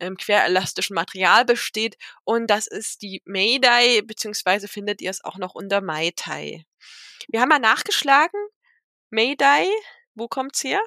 ähm, 0.00 0.16
querelastischen 0.16 0.94
Material 0.94 1.44
besteht. 1.44 1.96
Und 2.24 2.48
das 2.48 2.66
ist 2.66 3.02
die 3.02 3.22
Mayday, 3.48 4.02
beziehungsweise 4.02 4.68
findet 4.68 5.00
ihr 5.00 5.08
es 5.08 5.24
auch 5.24 5.38
noch 5.38 5.54
unter 5.54 5.80
Mai 5.80 6.12
Tai. 6.14 6.66
Wir 7.28 7.40
haben 7.40 7.48
mal 7.48 7.58
nachgeschlagen. 7.58 8.38
Mayday, 9.08 9.70
wo 10.14 10.28
kommt's 10.28 10.62
her? 10.62 10.80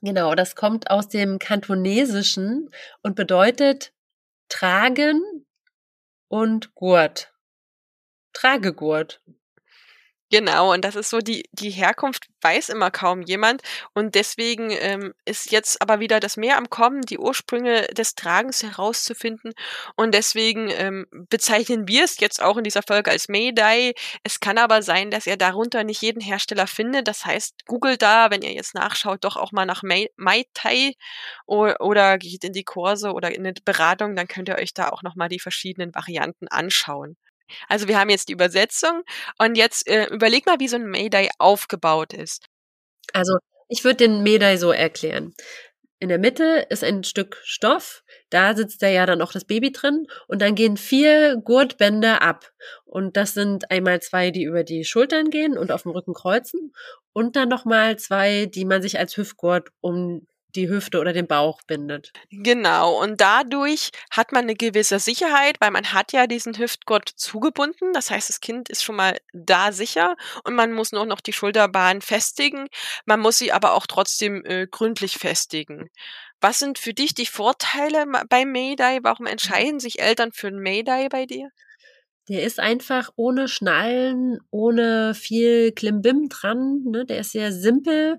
Genau, 0.00 0.34
das 0.34 0.56
kommt 0.56 0.90
aus 0.90 1.08
dem 1.08 1.38
Kantonesischen 1.38 2.70
und 3.02 3.14
bedeutet 3.14 3.92
tragen 4.48 5.46
und 6.28 6.74
Gurt. 6.74 7.34
Tragegurt. 8.32 9.22
Genau, 10.32 10.72
und 10.72 10.84
das 10.84 10.96
ist 10.96 11.10
so 11.10 11.18
die 11.18 11.44
die 11.52 11.70
Herkunft 11.70 12.26
weiß 12.40 12.70
immer 12.70 12.90
kaum 12.90 13.22
jemand 13.22 13.62
und 13.94 14.14
deswegen, 14.14 14.70
ähm, 14.70 15.12
ist 15.26 15.50
jetzt 15.52 15.80
aber 15.82 16.00
wieder 16.00 16.18
das 16.20 16.36
Mehr 16.36 16.56
am 16.56 16.68
Kommen, 16.70 17.02
die 17.02 17.18
Ursprünge 17.18 17.82
des 17.88 18.14
Tragens 18.14 18.62
herauszufinden 18.62 19.52
und 19.96 20.14
deswegen, 20.14 20.68
ähm, 20.70 21.06
bezeichnen 21.28 21.86
wir 21.88 22.04
es 22.04 22.18
jetzt 22.20 22.42
auch 22.42 22.56
in 22.56 22.64
dieser 22.64 22.82
Folge 22.82 23.10
als 23.10 23.28
Mayday. 23.28 23.94
Es 24.22 24.40
kann 24.40 24.58
aber 24.58 24.82
sein, 24.82 25.10
dass 25.10 25.26
ihr 25.26 25.36
darunter 25.36 25.84
nicht 25.84 26.00
jeden 26.02 26.20
Hersteller 26.22 26.66
findet. 26.66 27.06
Das 27.06 27.24
heißt, 27.26 27.64
googelt 27.66 28.00
da, 28.02 28.30
wenn 28.30 28.42
ihr 28.42 28.52
jetzt 28.52 28.74
nachschaut, 28.74 29.24
doch 29.24 29.36
auch 29.36 29.52
mal 29.52 29.66
nach 29.66 29.82
Mai 29.82 30.08
Mai 30.16 30.44
Tai 30.54 30.92
o 31.46 31.66
oder 31.80 32.18
geht 32.18 32.44
in 32.44 32.52
die 32.54 32.64
Kurse 32.64 33.12
oder 33.12 33.34
in 33.34 33.42
'ne 33.42 33.52
Beratung, 33.64 34.16
dann 34.16 34.26
könnt 34.28 34.48
ihr 34.48 34.56
euch 34.56 34.72
da 34.74 34.88
auch 34.88 35.02
noch 35.02 35.16
mal 35.16 35.28
die 35.28 35.38
verschiedenen 35.40 35.94
Varianten 35.94 36.48
anschauen. 36.48 37.16
Also 37.68 37.88
wir 37.88 37.98
haben 37.98 38.10
jetzt 38.10 38.28
die 38.28 38.32
Übersetzung 38.32 39.02
und 39.38 39.56
jetzt 39.56 39.88
äh, 39.88 40.06
überleg 40.06 40.46
mal, 40.46 40.60
wie 40.60 40.68
so 40.68 40.76
ein 40.76 40.86
Mayday 40.86 41.30
aufgebaut 41.38 42.12
ist. 42.12 42.46
Also 43.12 43.36
ich 43.68 43.84
würde 43.84 43.96
den 43.96 44.22
Mayday 44.22 44.56
so 44.56 44.72
erklären. 44.72 45.34
In 46.00 46.08
der 46.08 46.18
Mitte 46.18 46.66
ist 46.68 46.84
ein 46.84 47.02
Stück 47.02 47.40
Stoff, 47.44 48.02
da 48.28 48.54
sitzt 48.54 48.82
ja 48.82 49.06
dann 49.06 49.22
auch 49.22 49.32
das 49.32 49.44
Baby 49.44 49.72
drin 49.72 50.06
und 50.26 50.42
dann 50.42 50.54
gehen 50.54 50.76
vier 50.76 51.36
Gurtbänder 51.42 52.20
ab. 52.20 52.50
Und 52.84 53.16
das 53.16 53.32
sind 53.32 53.70
einmal 53.70 54.02
zwei, 54.02 54.30
die 54.30 54.42
über 54.42 54.64
die 54.64 54.84
Schultern 54.84 55.30
gehen 55.30 55.56
und 55.56 55.72
auf 55.72 55.84
dem 55.84 55.92
Rücken 55.92 56.12
kreuzen 56.12 56.74
und 57.12 57.36
dann 57.36 57.48
nochmal 57.48 57.96
zwei, 57.98 58.46
die 58.46 58.64
man 58.64 58.82
sich 58.82 58.98
als 58.98 59.16
Hüftgurt 59.16 59.70
um 59.80 60.26
die 60.56 60.68
Hüfte 60.68 61.00
oder 61.00 61.12
den 61.12 61.26
Bauch 61.26 61.60
bindet. 61.66 62.12
Genau, 62.30 63.00
und 63.02 63.20
dadurch 63.20 63.90
hat 64.10 64.32
man 64.32 64.44
eine 64.44 64.54
gewisse 64.54 64.98
Sicherheit, 64.98 65.56
weil 65.60 65.70
man 65.70 65.92
hat 65.92 66.12
ja 66.12 66.26
diesen 66.26 66.58
Hüftgurt 66.58 67.08
zugebunden. 67.08 67.92
Das 67.92 68.10
heißt, 68.10 68.28
das 68.28 68.40
Kind 68.40 68.68
ist 68.68 68.84
schon 68.84 68.96
mal 68.96 69.18
da 69.32 69.72
sicher 69.72 70.16
und 70.44 70.54
man 70.54 70.72
muss 70.72 70.92
nur 70.92 71.06
noch 71.06 71.20
die 71.20 71.32
Schulterbahn 71.32 72.00
festigen. 72.00 72.68
Man 73.06 73.20
muss 73.20 73.38
sie 73.38 73.52
aber 73.52 73.74
auch 73.74 73.86
trotzdem 73.86 74.44
äh, 74.44 74.66
gründlich 74.66 75.18
festigen. 75.18 75.90
Was 76.40 76.58
sind 76.58 76.78
für 76.78 76.92
dich 76.92 77.14
die 77.14 77.26
Vorteile 77.26 78.04
bei 78.28 78.44
Mayday? 78.44 79.00
Warum 79.02 79.26
entscheiden 79.26 79.80
sich 79.80 80.00
Eltern 80.00 80.32
für 80.32 80.48
ein 80.48 80.58
Mayday 80.58 81.08
bei 81.08 81.26
dir? 81.26 81.50
Der 82.28 82.42
ist 82.42 82.58
einfach 82.58 83.10
ohne 83.16 83.48
Schnallen, 83.48 84.38
ohne 84.50 85.14
viel 85.14 85.72
Klimbim 85.72 86.28
dran. 86.28 86.82
Ne? 86.84 87.04
Der 87.04 87.18
ist 87.20 87.32
sehr 87.32 87.52
simpel 87.52 88.18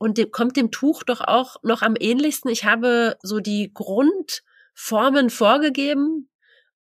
und 0.00 0.16
dem, 0.16 0.30
kommt 0.30 0.56
dem 0.56 0.70
Tuch 0.70 1.02
doch 1.02 1.20
auch 1.20 1.56
noch 1.62 1.82
am 1.82 1.94
ähnlichsten. 1.98 2.50
Ich 2.50 2.64
habe 2.64 3.18
so 3.22 3.38
die 3.38 3.70
Grundformen 3.74 5.28
vorgegeben 5.28 6.30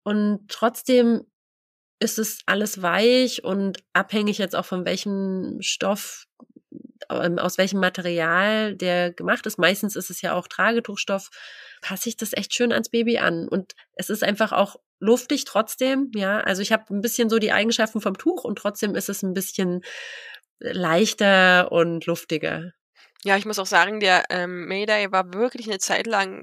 und 0.03 0.47
trotzdem 0.47 1.25
ist 1.99 2.17
es 2.17 2.39
alles 2.45 2.81
weich 2.81 3.43
und 3.43 3.83
abhängig 3.91 4.37
jetzt 4.37 4.55
auch 4.55 4.63
von 4.63 4.85
welchem 4.85 5.57
Stoff, 5.59 6.27
ähm, 7.09 7.39
aus 7.39 7.57
welchem 7.57 7.81
Material 7.81 8.75
der 8.75 9.11
gemacht 9.11 9.45
ist. 9.45 9.59
Meistens 9.59 9.97
ist 9.97 10.09
es 10.09 10.21
ja 10.21 10.33
auch 10.33 10.47
Tragetuchstoff. 10.47 11.29
Passe 11.81 12.07
ich 12.07 12.15
das 12.15 12.31
echt 12.31 12.53
schön 12.53 12.71
ans 12.71 12.87
Baby 12.87 13.17
an. 13.17 13.49
Und 13.49 13.73
es 13.95 14.09
ist 14.09 14.23
einfach 14.23 14.53
auch 14.53 14.77
luftig 15.01 15.43
trotzdem, 15.43 16.09
ja. 16.15 16.39
Also 16.39 16.61
ich 16.61 16.71
habe 16.71 16.85
ein 16.93 17.01
bisschen 17.01 17.29
so 17.29 17.37
die 17.37 17.51
Eigenschaften 17.51 17.99
vom 17.99 18.17
Tuch 18.17 18.45
und 18.45 18.57
trotzdem 18.57 18.95
ist 18.95 19.09
es 19.09 19.23
ein 19.23 19.33
bisschen 19.33 19.81
leichter 20.61 21.69
und 21.73 22.05
luftiger. 22.05 22.71
Ja, 23.25 23.35
ich 23.35 23.45
muss 23.45 23.59
auch 23.59 23.65
sagen, 23.65 23.99
der 23.99 24.23
ähm, 24.29 24.65
Mayday 24.67 25.11
war 25.11 25.33
wirklich 25.33 25.67
eine 25.67 25.77
Zeit 25.79 26.07
lang, 26.07 26.41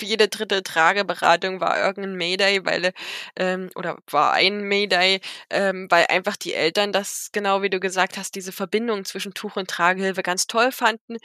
jede 0.00 0.26
dritte 0.26 0.64
Trageberatung 0.64 1.60
war 1.60 1.78
irgendein 1.80 2.16
Mayday, 2.16 2.64
weil, 2.66 2.92
ähm, 3.36 3.70
oder 3.76 3.98
war 4.10 4.32
ein 4.32 4.62
Mayday, 4.64 5.20
ähm, 5.48 5.86
weil 5.90 6.06
einfach 6.08 6.36
die 6.36 6.54
Eltern 6.54 6.90
das, 6.92 7.28
genau 7.32 7.62
wie 7.62 7.70
du 7.70 7.78
gesagt 7.78 8.16
hast, 8.18 8.34
diese 8.34 8.50
Verbindung 8.50 9.04
zwischen 9.04 9.32
Tuch 9.32 9.54
und 9.56 9.70
Tragehilfe 9.70 10.22
ganz 10.24 10.48
toll 10.48 10.72
fanden. 10.72 11.18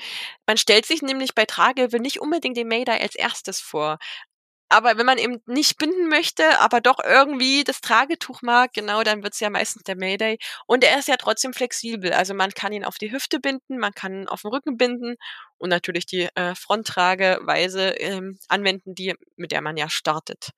Man 0.45 0.57
stellt 0.57 0.85
sich 0.85 1.01
nämlich 1.01 1.33
bei 1.33 1.45
Tragehilfe 1.45 1.99
nicht 1.99 2.21
unbedingt 2.21 2.57
den 2.57 2.67
Mayday 2.67 2.99
als 3.01 3.15
erstes 3.15 3.59
vor. 3.61 3.97
Aber 4.73 4.97
wenn 4.97 5.05
man 5.05 5.19
eben 5.19 5.39
nicht 5.45 5.77
binden 5.77 6.09
möchte, 6.09 6.59
aber 6.59 6.81
doch 6.81 6.97
irgendwie 7.03 7.63
das 7.63 7.79
Tragetuch 7.79 8.41
mag, 8.41 8.73
genau, 8.73 9.03
dann 9.03 9.21
wird's 9.21 9.39
ja 9.39 9.51
meistens 9.51 9.83
der 9.83 9.95
Mayday. 9.95 10.39
Und 10.65 10.83
er 10.83 10.97
ist 10.97 11.07
ja 11.07 11.15
trotzdem 11.15 11.53
flexibel. 11.53 12.11
Also 12.11 12.33
man 12.33 12.49
kann 12.51 12.73
ihn 12.73 12.83
auf 12.83 12.97
die 12.97 13.11
Hüfte 13.11 13.39
binden, 13.39 13.77
man 13.77 13.93
kann 13.93 14.21
ihn 14.21 14.27
auf 14.27 14.41
den 14.41 14.49
Rücken 14.49 14.75
binden 14.75 15.15
und 15.59 15.69
natürlich 15.69 16.07
die 16.07 16.27
äh, 16.33 16.55
Fronttrageweise 16.55 17.89
ähm, 17.99 18.39
anwenden, 18.47 18.95
die, 18.95 19.13
mit 19.35 19.51
der 19.51 19.61
man 19.61 19.77
ja 19.77 19.89
startet. 19.89 20.49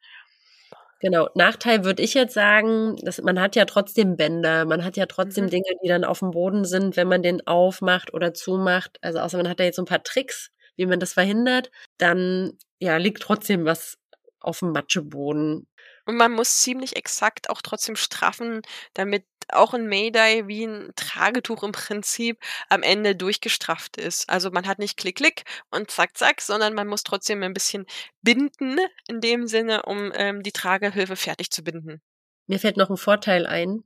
Genau. 1.01 1.27
Nachteil 1.35 1.83
würde 1.83 2.01
ich 2.01 2.13
jetzt 2.13 2.33
sagen, 2.33 2.95
dass 3.03 3.21
man 3.21 3.41
hat 3.41 3.57
ja 3.57 3.65
trotzdem 3.65 4.15
Bänder, 4.15 4.63
man 4.63 4.85
hat 4.85 4.95
ja 4.95 5.07
trotzdem 5.07 5.45
mhm. 5.45 5.49
Dinge, 5.49 5.69
die 5.83 5.89
dann 5.89 6.05
auf 6.05 6.19
dem 6.19 6.31
Boden 6.31 6.63
sind, 6.63 6.95
wenn 6.95 7.09
man 7.09 7.21
den 7.21 7.45
aufmacht 7.45 8.13
oder 8.13 8.33
zumacht. 8.33 8.97
Also 9.01 9.19
außer 9.19 9.35
man 9.35 9.49
hat 9.49 9.59
da 9.59 9.65
jetzt 9.65 9.75
so 9.75 9.81
ein 9.81 9.87
paar 9.87 10.03
Tricks, 10.03 10.51
wie 10.77 10.85
man 10.85 11.01
das 11.01 11.13
verhindert, 11.13 11.69
dann 11.97 12.53
ja 12.79 12.97
liegt 12.97 13.21
trotzdem 13.21 13.65
was 13.65 13.97
auf 14.45 14.59
dem 14.59 14.71
Matscheboden. 14.71 15.67
Und 16.05 16.17
man 16.17 16.31
muss 16.31 16.59
ziemlich 16.61 16.95
exakt 16.95 17.49
auch 17.49 17.61
trotzdem 17.61 17.95
straffen, 17.95 18.61
damit 18.93 19.25
auch 19.49 19.73
ein 19.73 19.87
Mayday 19.87 20.47
wie 20.47 20.65
ein 20.65 20.91
Tragetuch 20.95 21.63
im 21.63 21.71
Prinzip 21.71 22.39
am 22.69 22.83
Ende 22.83 23.15
durchgestrafft 23.15 23.97
ist. 23.97 24.29
Also 24.29 24.51
man 24.51 24.67
hat 24.67 24.79
nicht 24.79 24.97
klick, 24.97 25.17
klick 25.17 25.43
und 25.71 25.91
zack, 25.91 26.17
zack, 26.17 26.41
sondern 26.41 26.73
man 26.73 26.87
muss 26.87 27.03
trotzdem 27.03 27.43
ein 27.43 27.53
bisschen 27.53 27.85
binden 28.21 28.79
in 29.07 29.21
dem 29.21 29.47
Sinne, 29.47 29.83
um 29.83 30.11
ähm, 30.15 30.43
die 30.43 30.51
Tragehilfe 30.51 31.15
fertig 31.15 31.51
zu 31.51 31.63
binden. 31.63 32.01
Mir 32.47 32.59
fällt 32.59 32.77
noch 32.77 32.89
ein 32.89 32.97
Vorteil 32.97 33.45
ein. 33.47 33.83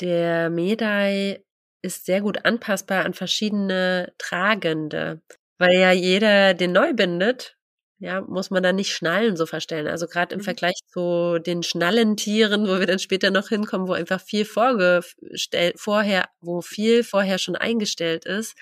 Der 0.00 0.50
Mayday 0.50 1.42
ist 1.82 2.04
sehr 2.04 2.20
gut 2.20 2.44
anpassbar 2.44 3.04
an 3.04 3.14
verschiedene 3.14 4.12
Tragende, 4.18 5.22
weil 5.58 5.78
ja 5.78 5.92
jeder 5.92 6.52
den 6.54 6.72
neu 6.72 6.92
bindet 6.92 7.55
ja, 7.98 8.20
muss 8.20 8.50
man 8.50 8.62
da 8.62 8.72
nicht 8.72 8.92
Schnallen 8.92 9.36
so 9.36 9.46
verstellen. 9.46 9.88
Also 9.88 10.06
gerade 10.06 10.34
im 10.34 10.40
mhm. 10.40 10.44
Vergleich 10.44 10.78
zu 10.88 11.38
den 11.38 11.62
Schnallentieren, 11.62 12.66
wo 12.68 12.78
wir 12.78 12.86
dann 12.86 12.98
später 12.98 13.30
noch 13.30 13.48
hinkommen, 13.48 13.88
wo 13.88 13.92
einfach 13.92 14.20
viel 14.20 14.44
vorgestellt, 14.44 15.78
vorher, 15.78 16.28
wo 16.40 16.60
viel 16.60 17.04
vorher 17.04 17.38
schon 17.38 17.56
eingestellt 17.56 18.26
ist, 18.26 18.54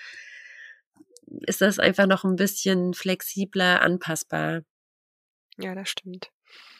ist 1.47 1.61
das 1.61 1.79
einfach 1.79 2.07
noch 2.07 2.23
ein 2.23 2.35
bisschen 2.37 2.93
flexibler 2.93 3.81
anpassbar. 3.81 4.61
Ja, 5.57 5.75
das 5.75 5.89
stimmt. 5.89 6.29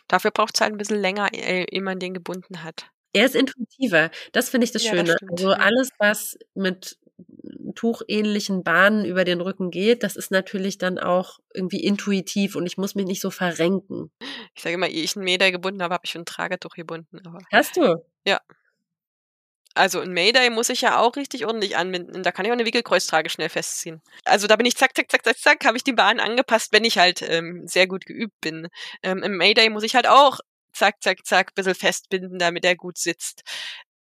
Dafür 0.08 0.32
braucht 0.32 0.56
es 0.56 0.62
halt 0.62 0.74
ein 0.74 0.78
bisschen 0.78 1.02
länger, 1.02 1.34
ehe 1.34 1.82
man 1.82 2.00
den 2.00 2.14
gebunden 2.14 2.64
hat. 2.64 2.88
Er 3.12 3.26
ist 3.26 3.36
intuitiver. 3.36 4.12
Das 4.34 4.50
finde 4.50 4.66
ich 4.66 4.72
das 4.72 4.84
ja, 4.84 4.92
Schöne. 4.92 5.16
Das 5.20 5.30
also 5.30 5.52
alles, 5.52 5.90
was 6.00 6.38
mit 6.54 6.98
tuchähnlichen 7.76 8.64
Bahnen 8.64 9.06
über 9.06 9.24
den 9.26 9.42
Rücken 9.42 9.72
geht, 9.72 10.04
das 10.04 10.16
ist 10.16 10.32
natürlich 10.32 10.78
dann 10.78 11.00
auch 11.00 11.40
irgendwie 11.54 11.84
intuitiv 11.84 12.56
und 12.56 12.66
ich 12.66 12.78
muss 12.78 12.96
mich 12.96 13.06
nicht 13.06 13.22
so 13.22 13.32
verrenken. 13.32 14.12
Ich 14.56 14.64
sage 14.64 14.76
immer, 14.76 14.88
ehe 14.88 15.04
ich 15.04 15.16
einen 15.16 15.26
Meter 15.26 15.52
gebunden 15.52 15.82
habe, 15.82 15.94
habe 15.94 16.06
ich 16.06 16.16
ein 16.16 16.26
Tragetuch 16.26 16.76
gebunden. 16.76 17.20
Aber 17.26 17.40
Hast 17.52 17.78
du? 17.78 18.04
Ja. 18.26 18.40
Also 19.74 20.00
ein 20.00 20.14
Mayday 20.14 20.50
muss 20.50 20.70
ich 20.70 20.82
ja 20.82 21.00
auch 21.00 21.18
richtig 21.18 21.46
ordentlich 21.46 21.76
anbinden. 21.76 22.24
Da 22.24 22.32
kann 22.32 22.46
ich 22.46 22.52
auch 22.52 22.56
eine 22.56 22.66
Wickelkreuztrage 22.66 23.30
schnell 23.30 23.50
festziehen. 23.50 24.02
Also 24.24 24.48
da 24.48 24.56
bin 24.56 24.66
ich 24.66 24.78
zack, 24.78 24.96
zack, 24.96 25.12
zack, 25.12 25.26
zack, 25.26 25.38
zack, 25.38 25.66
habe 25.66 25.76
ich 25.76 25.84
die 25.84 25.92
Bahn 25.92 26.22
angepasst, 26.22 26.72
wenn 26.72 26.86
ich 26.86 26.98
halt 26.98 27.22
ähm, 27.22 27.68
sehr 27.68 27.86
gut 27.86 28.06
geübt 28.06 28.40
bin. 28.40 28.70
Ähm, 29.04 29.22
Im 29.22 29.36
Mayday 29.36 29.70
muss 29.70 29.84
ich 29.84 29.96
halt 29.96 30.08
auch 30.08 30.40
zack, 30.72 31.02
zack, 31.02 31.26
zack, 31.26 31.56
bisschen 31.56 31.76
festbinden, 31.76 32.40
damit 32.40 32.64
er 32.64 32.76
gut 32.76 32.98
sitzt 32.98 33.44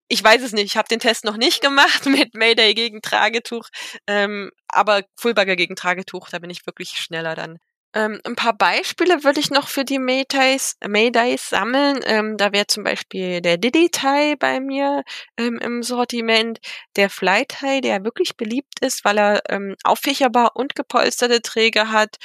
ich 0.08 0.24
weiß 0.24 0.42
es 0.42 0.54
nicht, 0.54 0.66
ich 0.66 0.78
habe 0.78 0.88
den 0.88 1.00
Test 1.00 1.26
noch 1.26 1.38
nicht 1.38 1.62
gemacht 1.62 2.06
mit 2.06 2.36
Mayday 2.36 2.74
gegen 2.74 3.02
Tragetuch, 3.02 3.68
ähm, 4.08 4.52
aber 4.68 5.04
Fullbagger 5.16 5.56
gegen 5.56 5.76
Tragetuch, 5.76 6.30
da 6.30 6.39
bin 6.39 6.50
ich 6.50 6.66
wirklich 6.66 6.89
schneller 6.92 7.36
dann. 7.36 7.60
Ähm, 7.96 8.20
ein 8.26 8.36
paar 8.36 8.58
Beispiele 8.58 9.24
würde 9.24 9.39
ich 9.39 9.52
noch 9.52 9.68
für 9.68 9.86
die 9.86 10.00
Maydays, 10.00 10.78
Maydays 10.86 11.50
sammeln. 11.50 12.00
Ähm, 12.06 12.38
da 12.38 12.52
wäre 12.52 12.66
zum 12.66 12.84
Beispiel 12.84 13.39
der 13.39 13.58
Diddy 13.58 13.89
Tie 13.89 14.36
bei 14.36 14.60
mir 14.60 15.04
ähm, 15.38 15.60
im 15.60 15.84
Sortiment, 15.84 16.60
der 16.96 17.12
Fly 17.12 17.46
Tie, 17.46 17.82
der 17.82 18.04
wirklich 18.04 18.36
beliebt 18.36 18.80
ist, 18.82 19.06
weil 19.06 19.20
er 19.20 19.42
ähm, 19.50 19.76
auffächerbar 19.84 20.56
und 20.56 20.74
gepolsterte 20.74 21.42
Träger 21.44 21.92
hat. 21.92 22.18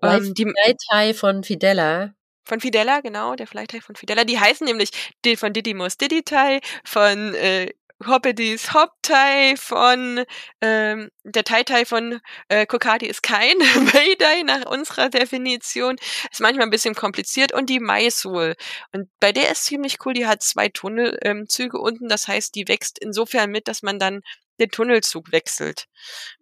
Ähm, 0.00 0.32
die 0.34 0.44
Fly 0.44 0.76
Tie 0.76 1.14
von 1.14 1.42
Fidella. 1.42 2.12
Von 2.46 2.60
Fidella, 2.60 3.00
genau, 3.00 3.34
der 3.34 3.46
Tie 3.46 3.80
von 3.80 3.96
Fidella. 3.96 4.24
Die 4.24 4.38
heißen 4.38 4.64
nämlich 4.64 4.90
von 5.36 5.52
Didymos 5.52 5.96
Diddy 5.98 6.22
Tie, 6.22 6.60
von 6.84 7.34
äh, 7.34 7.70
Hoppedis 8.04 8.74
Hoptai 8.74 9.54
von 9.56 10.24
ähm, 10.60 11.10
der 11.24 11.44
Tai-Tai 11.44 11.86
von 11.86 12.20
äh, 12.48 12.66
Kokati 12.66 13.06
ist 13.06 13.22
kein 13.22 13.56
Mayday 13.94 14.44
nach 14.44 14.66
unserer 14.66 15.08
Definition. 15.08 15.96
Ist 16.30 16.40
manchmal 16.40 16.66
ein 16.66 16.70
bisschen 16.70 16.94
kompliziert 16.94 17.52
und 17.52 17.70
die 17.70 17.80
Maisul. 17.80 18.54
Und 18.92 19.08
bei 19.18 19.32
der 19.32 19.50
ist 19.50 19.64
ziemlich 19.64 19.96
cool, 20.04 20.12
die 20.12 20.26
hat 20.26 20.42
zwei 20.42 20.68
Tunnelzüge 20.68 21.78
ähm, 21.78 21.82
unten, 21.82 22.08
das 22.08 22.28
heißt, 22.28 22.54
die 22.54 22.68
wächst 22.68 22.98
insofern 22.98 23.50
mit, 23.50 23.66
dass 23.66 23.82
man 23.82 23.98
dann 23.98 24.20
den 24.60 24.70
Tunnelzug 24.70 25.32
wechselt. 25.32 25.86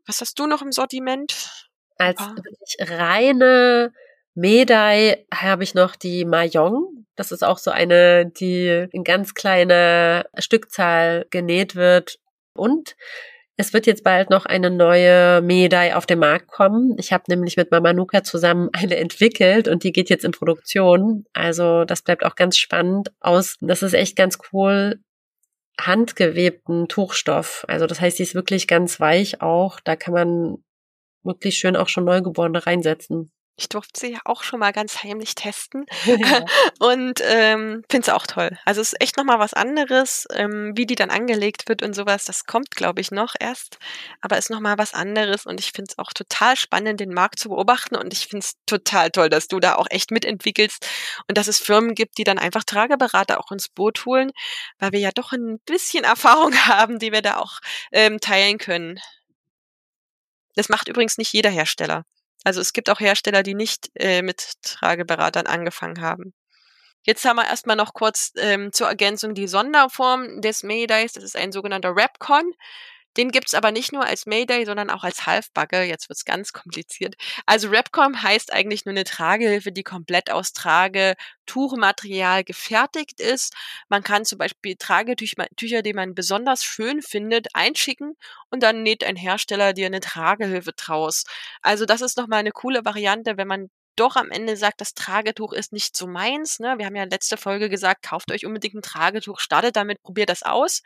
Was 0.07 0.21
hast 0.21 0.39
du 0.39 0.47
noch 0.47 0.63
im 0.63 0.73
Sortiment? 0.73 1.71
Als 1.97 2.19
wirklich 2.19 2.77
reine 2.81 3.93
Medai 4.35 5.27
habe 5.33 5.65
ich 5.65 5.75
noch 5.75 5.97
die 5.97 6.25
Mahjong. 6.25 7.07
Das 7.17 7.31
ist 7.31 7.45
auch 7.45 7.59
so 7.59 7.71
eine, 7.71 8.27
die 8.27 8.89
in 8.91 9.05
ganz 9.05 9.35
kleiner 9.35 10.27
Stückzahl 10.39 11.27
genäht 11.31 11.77
wird. 11.77 12.19
Und 12.55 12.97
es 13.57 13.73
wird 13.73 13.87
jetzt 13.87 14.03
bald 14.03 14.31
noch 14.31 14.47
eine 14.47 14.71
neue 14.71 15.41
Medai 15.41 15.95
auf 15.95 16.07
den 16.07 16.19
Markt 16.19 16.49
kommen. 16.49 16.97
Ich 16.99 17.13
habe 17.13 17.25
nämlich 17.29 17.57
mit 17.57 17.71
Mama 17.71 17.93
Nuka 17.93 18.25
zusammen 18.25 18.71
eine 18.73 18.97
entwickelt 18.97 19.69
und 19.69 19.85
die 19.85 19.93
geht 19.93 20.11
jetzt 20.11 20.25
in 20.25 20.33
Produktion. 20.33 21.25
Also 21.33 21.85
das 21.85 22.03
bleibt 22.03 22.25
auch 22.25 22.35
ganz 22.35 22.57
spannend 22.57 23.13
aus. 23.21 23.57
Das 23.61 23.83
ist 23.83 23.95
echt 23.95 24.17
ganz 24.17 24.39
cool 24.53 25.01
handgewebten 25.81 26.89
Tuchstoff. 26.89 27.65
Also 27.69 27.87
das 27.87 28.01
heißt, 28.01 28.19
die 28.19 28.23
ist 28.25 28.35
wirklich 28.35 28.67
ganz 28.67 29.01
weich 29.01 29.41
auch. 29.41 29.81
Da 29.81 29.97
kann 29.97 30.15
man 30.15 30.57
wirklich 31.25 31.57
schön 31.57 31.77
auch 31.77 31.89
schon 31.89 32.05
Neugeborene 32.05 32.65
reinsetzen. 32.65 33.31
Ich 33.57 33.69
durfte 33.69 34.01
sie 34.01 34.13
ja 34.13 34.19
auch 34.25 34.43
schon 34.43 34.59
mal 34.59 34.73
ganz 34.73 35.05
heimlich 35.05 35.37
testen 35.37 35.87
ja. 36.05 36.45
und 36.81 37.21
ähm, 37.23 37.85
finde 37.89 38.03
es 38.03 38.09
auch 38.09 38.27
toll. 38.27 38.59
Also 38.65 38.81
es 38.81 38.93
ist 38.93 39.01
echt 39.01 39.17
nochmal 39.17 39.39
was 39.39 39.55
anderes, 39.55 40.27
ähm, 40.33 40.73
wie 40.75 40.87
die 40.87 40.97
dann 40.97 41.11
angelegt 41.11 41.69
wird 41.69 41.83
und 41.83 41.95
sowas. 41.95 42.25
Das 42.25 42.47
kommt, 42.47 42.73
glaube 42.73 43.01
ich, 43.01 43.13
noch 43.13 43.35
erst, 43.39 43.79
aber 44.21 44.39
ist 44.39 44.51
nochmal 44.51 44.77
was 44.79 44.93
anderes 44.93 45.47
und 45.47 45.61
ich 45.61 45.71
finde 45.71 45.93
es 45.93 45.99
auch 45.99 46.13
total 46.13 46.57
spannend, 46.57 46.99
den 46.99 47.15
Markt 47.15 47.39
zu 47.39 47.49
beobachten 47.49 47.95
und 47.97 48.13
ich 48.13 48.27
finde 48.27 48.45
es 48.45 48.55
total 48.67 49.11
toll, 49.11 49.29
dass 49.29 49.47
du 49.47 49.61
da 49.61 49.77
auch 49.77 49.87
echt 49.91 50.11
mitentwickelst 50.11 50.87
und 51.29 51.39
dass 51.39 51.47
es 51.47 51.59
Firmen 51.59 51.95
gibt, 51.95 52.19
die 52.19 52.25
dann 52.25 52.39
einfach 52.39 52.65
Trageberater 52.65 53.39
auch 53.39 53.53
ins 53.53 53.69
Boot 53.69 54.05
holen, 54.05 54.33
weil 54.79 54.93
wir 54.93 55.01
ja 55.01 55.11
doch 55.13 55.33
ein 55.33 55.61
bisschen 55.65 56.03
Erfahrung 56.05 56.55
haben, 56.67 56.99
die 56.99 57.13
wir 57.13 57.23
da 57.23 57.37
auch 57.39 57.61
ähm, 57.93 58.19
teilen 58.21 58.59
können. 58.59 58.99
Das 60.57 60.69
macht 60.69 60.89
übrigens 60.89 61.19
nicht 61.19 61.33
jeder 61.33 61.51
Hersteller. 61.51 62.05
Also 62.43 62.61
es 62.61 62.73
gibt 62.73 62.91
auch 62.91 63.01
Hersteller, 63.01 63.43
die 63.43 63.55
nicht 63.55 63.91
äh, 63.95 64.23
mit 64.23 64.53
Trageberatern 64.63 65.47
angefangen 65.47 66.01
haben. 66.01 66.35
Jetzt 67.07 67.25
haben 67.25 67.37
wir 67.37 67.47
erstmal 67.47 67.77
noch 67.77 67.93
kurz 67.93 68.33
ähm, 68.37 68.73
zur 68.73 68.89
Ergänzung 68.89 69.35
die 69.35 69.47
Sonderform 69.47 70.41
des 70.41 70.63
Maydays. 70.63 71.13
Das 71.13 71.23
ist 71.23 71.37
ein 71.37 71.53
sogenannter 71.53 71.93
Rapcon. 71.95 72.53
Den 73.17 73.31
gibt's 73.31 73.55
aber 73.55 73.71
nicht 73.71 73.93
nur 73.93 74.05
als 74.05 74.27
Mayday, 74.27 74.65
sondern 74.65 74.91
auch 74.91 75.05
als 75.05 75.27
Halfbagge. 75.27 75.83
Jetzt 75.83 76.09
wird's 76.09 76.25
ganz 76.25 76.53
kompliziert. 76.53 77.15
Also 77.47 77.69
Rapcom 77.69 78.23
heißt 78.23 78.53
eigentlich 78.53 78.85
nur 78.85 78.93
eine 78.93 79.05
Tragehilfe, 79.05 79.73
die 79.73 79.85
komplett 79.85 80.31
aus 80.31 80.53
Tragetuchmaterial 80.53 82.45
gefertigt 82.45 83.21
ist. 83.21 83.55
Man 83.89 84.03
kann 84.03 84.25
zum 84.25 84.39
Beispiel 84.39 84.77
Tragetücher, 84.77 85.83
die 85.83 85.93
man 85.93 86.15
besonders 86.15 86.65
schön 86.65 87.03
findet, 87.03 87.49
einschicken 87.55 88.17
und 88.51 88.63
dann 88.63 88.83
näht 88.83 89.05
ein 89.05 89.17
Hersteller 89.17 89.73
dir 89.73 89.87
eine 89.87 90.01
Tragehilfe 90.01 90.73
draus. 90.73 91.25
Also 91.63 91.87
das 91.87 92.01
ist 92.01 92.17
nochmal 92.17 92.41
eine 92.41 92.53
coole 92.53 92.85
Variante, 92.85 93.37
wenn 93.37 93.49
man 93.49 93.71
doch 93.97 94.17
am 94.17 94.31
Ende 94.31 94.57
sagt, 94.57 94.81
das 94.81 94.95
Tragetuch 94.95 95.53
ist 95.53 95.73
nicht 95.73 95.97
so 95.97 96.07
meins. 96.07 96.59
Ne? 96.59 96.75
Wir 96.79 96.87
haben 96.87 96.97
ja 96.97 97.05
letzte 97.05 97.37
Folge 97.37 97.69
gesagt, 97.69 98.03
kauft 98.03 98.31
euch 98.33 98.45
unbedingt 98.45 98.75
ein 98.75 98.83
Tragetuch, 98.83 99.39
startet 99.41 99.77
damit, 99.77 100.03
probiert 100.03 100.31
das 100.31 100.43
aus. 100.43 100.83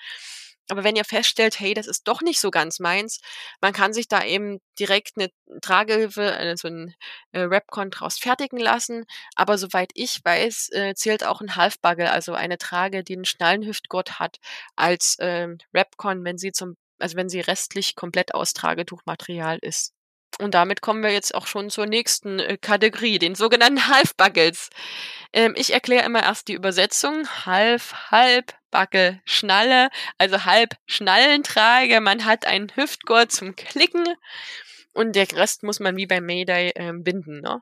Aber 0.69 0.85
wenn 0.85 0.97
ihr 0.97 1.05
feststellt, 1.05 1.59
hey, 1.61 1.75
das 1.75 1.87
ist 1.87 2.07
doch 2.09 2.21
nicht 2.23 2.41
so 2.41 2.51
ganz 2.51 2.79
meins, 2.79 3.21
man 3.61 3.73
kann 3.73 3.93
sich 3.93 4.09
da 4.09 4.25
eben 4.25 4.61
direkt 4.79 5.13
eine 5.17 5.31
Tragehilfe, 5.63 6.39
äh, 6.39 6.57
so 6.57 6.69
ein 6.69 6.95
äh, 7.33 7.41
Rapcon 7.41 7.91
draus 7.91 8.19
fertigen 8.19 8.59
lassen. 8.59 9.05
Aber 9.35 9.59
soweit 9.59 9.91
ich 9.95 10.21
weiß, 10.25 10.71
äh, 10.73 10.95
zählt 10.95 11.25
auch 11.25 11.41
ein 11.41 11.57
Halfbuggle, 11.57 12.11
also 12.11 12.35
eine 12.35 12.59
Trage, 12.59 13.03
die 13.05 13.15
einen 13.15 13.25
Schnallenhüftgurt 13.25 14.19
hat, 14.19 14.39
als 14.77 15.19
äh, 15.19 15.49
Rapcon, 15.75 16.25
wenn 16.25 16.39
sie 16.39 16.53
zum, 16.53 16.77
also 16.99 17.17
wenn 17.17 17.29
sie 17.29 17.41
restlich 17.41 17.97
komplett 17.97 18.35
aus 18.35 18.53
Tragetuchmaterial 18.53 19.59
ist. 19.63 19.95
Und 20.39 20.55
damit 20.55 20.83
kommen 20.83 21.03
wir 21.03 21.11
jetzt 21.11 21.35
auch 21.35 21.47
schon 21.47 21.71
zur 21.71 21.87
nächsten 21.87 22.39
äh, 22.39 22.59
Kategorie, 22.59 23.19
den 23.19 23.35
sogenannten 23.35 23.89
Halfbuggles. 23.89 24.71
Ähm, 25.33 25.55
ich 25.57 25.73
erkläre 25.73 26.05
immer 26.05 26.23
erst 26.23 26.49
die 26.49 26.55
Übersetzung. 26.55 27.27
Half, 27.47 28.11
halb, 28.11 28.55
Backe, 28.71 29.21
Schnalle, 29.25 29.89
also 30.19 30.45
halb 30.45 30.75
Schnallentrage. 30.87 32.01
Man 32.01 32.25
hat 32.25 32.47
einen 32.47 32.69
Hüftgurt 32.75 33.33
zum 33.33 33.57
Klicken 33.57 34.05
und 34.95 35.17
der 35.17 35.31
Rest 35.33 35.63
muss 35.63 35.81
man 35.81 35.97
wie 35.97 36.07
bei 36.07 36.21
Mayday 36.21 36.73
äh, 36.75 36.93
binden. 36.93 37.41
Ne? 37.41 37.61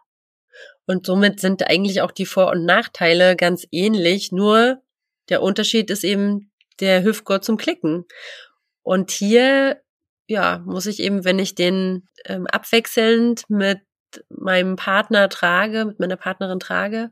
Und 0.87 1.07
somit 1.07 1.41
sind 1.41 1.69
eigentlich 1.69 2.01
auch 2.01 2.13
die 2.13 2.27
Vor- 2.27 2.51
und 2.51 2.65
Nachteile 2.65 3.37
ganz 3.37 3.67
ähnlich, 3.71 4.33
nur 4.33 4.83
der 5.29 5.43
Unterschied 5.43 5.91
ist 5.91 6.05
eben 6.05 6.53
der 6.81 7.03
Hüftgurt 7.03 7.45
zum 7.45 7.57
Klicken. 7.57 8.05
Und 8.83 9.11
hier 9.11 9.81
ja, 10.27 10.63
muss 10.65 10.87
ich 10.87 11.01
eben, 11.01 11.25
wenn 11.25 11.39
ich 11.39 11.55
den 11.55 12.09
ähm, 12.25 12.47
abwechselnd 12.47 13.49
mit 13.49 13.81
meinem 14.29 14.77
Partner 14.77 15.29
trage, 15.29 15.85
mit 15.85 16.01
meiner 16.01 16.17
Partnerin 16.17 16.59
trage, 16.59 17.11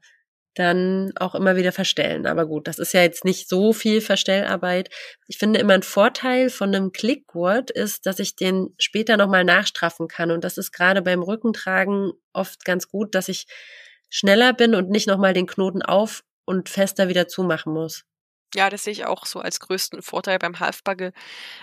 dann 0.55 1.13
auch 1.17 1.35
immer 1.35 1.57
wieder 1.57 1.73
verstellen. 1.73 2.27
Aber 2.27 2.47
gut, 2.47 2.69
das 2.69 2.79
ist 2.79 2.93
ja 2.95 3.03
jetzt 3.03 3.25
nicht 3.25 3.49
so 3.49 3.73
viel 3.73 4.01
Verstellarbeit. 4.01 4.91
Ich 5.27 5.39
finde 5.39 5.59
immer 5.59 5.75
ein 5.75 5.83
Vorteil 5.83 6.51
von 6.51 6.75
einem 6.75 6.93
Clickgurt 6.93 7.71
ist, 7.71 8.07
dass 8.07 8.19
ich 8.19 8.37
den 8.37 8.75
später 8.79 9.17
nochmal 9.17 9.45
nachstraffen 9.45 10.09
kann. 10.09 10.31
Und 10.31 10.45
das 10.45 10.59
ist 10.59 10.73
gerade 10.73 11.03
beim 11.03 11.23
Rückentragen 11.23 12.13
oft 12.33 12.65
ganz 12.65 12.89
gut, 12.89 13.15
dass 13.15 13.29
ich 13.29 13.47
schneller 14.09 14.53
bin 14.53 14.75
und 14.75 14.91
nicht 14.91 15.09
nochmal 15.09 15.35
den 15.35 15.47
Knoten 15.47 15.83
auf 15.83 16.23
und 16.45 16.69
fester 16.69 17.09
wieder 17.09 17.27
zumachen 17.29 17.73
muss. 17.73 18.05
Ja, 18.55 18.71
das 18.71 18.85
sehe 18.85 18.93
ich 18.93 19.05
auch 19.05 19.27
so 19.27 19.41
als 19.41 19.59
größten 19.59 20.03
Vorteil 20.03 20.39
beim 20.39 20.61
Halfbagge. 20.61 21.13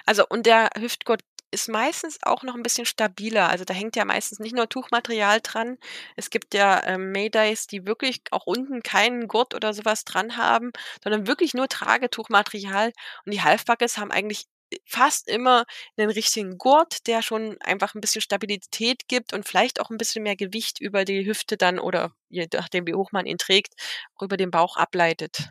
Also, 0.05 0.25
und 0.27 0.45
der 0.45 0.69
Hüftgurt 0.77 1.21
ist 1.51 1.69
meistens 1.69 2.17
auch 2.23 2.43
noch 2.43 2.55
ein 2.55 2.63
bisschen 2.63 2.85
stabiler. 2.85 3.49
Also 3.49 3.65
da 3.65 3.73
hängt 3.73 3.95
ja 3.95 4.05
meistens 4.05 4.39
nicht 4.39 4.55
nur 4.55 4.69
Tuchmaterial 4.69 5.41
dran. 5.41 5.77
Es 6.15 6.29
gibt 6.29 6.53
ja 6.53 6.83
ähm, 6.85 7.11
Maydays, 7.11 7.67
die 7.67 7.85
wirklich 7.85 8.21
auch 8.31 8.47
unten 8.47 8.81
keinen 8.83 9.27
Gurt 9.27 9.53
oder 9.53 9.73
sowas 9.73 10.05
dran 10.05 10.37
haben, 10.37 10.71
sondern 11.03 11.27
wirklich 11.27 11.53
nur 11.53 11.67
Tragetuchmaterial. 11.67 12.93
Und 13.25 13.33
die 13.33 13.41
Halfbuckets 13.41 13.97
haben 13.97 14.11
eigentlich 14.11 14.47
fast 14.85 15.27
immer 15.27 15.65
einen 15.97 16.09
richtigen 16.09 16.57
Gurt, 16.57 17.07
der 17.07 17.21
schon 17.21 17.59
einfach 17.61 17.93
ein 17.93 18.01
bisschen 18.01 18.21
Stabilität 18.21 19.07
gibt 19.07 19.33
und 19.33 19.47
vielleicht 19.47 19.81
auch 19.81 19.89
ein 19.89 19.97
bisschen 19.97 20.23
mehr 20.23 20.35
Gewicht 20.35 20.79
über 20.79 21.05
die 21.05 21.25
Hüfte 21.25 21.57
dann 21.57 21.79
oder 21.79 22.13
je 22.29 22.47
nachdem, 22.53 22.87
wie 22.87 22.93
hoch 22.93 23.11
man 23.11 23.25
ihn 23.25 23.37
trägt, 23.37 23.73
über 24.21 24.37
den 24.37 24.51
Bauch 24.51 24.77
ableitet. 24.77 25.49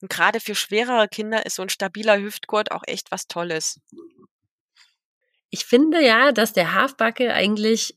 Und 0.00 0.10
gerade 0.10 0.40
für 0.40 0.54
schwerere 0.54 1.08
Kinder 1.08 1.46
ist 1.46 1.56
so 1.56 1.62
ein 1.62 1.70
stabiler 1.70 2.18
Hüftgurt 2.18 2.70
auch 2.70 2.82
echt 2.86 3.10
was 3.10 3.26
Tolles. 3.28 3.80
Ich 5.56 5.64
finde 5.64 6.04
ja, 6.04 6.32
dass 6.32 6.52
der 6.52 6.74
Halfbuckle 6.74 7.32
eigentlich 7.32 7.96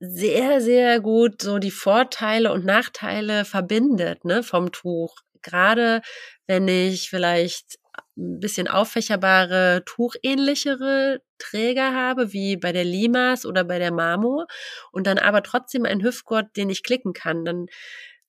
sehr, 0.00 0.60
sehr 0.60 1.00
gut 1.00 1.42
so 1.42 1.58
die 1.58 1.72
Vorteile 1.72 2.52
und 2.52 2.64
Nachteile 2.64 3.44
verbindet, 3.44 4.24
ne, 4.24 4.44
vom 4.44 4.70
Tuch. 4.70 5.16
Gerade 5.42 6.00
wenn 6.46 6.68
ich 6.68 7.10
vielleicht 7.10 7.78
ein 8.16 8.38
bisschen 8.40 8.68
auffächerbare, 8.68 9.82
tuchähnlichere 9.84 11.22
Träger 11.38 11.92
habe, 11.92 12.32
wie 12.32 12.56
bei 12.56 12.70
der 12.72 12.84
Limas 12.84 13.46
oder 13.46 13.64
bei 13.64 13.80
der 13.80 13.92
Mamo, 13.92 14.46
und 14.92 15.08
dann 15.08 15.18
aber 15.18 15.42
trotzdem 15.42 15.86
einen 15.86 16.04
Hüftgurt, 16.04 16.56
den 16.56 16.70
ich 16.70 16.84
klicken 16.84 17.14
kann, 17.14 17.44
dann 17.44 17.66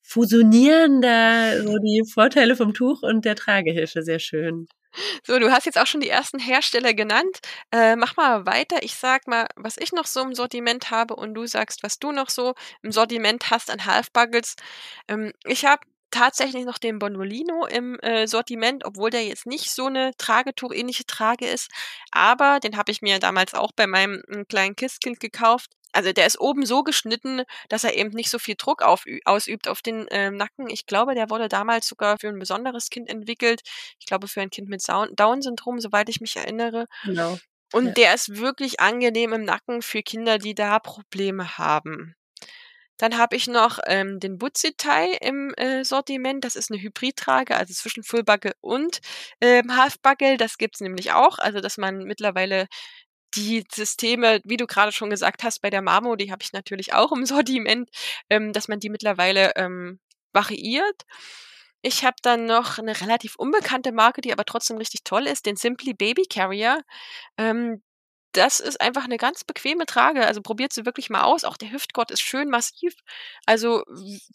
fusionieren 0.02 1.00
da 1.00 1.62
so 1.62 1.78
die 1.78 2.02
Vorteile 2.12 2.56
vom 2.56 2.74
Tuch 2.74 3.02
und 3.04 3.24
der 3.24 3.36
Tragehilfe 3.36 4.02
sehr 4.02 4.18
schön. 4.18 4.66
So, 5.24 5.38
du 5.38 5.50
hast 5.52 5.66
jetzt 5.66 5.78
auch 5.78 5.86
schon 5.86 6.00
die 6.00 6.08
ersten 6.08 6.38
Hersteller 6.38 6.94
genannt. 6.94 7.38
Äh, 7.72 7.96
mach 7.96 8.16
mal 8.16 8.46
weiter. 8.46 8.82
Ich 8.82 8.94
sag 8.94 9.26
mal, 9.26 9.46
was 9.56 9.76
ich 9.78 9.92
noch 9.92 10.06
so 10.06 10.20
im 10.22 10.34
Sortiment 10.34 10.90
habe 10.90 11.14
und 11.16 11.34
du 11.34 11.46
sagst, 11.46 11.82
was 11.82 11.98
du 11.98 12.12
noch 12.12 12.30
so 12.30 12.54
im 12.82 12.92
Sortiment 12.92 13.50
hast 13.50 13.70
an 13.70 13.84
Halfbuggles. 13.84 14.56
Ähm, 15.08 15.32
ich 15.44 15.64
habe 15.64 15.82
tatsächlich 16.10 16.64
noch 16.64 16.78
den 16.78 16.98
Bonolino 16.98 17.66
im 17.66 17.98
äh, 18.00 18.26
Sortiment, 18.26 18.84
obwohl 18.84 19.10
der 19.10 19.24
jetzt 19.26 19.46
nicht 19.46 19.70
so 19.70 19.86
eine 19.86 20.12
Tragetuch-ähnliche 20.16 21.04
Trage 21.06 21.46
ist. 21.46 21.70
Aber 22.10 22.60
den 22.60 22.76
habe 22.76 22.90
ich 22.92 23.02
mir 23.02 23.18
damals 23.18 23.54
auch 23.54 23.72
bei 23.72 23.86
meinem 23.86 24.22
kleinen 24.48 24.74
Kistkind 24.76 25.20
gekauft. 25.20 25.70
Also 25.92 26.12
der 26.12 26.26
ist 26.26 26.40
oben 26.40 26.66
so 26.66 26.82
geschnitten, 26.82 27.42
dass 27.68 27.84
er 27.84 27.94
eben 27.96 28.10
nicht 28.10 28.30
so 28.30 28.38
viel 28.38 28.56
Druck 28.56 28.82
auf, 28.82 29.04
ausübt 29.24 29.68
auf 29.68 29.82
den 29.82 30.06
äh, 30.08 30.30
Nacken. 30.30 30.68
Ich 30.68 30.86
glaube, 30.86 31.14
der 31.14 31.30
wurde 31.30 31.48
damals 31.48 31.88
sogar 31.88 32.18
für 32.18 32.28
ein 32.28 32.38
besonderes 32.38 32.90
Kind 32.90 33.08
entwickelt. 33.08 33.62
Ich 33.98 34.06
glaube, 34.06 34.28
für 34.28 34.40
ein 34.40 34.50
Kind 34.50 34.68
mit 34.68 34.82
Down-Syndrom, 34.86 35.80
soweit 35.80 36.08
ich 36.08 36.20
mich 36.20 36.36
erinnere. 36.36 36.86
Genau. 37.04 37.38
Und 37.72 37.86
ja. 37.86 37.92
der 37.92 38.14
ist 38.14 38.36
wirklich 38.38 38.80
angenehm 38.80 39.32
im 39.32 39.44
Nacken 39.44 39.82
für 39.82 40.02
Kinder, 40.02 40.38
die 40.38 40.54
da 40.54 40.78
Probleme 40.78 41.58
haben. 41.58 42.14
Dann 42.98 43.16
habe 43.16 43.36
ich 43.36 43.46
noch 43.46 43.78
ähm, 43.86 44.18
den 44.18 44.38
Butzitai 44.38 45.12
im 45.20 45.54
äh, 45.54 45.84
Sortiment. 45.84 46.44
Das 46.44 46.56
ist 46.56 46.70
eine 46.70 46.82
Hybridtrage, 46.82 47.54
also 47.56 47.72
zwischen 47.72 48.02
Fullbuckle 48.02 48.52
und 48.60 48.98
ähm, 49.40 49.76
Halfbuckle. 49.76 50.36
Das 50.36 50.58
gibt's 50.58 50.80
nämlich 50.80 51.12
auch. 51.12 51.38
Also, 51.38 51.60
dass 51.60 51.78
man 51.78 51.98
mittlerweile 51.98 52.66
die 53.34 53.64
Systeme, 53.72 54.40
wie 54.44 54.56
du 54.56 54.66
gerade 54.66 54.92
schon 54.92 55.10
gesagt 55.10 55.42
hast, 55.42 55.60
bei 55.60 55.70
der 55.70 55.82
Marmo, 55.82 56.16
die 56.16 56.32
habe 56.32 56.42
ich 56.42 56.52
natürlich 56.52 56.94
auch 56.94 57.12
im 57.12 57.26
Sortiment, 57.26 57.90
ähm, 58.30 58.52
dass 58.52 58.68
man 58.68 58.80
die 58.80 58.90
mittlerweile 58.90 59.52
ähm, 59.56 60.00
variiert. 60.32 61.04
Ich 61.82 62.04
habe 62.04 62.16
dann 62.22 62.46
noch 62.46 62.78
eine 62.78 63.00
relativ 63.00 63.36
unbekannte 63.36 63.92
Marke, 63.92 64.20
die 64.20 64.32
aber 64.32 64.44
trotzdem 64.44 64.78
richtig 64.78 65.04
toll 65.04 65.26
ist, 65.26 65.46
den 65.46 65.56
Simply 65.56 65.94
Baby 65.94 66.24
Carrier. 66.28 66.82
Ähm, 67.36 67.82
das 68.32 68.60
ist 68.60 68.80
einfach 68.80 69.04
eine 69.04 69.16
ganz 69.16 69.44
bequeme 69.44 69.86
Trage. 69.86 70.26
Also 70.26 70.42
probiert 70.42 70.72
sie 70.72 70.86
wirklich 70.86 71.10
mal 71.10 71.22
aus. 71.22 71.44
Auch 71.44 71.56
der 71.56 71.72
Hüftgott 71.72 72.10
ist 72.10 72.20
schön 72.20 72.48
massiv. 72.50 72.94
Also 73.46 73.84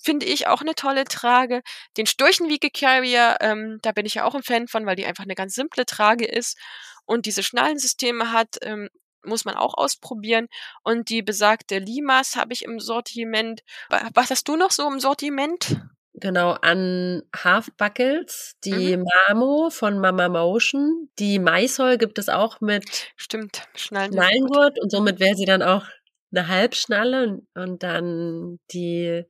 finde 0.01 0.25
ich 0.25 0.47
auch 0.47 0.61
eine 0.61 0.75
tolle 0.75 1.05
Trage. 1.05 1.61
Den 1.97 2.05
Sturchenwiege 2.05 2.69
Carrier, 2.71 3.37
ähm, 3.41 3.79
da 3.81 3.91
bin 3.91 4.05
ich 4.05 4.15
ja 4.15 4.25
auch 4.25 4.35
ein 4.35 4.43
Fan 4.43 4.67
von, 4.67 4.85
weil 4.85 4.95
die 4.95 5.05
einfach 5.05 5.23
eine 5.23 5.35
ganz 5.35 5.53
simple 5.55 5.85
Trage 5.85 6.25
ist 6.25 6.57
und 7.05 7.25
diese 7.25 7.43
Schnallensysteme 7.43 8.31
hat. 8.31 8.57
Ähm, 8.61 8.89
muss 9.25 9.45
man 9.45 9.55
auch 9.55 9.75
ausprobieren. 9.75 10.47
Und 10.83 11.09
die 11.09 11.21
besagte 11.21 11.79
Limas 11.79 12.35
habe 12.35 12.51
ich 12.51 12.63
im 12.63 12.81
Sortiment. 12.81 13.61
Was 13.89 14.31
hast 14.31 14.47
du 14.49 14.57
noch 14.57 14.71
so 14.71 14.85
im 14.87 14.99
Sortiment? 14.99 15.77
Genau, 16.23 16.51
an 16.61 17.21
Half 17.35 17.73
Buckles, 17.75 18.55
die 18.63 18.95
mhm. 18.95 19.03
Mamo 19.27 19.69
von 19.69 19.99
Mama 19.99 20.29
Motion. 20.29 21.09
Die 21.19 21.37
Maisol 21.37 21.97
gibt 21.97 22.17
es 22.17 22.29
auch 22.29 22.61
mit 22.61 23.11
Stimmt, 23.17 23.63
Schnallengurt 23.75 24.79
und 24.79 24.89
somit 24.89 25.19
wäre 25.19 25.35
sie 25.35 25.43
dann 25.43 25.61
auch 25.61 25.85
eine 26.33 26.47
Halbschnalle 26.47 27.27
und, 27.27 27.47
und 27.55 27.83
dann 27.83 28.57
die 28.71 29.25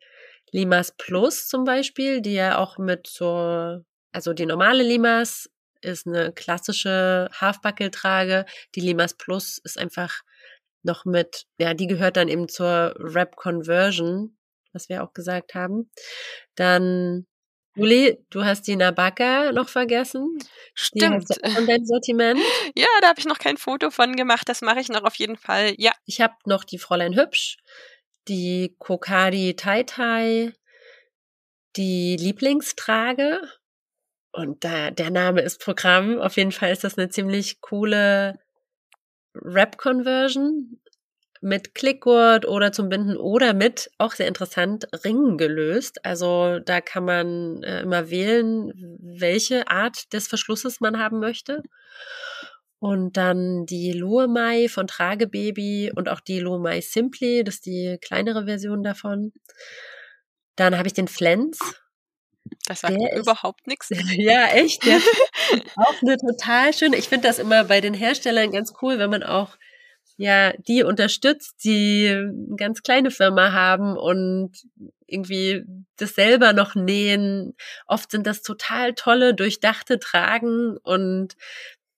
Limas 0.51 0.93
Plus 0.95 1.47
zum 1.47 1.63
Beispiel, 1.63 2.21
die 2.21 2.35
ja 2.35 2.59
auch 2.59 2.77
mit 2.77 3.07
so, 3.07 3.79
also 4.11 4.33
die 4.33 4.45
normale 4.45 4.83
Limas 4.83 5.49
ist 5.81 6.05
eine 6.05 6.31
klassische 6.31 7.27
Half-Buckle-Trage. 7.33 8.45
Die 8.75 8.81
Limas 8.81 9.15
Plus 9.15 9.57
ist 9.57 9.79
einfach 9.79 10.21
noch 10.83 11.05
mit, 11.05 11.47
ja, 11.57 11.73
die 11.73 11.87
gehört 11.87 12.17
dann 12.17 12.27
eben 12.27 12.47
zur 12.47 12.93
Rap 12.99 13.35
Conversion 13.35 14.37
was 14.73 14.89
wir 14.89 15.03
auch 15.03 15.13
gesagt 15.13 15.55
haben. 15.55 15.89
Dann 16.55 17.25
Juli, 17.75 18.19
du 18.29 18.45
hast 18.45 18.67
die 18.67 18.75
Nabaka 18.75 19.51
noch 19.51 19.67
vergessen. 19.67 20.37
Stimmt. 20.75 21.27
Von 21.27 21.65
deinem 21.65 21.85
Sortiment. 21.85 22.39
Ja, 22.75 22.87
da 23.01 23.09
habe 23.09 23.19
ich 23.19 23.25
noch 23.25 23.39
kein 23.39 23.57
Foto 23.57 23.89
von 23.89 24.15
gemacht. 24.15 24.47
Das 24.47 24.61
mache 24.61 24.79
ich 24.79 24.89
noch 24.89 25.03
auf 25.03 25.15
jeden 25.15 25.37
Fall. 25.37 25.73
Ja. 25.77 25.91
Ich 26.05 26.21
habe 26.21 26.35
noch 26.45 26.63
die 26.63 26.77
Fräulein 26.77 27.15
Hübsch, 27.15 27.57
die 28.27 28.75
Kokadi 28.77 29.55
Tai 29.55 29.83
Tai, 29.83 30.53
die 31.75 32.15
Lieblingstrage. 32.17 33.41
Und 34.31 34.63
da, 34.63 34.91
der 34.91 35.09
Name 35.09 35.41
ist 35.41 35.59
Programm. 35.59 36.19
Auf 36.19 36.37
jeden 36.37 36.51
Fall 36.51 36.71
ist 36.71 36.83
das 36.83 36.97
eine 36.97 37.09
ziemlich 37.09 37.61
coole 37.61 38.39
Rap-Conversion 39.35 40.79
mit 41.43 41.75
Klickgurt 41.75 42.47
oder 42.47 42.71
zum 42.71 42.89
Binden 42.89 43.17
oder 43.17 43.53
mit, 43.53 43.91
auch 43.97 44.13
sehr 44.13 44.27
interessant, 44.27 44.87
Ringen 45.03 45.37
gelöst. 45.37 46.03
Also 46.05 46.59
da 46.59 46.81
kann 46.81 47.05
man 47.05 47.63
äh, 47.63 47.81
immer 47.81 48.09
wählen, 48.09 48.71
welche 48.99 49.67
Art 49.67 50.13
des 50.13 50.27
Verschlusses 50.27 50.79
man 50.79 50.99
haben 50.99 51.19
möchte. 51.19 51.61
Und 52.79 53.17
dann 53.17 53.65
die 53.65 53.91
Luomai 53.91 54.67
von 54.69 54.87
Tragebaby 54.87 55.91
und 55.95 56.09
auch 56.09 56.19
die 56.19 56.39
Luomai 56.39 56.81
Simply, 56.81 57.43
das 57.43 57.55
ist 57.55 57.65
die 57.65 57.97
kleinere 58.01 58.45
Version 58.45 58.83
davon. 58.83 59.33
Dann 60.55 60.77
habe 60.77 60.87
ich 60.87 60.93
den 60.93 61.07
Flens. 61.07 61.59
Das 62.67 62.81
sagt 62.81 62.99
der 62.99 63.17
überhaupt 63.17 63.67
nichts. 63.67 63.89
Ja, 64.17 64.47
echt. 64.47 64.85
Der 64.85 64.97
auch 65.75 66.01
eine 66.01 66.17
total 66.17 66.73
schöne. 66.73 66.95
Ich 66.97 67.09
finde 67.09 67.27
das 67.27 67.39
immer 67.39 67.65
bei 67.65 67.81
den 67.81 67.93
Herstellern 67.93 68.51
ganz 68.51 68.73
cool, 68.81 68.99
wenn 68.99 69.09
man 69.09 69.23
auch 69.23 69.57
ja, 70.17 70.53
die 70.53 70.83
unterstützt, 70.83 71.63
die 71.63 72.07
eine 72.09 72.55
ganz 72.55 72.83
kleine 72.83 73.11
Firma 73.11 73.51
haben 73.51 73.97
und 73.97 74.51
irgendwie 75.07 75.63
das 75.97 76.15
selber 76.15 76.53
noch 76.53 76.75
nähen. 76.75 77.55
Oft 77.87 78.11
sind 78.11 78.27
das 78.27 78.41
total 78.41 78.93
tolle, 78.93 79.33
durchdachte 79.33 79.99
Tragen 79.99 80.77
und 80.83 81.35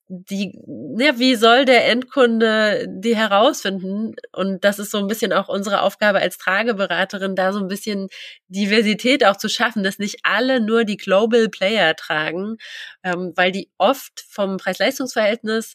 die, 0.08 0.52
ja, 0.98 1.18
wie 1.18 1.34
soll 1.34 1.64
der 1.64 1.88
Endkunde 1.88 2.86
die 2.88 3.16
herausfinden? 3.16 4.14
Und 4.32 4.62
das 4.64 4.78
ist 4.78 4.92
so 4.92 4.98
ein 4.98 5.08
bisschen 5.08 5.32
auch 5.32 5.48
unsere 5.48 5.82
Aufgabe 5.82 6.20
als 6.20 6.38
Trageberaterin, 6.38 7.34
da 7.34 7.52
so 7.52 7.58
ein 7.58 7.66
bisschen 7.66 8.08
Diversität 8.46 9.24
auch 9.24 9.36
zu 9.36 9.48
schaffen, 9.48 9.82
dass 9.82 9.98
nicht 9.98 10.20
alle 10.22 10.60
nur 10.60 10.84
die 10.84 10.96
Global 10.96 11.48
Player 11.48 11.96
tragen, 11.96 12.58
ähm, 13.02 13.32
weil 13.34 13.50
die 13.50 13.68
oft 13.78 14.24
vom 14.28 14.58
Preis-Leistungs-Verhältnis 14.58 15.74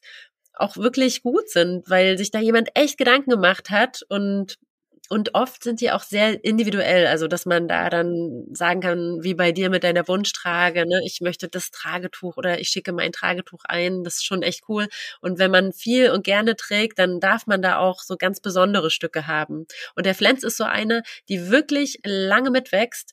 auch 0.56 0.78
wirklich 0.78 1.24
gut 1.24 1.49
sind, 1.49 1.89
weil 1.89 2.18
sich 2.18 2.32
da 2.32 2.39
jemand 2.39 2.70
echt 2.76 2.97
Gedanken 2.97 3.30
gemacht 3.32 3.70
hat 3.70 4.04
und 4.10 4.58
und 5.10 5.36
oft 5.36 5.62
sind 5.64 5.82
die 5.82 5.91
auch 5.91 6.04
sehr 6.04 6.41
individuell, 6.45 7.06
also 7.06 7.28
dass 7.28 7.45
man 7.45 7.68
da 7.68 7.89
dann 7.89 8.45
sagen 8.54 8.80
kann, 8.80 9.18
wie 9.22 9.34
bei 9.34 9.52
dir 9.52 9.70
mit 9.70 9.84
deiner 9.84 10.08
Wunschtrage, 10.08 10.88
ne, 10.88 11.02
ich 11.06 11.20
möchte 11.20 11.49
das 11.49 11.70
Tragetuch 11.70 12.38
oder 12.38 12.62
ich 12.62 12.70
schicke 12.70 12.93
mein 12.93 13.12
Tragetuch 13.12 13.60
ein, 13.66 14.06
das 14.06 14.16
ist 14.16 14.26
schon 14.26 14.41
echt 14.41 14.64
cool. 14.70 14.88
Und 15.20 15.38
wenn 15.38 15.52
man 15.52 15.74
viel 15.74 16.12
und 16.12 16.24
gerne 16.24 16.56
trägt, 16.56 16.97
dann 16.97 17.20
darf 17.20 17.45
man 17.45 17.62
da 17.62 17.78
auch 17.80 17.99
so 18.02 18.16
ganz 18.16 18.39
besondere 18.39 18.89
Stücke 18.89 19.28
haben. 19.28 19.66
Und 19.95 20.06
der 20.06 20.16
Flens 20.16 20.43
ist 20.43 20.56
so 20.56 20.64
eine, 20.64 21.04
die 21.28 21.49
wirklich 21.49 21.99
lange 22.06 22.49
mitwächst 22.49 23.12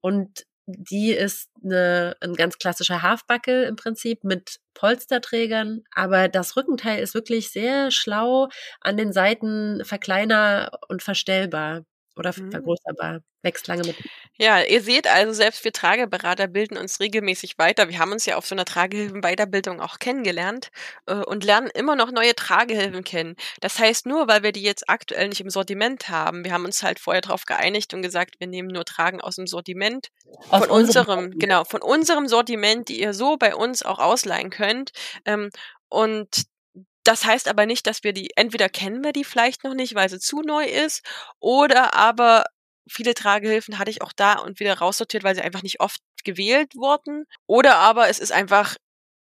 und 0.00 0.46
die 0.66 1.12
ist 1.12 1.48
eine, 1.64 2.16
ein 2.20 2.34
ganz 2.34 2.58
klassischer 2.58 3.02
Halfbuckle 3.02 3.64
im 3.64 3.76
Prinzip 3.76 4.24
mit 4.24 4.58
Polsterträgern, 4.74 5.82
aber 5.94 6.28
das 6.28 6.56
Rückenteil 6.56 7.00
ist 7.00 7.14
wirklich 7.14 7.50
sehr 7.50 7.90
schlau 7.90 8.48
an 8.80 8.96
den 8.96 9.12
Seiten 9.12 9.84
verkleiner 9.84 10.70
und 10.88 11.02
verstellbar 11.02 11.84
oder 12.16 12.32
mhm. 12.36 12.50
vergrößerbar. 12.50 13.20
Wächst 13.42 13.68
lange 13.68 13.84
mit. 13.84 13.96
Ja, 14.38 14.60
ihr 14.62 14.80
seht 14.80 15.06
also, 15.06 15.32
selbst 15.32 15.62
wir 15.64 15.72
Trageberater 15.72 16.48
bilden 16.48 16.76
uns 16.76 16.98
regelmäßig 16.98 17.58
weiter. 17.58 17.88
Wir 17.88 17.98
haben 17.98 18.12
uns 18.12 18.26
ja 18.26 18.36
auf 18.36 18.46
so 18.46 18.54
einer 18.54 18.64
Tragehilfen-Weiterbildung 18.64 19.80
auch 19.80 19.98
kennengelernt 19.98 20.70
äh, 21.06 21.14
und 21.14 21.44
lernen 21.44 21.70
immer 21.72 21.94
noch 21.94 22.10
neue 22.10 22.34
Tragehilfen 22.34 23.04
kennen. 23.04 23.36
Das 23.60 23.78
heißt, 23.78 24.06
nur 24.06 24.26
weil 24.26 24.42
wir 24.42 24.52
die 24.52 24.62
jetzt 24.62 24.88
aktuell 24.88 25.28
nicht 25.28 25.40
im 25.40 25.50
Sortiment 25.50 26.08
haben, 26.08 26.44
wir 26.44 26.52
haben 26.52 26.64
uns 26.64 26.82
halt 26.82 26.98
vorher 26.98 27.20
darauf 27.20 27.44
geeinigt 27.44 27.94
und 27.94 28.02
gesagt, 28.02 28.40
wir 28.40 28.46
nehmen 28.46 28.68
nur 28.68 28.84
Tragen 28.84 29.20
aus 29.20 29.36
dem 29.36 29.46
Sortiment. 29.46 30.08
Aus 30.50 30.66
von 30.66 30.70
unserem, 30.70 31.38
genau, 31.38 31.64
von 31.64 31.82
unserem 31.82 32.26
Sortiment, 32.26 32.88
die 32.88 33.00
ihr 33.00 33.14
so 33.14 33.36
bei 33.36 33.54
uns 33.54 33.82
auch 33.82 33.98
ausleihen 33.98 34.50
könnt. 34.50 34.90
Ähm, 35.24 35.50
und 35.88 36.46
das 37.06 37.24
heißt 37.24 37.48
aber 37.48 37.66
nicht, 37.66 37.86
dass 37.86 38.04
wir 38.04 38.12
die, 38.12 38.30
entweder 38.36 38.68
kennen 38.68 39.04
wir 39.04 39.12
die 39.12 39.24
vielleicht 39.24 39.64
noch 39.64 39.74
nicht, 39.74 39.94
weil 39.94 40.08
sie 40.08 40.18
zu 40.20 40.42
neu 40.42 40.64
ist, 40.64 41.02
oder 41.40 41.94
aber 41.94 42.44
viele 42.88 43.14
Tragehilfen 43.14 43.78
hatte 43.78 43.90
ich 43.90 44.02
auch 44.02 44.12
da 44.12 44.34
und 44.34 44.60
wieder 44.60 44.78
raussortiert, 44.78 45.24
weil 45.24 45.34
sie 45.34 45.42
einfach 45.42 45.62
nicht 45.62 45.80
oft 45.80 46.00
gewählt 46.24 46.74
wurden. 46.76 47.24
Oder 47.46 47.76
aber 47.76 48.08
es 48.08 48.18
ist 48.18 48.32
einfach 48.32 48.76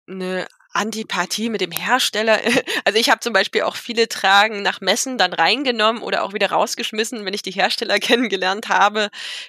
eine 0.09 0.47
Antipathie 0.73 1.51
mit 1.51 1.61
dem 1.61 1.71
Hersteller. 1.73 2.41
Also 2.85 2.99
ich 2.99 3.11
habe 3.11 3.21
zum 3.21 3.33
Beispiel 3.35 3.63
auch 3.63 3.77
viele 3.77 4.09
Tragen 4.09 4.63
nach 4.63 4.81
Messen 4.81 5.19
dann 5.19 5.33
reingenommen 5.35 6.03
oder 6.03 6.23
auch 6.25 6.33
wieder 6.33 6.51
rausgeschmissen, 6.51 7.25
wenn 7.27 7.35
ich 7.35 7.43
die 7.43 7.51
Hersteller 7.51 7.99
kennengelernt 8.01 8.69
habe, 8.69 9.09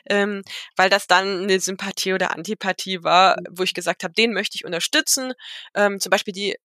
ähm, 0.09 0.43
weil 0.75 0.89
das 0.89 1.07
dann 1.07 1.43
eine 1.43 1.59
Sympathie 1.59 2.13
oder 2.13 2.31
Antipathie 2.35 3.03
war, 3.03 3.37
wo 3.49 3.63
ich 3.63 3.73
gesagt 3.73 4.03
habe, 4.03 4.13
den 4.13 4.33
möchte 4.33 4.55
ich 4.55 4.65
unterstützen. 4.65 5.33
Ähm, 5.75 5.99
zum 5.99 6.09
Beispiel 6.09 6.33
die 6.33 6.55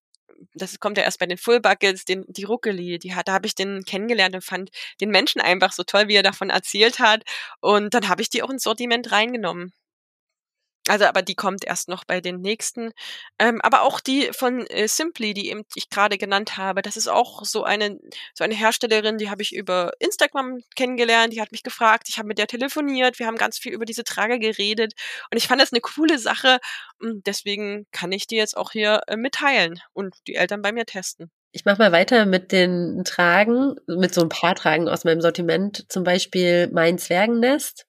das 0.55 0.79
kommt 0.81 0.99
ja 0.99 1.05
erst 1.05 1.19
bei 1.19 1.27
den 1.27 1.39
Full 1.39 1.61
Buckets, 1.61 2.05
den, 2.05 2.25
die 2.29 2.45
Ruckeli, 2.45 2.99
die 2.99 3.15
hat, 3.15 3.29
da 3.29 3.35
habe 3.35 3.47
ich 3.47 3.55
den 3.55 3.85
kennengelernt 3.85 4.35
und 4.35 4.45
fand 4.45 4.71
den 5.01 5.11
Menschen 5.11 5.41
einfach 5.41 5.73
so 5.73 5.83
toll, 5.85 6.09
wie 6.09 6.15
er 6.17 6.23
davon 6.23 6.51
erzählt 6.51 6.99
hat. 6.99 7.25
Und 7.61 7.95
dann 7.95 8.09
habe 8.09 8.23
ich 8.23 8.31
die 8.31 8.43
auch 8.43 8.51
ins 8.51 8.63
Sortiment 8.65 9.13
reingenommen. 9.13 9.73
Also, 10.89 11.07
aber 11.07 11.23
die 11.23 11.35
kommt 11.35 11.65
erst 11.65 11.89
noch 11.89 12.05
bei 12.05 12.21
den 12.21 12.41
nächsten. 12.41 12.93
Ähm, 13.39 13.61
aber 13.63 13.83
auch 13.83 14.01
die 14.01 14.31
von 14.33 14.67
äh, 14.67 14.87
Simply, 14.87 15.33
die 15.33 15.49
eben 15.51 15.65
ich 15.75 15.89
gerade 15.89 16.19
genannt 16.19 16.59
habe, 16.59 16.83
das 16.83 16.97
ist 16.97 17.09
auch 17.09 17.45
so 17.45 17.65
eine 17.65 17.99
so 18.35 18.45
eine 18.45 18.55
Herstellerin, 18.55 19.17
die 19.19 19.31
habe 19.31 19.43
ich 19.43 19.55
über 19.55 19.93
Instagram 19.99 20.59
kennengelernt. 20.77 21.33
Die 21.33 21.41
hat 21.41 21.53
mich 21.53 21.63
gefragt, 21.63 22.09
ich 22.09 22.19
habe 22.19 22.29
mit 22.29 22.39
der 22.39 22.47
telefoniert, 22.47 23.19
wir 23.19 23.27
haben 23.27 23.37
ganz 23.37 23.59
viel 23.59 23.73
über 23.73 23.87
diese 23.87 24.05
Trage 24.05 24.39
geredet 24.39 24.93
und 25.31 25.39
ich 25.39 25.49
fand 25.49 25.61
das 25.61 25.73
eine 25.73 25.81
coole 25.81 26.19
Sache. 26.19 26.59
Deswegen 27.01 27.87
kann 27.91 28.13
ich 28.13 28.27
die 28.27 28.37
jetzt 28.37 28.57
auch 28.57 28.73
hier 28.73 29.01
äh, 29.07 29.17
mitteilen 29.17 29.81
und 29.93 30.15
die 30.27 30.35
Eltern 30.35 30.63
bei 30.63 30.73
mir 30.73 30.85
testen. 30.85 31.31
Ich 31.53 31.65
mache 31.65 31.79
mal 31.79 31.93
weiter 31.93 32.27
mit 32.27 32.51
den 32.51 33.05
Tragen, 33.05 33.77
mit 33.87 34.13
so 34.13 34.23
ein 34.23 34.29
paar 34.29 34.57
Tragen 34.57 34.89
aus 34.89 35.05
meinem 35.05 35.21
Sortiment. 35.21 35.87
Zum 35.89 36.03
Beispiel 36.03 36.69
mein 36.73 36.99
Zwergennest. 36.99 37.87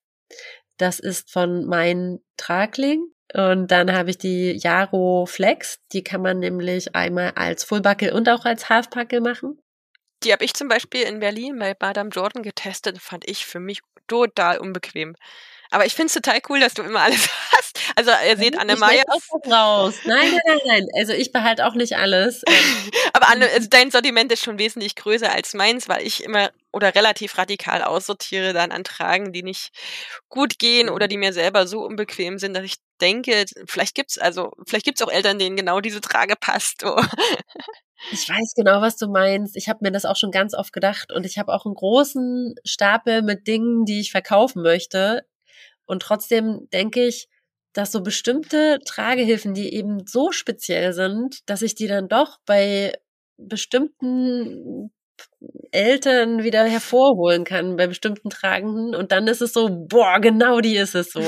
Das 0.78 0.99
ist 0.99 1.32
von 1.32 1.65
mein 1.65 2.19
Tragling. 2.38 3.05
Und 3.34 3.71
dann 3.71 3.91
habe 3.91 4.11
ich 4.11 4.17
die 4.17 4.51
Jaro 4.53 5.26
Flex. 5.26 5.80
Die 5.91 6.03
kann 6.03 6.21
man 6.21 6.39
nämlich 6.39 6.95
einmal 6.95 7.32
als 7.36 7.63
Fullbuckle 7.63 8.13
und 8.13 8.30
auch 8.30 8.45
als 8.45 8.69
Halfbuckle 8.69 9.21
machen. 9.21 9.59
Die 10.23 10.32
habe 10.32 10.45
ich 10.45 10.53
zum 10.53 10.67
Beispiel 10.67 11.01
in 11.01 11.19
Berlin 11.19 11.57
bei 11.59 11.76
Madame 11.80 12.09
Jordan 12.09 12.43
getestet. 12.43 12.99
Fand 12.99 13.28
ich 13.28 13.45
für 13.45 13.59
mich 13.59 13.82
total 14.07 14.59
unbequem. 14.59 15.15
Aber 15.71 15.86
ich 15.86 15.93
finde 15.93 16.07
es 16.07 16.13
total 16.13 16.39
cool, 16.49 16.59
dass 16.59 16.73
du 16.73 16.84
immer 16.84 17.01
alles 17.01 17.30
hast. 17.51 17.74
Also 17.96 18.12
ihr 18.28 18.38
seht 18.38 18.58
Anne 18.60 18.76
Meyer. 18.76 19.04
raus. 19.50 19.96
Nein, 20.06 20.32
nein, 20.32 20.41
nein, 20.46 20.60
nein. 20.66 20.88
Also 20.96 21.14
ich 21.14 21.32
behalte 21.32 21.66
auch 21.66 21.76
nicht 21.76 21.98
alles. 21.98 22.43
Ähm. 22.48 22.91
Aber 23.14 23.30
Anne, 23.30 23.48
also 23.50 23.68
dein 23.70 23.91
Sortiment 23.91 24.32
ist 24.32 24.43
schon 24.43 24.60
wesentlich 24.60 24.96
größer 24.96 25.32
als 25.32 25.54
meins, 25.54 25.88
weil 25.88 26.06
ich 26.06 26.24
immer 26.24 26.52
oder 26.74 26.93
relativ 26.93 27.38
radikal 27.38 27.84
aussortiere 27.84 28.52
dann 28.52 28.72
an 28.72 28.84
Tragen, 28.84 29.32
die 29.32 29.43
nicht 29.43 29.70
gut 30.28 30.60
gehen 30.60 30.89
oder 30.89 31.08
die 31.08 31.18
mir 31.18 31.32
selber 31.32 31.68
so 31.68 31.86
unbequem 31.86 32.38
sind, 32.38 32.54
dass 32.54 32.66
ich 32.66 32.76
denke, 33.00 33.46
vielleicht 33.66 33.96
gibt's 33.96 34.18
also 34.18 34.52
vielleicht 34.68 34.86
gibt's 34.86 35.02
auch 35.02 35.12
Eltern, 35.12 35.39
denen 35.39 35.56
genau 35.56 35.80
diese 35.80 36.02
Trage 36.02 36.36
passt. 36.36 36.84
Oh. 36.84 37.02
Ich 38.12 38.30
weiß 38.30 38.54
genau, 38.56 38.82
was 38.82 38.98
du 38.98 39.08
meinst. 39.08 39.56
Ich 39.56 39.70
habe 39.70 39.80
mir 39.82 39.91
das 39.91 40.06
auch 40.06 40.18
schon 40.18 40.32
ganz 40.32 40.54
oft 40.54 40.74
gedacht 40.74 41.12
und 41.12 41.26
ich 41.26 41.38
habe 41.38 41.54
auch 41.54 41.66
einen 41.66 41.76
großen 41.76 42.56
Stapel 42.64 43.22
mit 43.22 43.48
Dingen, 43.48 43.86
die 43.86 44.02
ich 44.02 44.12
verkaufen 44.12 44.62
möchte. 44.62 45.26
Und 45.86 46.02
trotzdem 46.02 46.68
denke 46.72 47.06
ich, 47.08 47.30
dass 47.76 47.91
so 47.91 48.01
bestimmte 48.01 48.80
Tragehilfen, 48.86 49.53
die 49.53 49.73
eben 49.73 50.07
so 50.07 50.32
speziell 50.32 50.93
sind, 50.93 51.47
dass 51.49 51.61
ich 51.61 51.76
die 51.76 51.88
dann 51.88 52.07
doch 52.07 52.39
bei 52.45 52.93
bestimmten 53.38 54.91
Eltern 55.71 56.43
wieder 56.43 56.63
hervorholen 56.63 57.43
kann 57.43 57.76
bei 57.76 57.88
bestimmten 57.88 58.30
Tragenden 58.30 58.95
und 58.95 59.11
dann 59.11 59.28
ist 59.28 59.41
es 59.41 59.53
so, 59.53 59.69
boah, 59.69 60.19
genau 60.19 60.61
die 60.61 60.78
ist 60.78 60.95
es 60.95 61.11
so. 61.11 61.21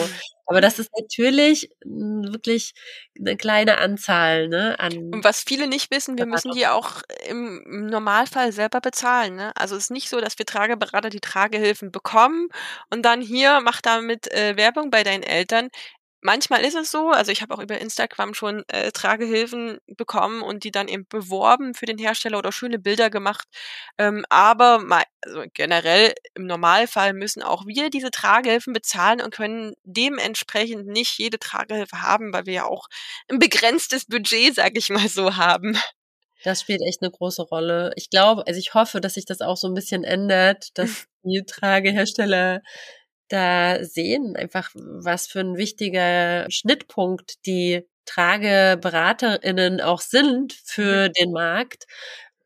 Aber 0.45 0.61
das 0.61 0.79
ist 0.79 0.89
natürlich 0.97 1.69
wirklich 1.83 2.73
eine 3.19 3.35
kleine 3.35 3.79
Anzahl, 3.79 4.47
ne? 4.47 4.79
An 4.79 4.93
und 5.13 5.23
was 5.25 5.41
viele 5.41 5.67
nicht 5.67 5.91
wissen, 5.91 6.17
wir 6.17 6.25
müssen 6.25 6.51
die 6.51 6.67
auch 6.67 7.01
im, 7.27 7.87
Normalfall 7.87 8.53
selber 8.53 8.79
bezahlen, 8.79 9.35
ne? 9.35 9.51
Also 9.57 9.75
es 9.75 9.83
ist 9.83 9.91
nicht 9.91 10.09
so, 10.09 10.21
dass 10.21 10.39
wir 10.39 10.45
Trageberater 10.45 11.09
die 11.09 11.19
Tragehilfen 11.19 11.91
bekommen 11.91 12.47
und 12.89 13.03
dann 13.03 13.19
hier 13.21 13.59
mach 13.61 13.81
damit 13.81 14.31
äh, 14.31 14.55
Werbung 14.55 14.89
bei 14.89 15.03
deinen 15.03 15.23
Eltern. 15.23 15.67
Manchmal 16.21 16.65
ist 16.65 16.75
es 16.75 16.89
so, 16.89 17.11
also 17.11 17.31
ich 17.31 17.41
habe 17.41 17.53
auch 17.53 17.59
über 17.59 17.79
Instagram 17.79 18.33
schon 18.33 18.63
äh, 18.69 18.91
Tragehilfen 18.91 19.79
bekommen 19.85 20.41
und 20.41 20.63
die 20.63 20.71
dann 20.71 20.87
eben 20.87 21.05
beworben 21.07 21.75
für 21.75 21.85
den 21.85 21.99
Hersteller 21.99 22.39
oder 22.39 22.51
schöne 22.51 22.79
Bilder 22.79 23.09
gemacht. 23.11 23.47
Ähm, 23.99 24.25
aber 24.29 24.79
mal, 24.79 25.03
also 25.21 25.43
generell 25.53 26.13
im 26.33 26.47
Normalfall 26.47 27.13
müssen 27.13 27.43
auch 27.43 27.67
wir 27.67 27.91
diese 27.91 28.09
Tragehilfen 28.09 28.73
bezahlen 28.73 29.21
und 29.21 29.33
können 29.33 29.73
dementsprechend 29.83 30.87
nicht 30.87 31.19
jede 31.19 31.37
Tragehilfe 31.37 32.01
haben, 32.01 32.33
weil 32.33 32.47
wir 32.47 32.53
ja 32.53 32.65
auch 32.65 32.87
ein 33.29 33.37
begrenztes 33.39 34.05
Budget, 34.05 34.55
sag 34.55 34.75
ich 34.75 34.89
mal 34.89 35.07
so, 35.07 35.35
haben. 35.35 35.77
Das 36.43 36.61
spielt 36.61 36.81
echt 36.81 37.01
eine 37.01 37.11
große 37.11 37.43
Rolle. 37.43 37.91
Ich 37.95 38.09
glaube, 38.09 38.45
also 38.47 38.59
ich 38.59 38.73
hoffe, 38.73 39.01
dass 39.01 39.15
sich 39.15 39.25
das 39.25 39.41
auch 39.41 39.57
so 39.57 39.67
ein 39.67 39.73
bisschen 39.73 40.03
ändert, 40.03 40.69
dass 40.75 41.05
die 41.23 41.43
Tragehersteller 41.45 42.61
da 43.29 43.83
sehen, 43.83 44.35
einfach 44.35 44.71
was 44.75 45.27
für 45.27 45.39
ein 45.39 45.57
wichtiger 45.57 46.45
Schnittpunkt 46.49 47.45
die 47.45 47.85
Trageberaterinnen 48.05 49.81
auch 49.81 50.01
sind 50.01 50.53
für 50.63 51.09
mhm. 51.09 51.13
den 51.13 51.31
Markt, 51.31 51.85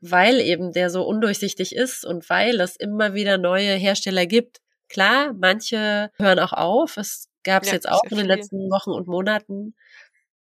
weil 0.02 0.40
eben 0.42 0.72
der 0.72 0.90
so 0.90 1.04
undurchsichtig 1.04 1.76
ist 1.76 2.06
und 2.06 2.30
weil 2.30 2.60
es 2.60 2.76
immer 2.76 3.14
wieder 3.14 3.38
neue 3.38 3.76
Hersteller 3.76 4.26
gibt. 4.26 4.60
Klar, 4.90 5.34
manche 5.34 6.12
hören 6.18 6.40
auch 6.40 6.54
auf. 6.54 6.98
Es 6.98 7.30
gab 7.44 7.64
es 7.64 7.70
ja, 7.70 7.76
jetzt 7.76 7.90
auch 7.90 8.04
in 8.04 8.18
den 8.18 8.26
letzten 8.26 8.70
Wochen 8.70 8.92
und 8.92 9.08
Monaten 9.08 9.76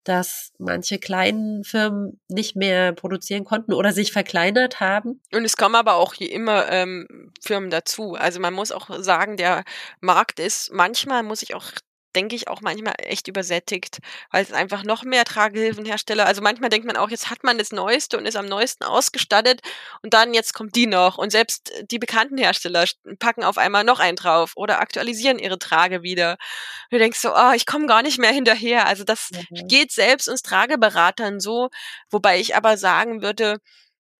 dass 0.07 0.53
manche 0.57 0.99
kleinen 0.99 1.63
Firmen 1.63 2.19
nicht 2.27 2.55
mehr 2.55 2.93
produzieren 2.93 3.43
konnten 3.43 3.73
oder 3.73 3.91
sich 3.91 4.11
verkleinert 4.11 4.79
haben. 4.79 5.21
Und 5.33 5.43
es 5.43 5.57
kommen 5.57 5.75
aber 5.75 5.95
auch 5.95 6.13
hier 6.13 6.31
immer 6.31 6.69
ähm, 6.71 7.31
Firmen 7.41 7.69
dazu. 7.69 8.15
Also 8.15 8.39
man 8.39 8.53
muss 8.53 8.71
auch 8.71 8.89
sagen, 9.01 9.37
der 9.37 9.63
Markt 9.99 10.39
ist 10.39 10.71
manchmal, 10.71 11.23
muss 11.23 11.41
ich 11.41 11.55
auch 11.55 11.71
denke 12.17 12.35
ich, 12.35 12.47
auch 12.47 12.61
manchmal 12.61 12.95
echt 12.97 13.27
übersättigt, 13.27 13.99
weil 14.31 14.43
es 14.43 14.51
einfach 14.51 14.83
noch 14.83 15.03
mehr 15.03 15.23
Tragehilfenhersteller, 15.23 16.25
also 16.25 16.41
manchmal 16.41 16.71
denkt 16.71 16.87
man 16.87 16.97
auch, 16.97 17.11
jetzt 17.11 17.29
hat 17.29 17.43
man 17.43 17.59
das 17.59 17.71
Neueste 17.71 18.17
und 18.17 18.25
ist 18.25 18.35
am 18.35 18.47
neuesten 18.47 18.85
ausgestattet 18.85 19.61
und 20.01 20.15
dann 20.15 20.33
jetzt 20.33 20.55
kommt 20.55 20.75
die 20.75 20.87
noch 20.87 21.19
und 21.19 21.31
selbst 21.31 21.71
die 21.91 21.99
bekannten 21.99 22.39
Hersteller 22.39 22.85
packen 23.19 23.43
auf 23.43 23.59
einmal 23.59 23.83
noch 23.83 23.99
einen 23.99 24.15
drauf 24.17 24.53
oder 24.55 24.79
aktualisieren 24.79 25.37
ihre 25.37 25.59
Trage 25.59 26.01
wieder. 26.01 26.31
Und 26.31 26.93
du 26.93 26.97
denkst 26.97 27.19
so, 27.19 27.35
oh, 27.35 27.51
ich 27.53 27.67
komme 27.67 27.85
gar 27.85 28.01
nicht 28.01 28.17
mehr 28.17 28.31
hinterher. 28.31 28.87
Also 28.87 29.03
das 29.03 29.29
mhm. 29.31 29.67
geht 29.67 29.91
selbst 29.91 30.27
uns 30.27 30.41
Trageberatern 30.41 31.39
so, 31.39 31.69
wobei 32.09 32.39
ich 32.39 32.55
aber 32.55 32.77
sagen 32.77 33.21
würde, 33.21 33.59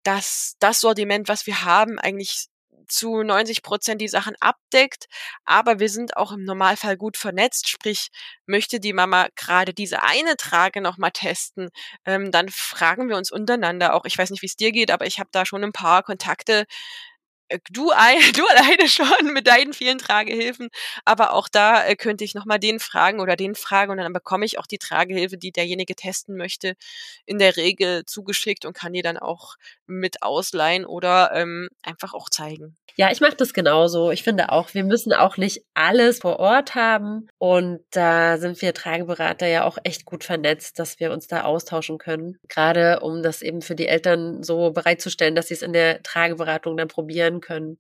dass 0.04 0.56
das 0.60 0.82
Sortiment, 0.82 1.30
was 1.30 1.48
wir 1.48 1.64
haben, 1.64 1.98
eigentlich 1.98 2.48
zu 2.88 3.24
90 3.24 3.64
Prozent 3.64 4.02
die 4.02 4.08
Sachen 4.08 4.36
abdeckt. 4.40 5.08
Aber 5.46 5.80
wir 5.80 5.90
sind 5.90 6.18
auch 6.18 6.32
im 6.32 6.44
Normalfall 6.44 6.98
gut 6.98 7.18
vernetzt. 7.18 7.70
Sprich, 7.70 8.10
möchte 8.46 8.80
die 8.80 8.94
Mama 8.94 9.28
gerade 9.36 9.74
diese 9.74 10.04
eine 10.04 10.38
Trage 10.38 10.82
nochmal 10.82 11.12
testen, 11.12 11.70
ähm, 12.06 12.32
dann 12.32 12.50
fragen 12.50 13.10
wir 13.10 13.18
uns 13.18 13.32
untereinander 13.32 13.94
auch. 13.94 14.06
Ich 14.06 14.18
weiß 14.18 14.30
nicht, 14.32 14.42
wie 14.42 14.48
es 14.48 14.56
dir 14.56 14.72
geht, 14.72 14.92
aber 14.92 15.06
ich 15.06 15.20
habe 15.20 15.30
da 15.32 15.46
schon 15.46 15.64
ein 15.64 15.74
paar 15.74 16.04
Kontakte, 16.04 16.66
äh, 17.50 17.60
du, 17.72 17.92
du 18.36 18.46
alleine 18.48 18.88
schon 18.88 19.34
mit 19.34 19.48
deinen 19.48 19.74
vielen 19.74 19.98
Tragehilfen, 19.98 20.70
aber 21.06 21.34
auch 21.34 21.48
da 21.48 21.86
äh, 21.86 21.96
könnte 21.96 22.24
ich 22.24 22.36
nochmal 22.36 22.60
den 22.60 22.80
fragen 22.80 23.20
oder 23.20 23.36
den 23.36 23.56
fragen 23.56 23.92
und 23.92 23.98
dann 23.98 24.14
bekomme 24.14 24.46
ich 24.46 24.60
auch 24.60 24.68
die 24.68 24.78
Tragehilfe, 24.78 25.38
die 25.38 25.52
derjenige 25.52 25.96
testen 25.96 26.38
möchte, 26.38 26.76
in 27.26 27.40
der 27.40 27.58
Regel 27.58 28.06
zugeschickt 28.06 28.66
und 28.66 28.74
kann 28.74 28.94
die 28.94 29.02
dann 29.02 29.18
auch 29.18 29.56
mit 29.86 30.24
ausleihen 30.24 30.86
oder 30.86 31.32
ähm, 31.34 31.70
einfach 31.84 32.14
auch 32.14 32.30
zeigen. 32.30 32.76
Ja, 33.00 33.12
ich 33.12 33.22
mache 33.22 33.36
das 33.36 33.54
genauso. 33.54 34.10
Ich 34.10 34.24
finde 34.24 34.52
auch, 34.52 34.74
wir 34.74 34.84
müssen 34.84 35.14
auch 35.14 35.38
nicht 35.38 35.64
alles 35.76 36.20
vor 36.20 36.40
Ort 36.40 36.74
haben 36.74 37.28
und 37.38 37.82
da 37.92 38.38
sind 38.38 38.60
wir 38.64 38.74
Trageberater 38.74 39.46
ja 39.46 39.66
auch 39.66 39.78
echt 39.84 40.06
gut 40.06 40.24
vernetzt, 40.24 40.80
dass 40.80 41.00
wir 41.00 41.12
uns 41.12 41.28
da 41.28 41.44
austauschen 41.44 42.00
können. 42.00 42.40
Gerade 42.48 43.02
um 43.02 43.22
das 43.22 43.44
eben 43.44 43.62
für 43.62 43.76
die 43.76 43.88
Eltern 43.88 44.42
so 44.42 44.72
bereitzustellen, 44.72 45.36
dass 45.36 45.50
sie 45.50 45.54
es 45.54 45.62
in 45.62 45.74
der 45.74 46.02
Trageberatung 46.02 46.76
dann 46.76 46.88
probieren 46.88 47.37
lernen 47.38 47.42
können. 47.42 47.80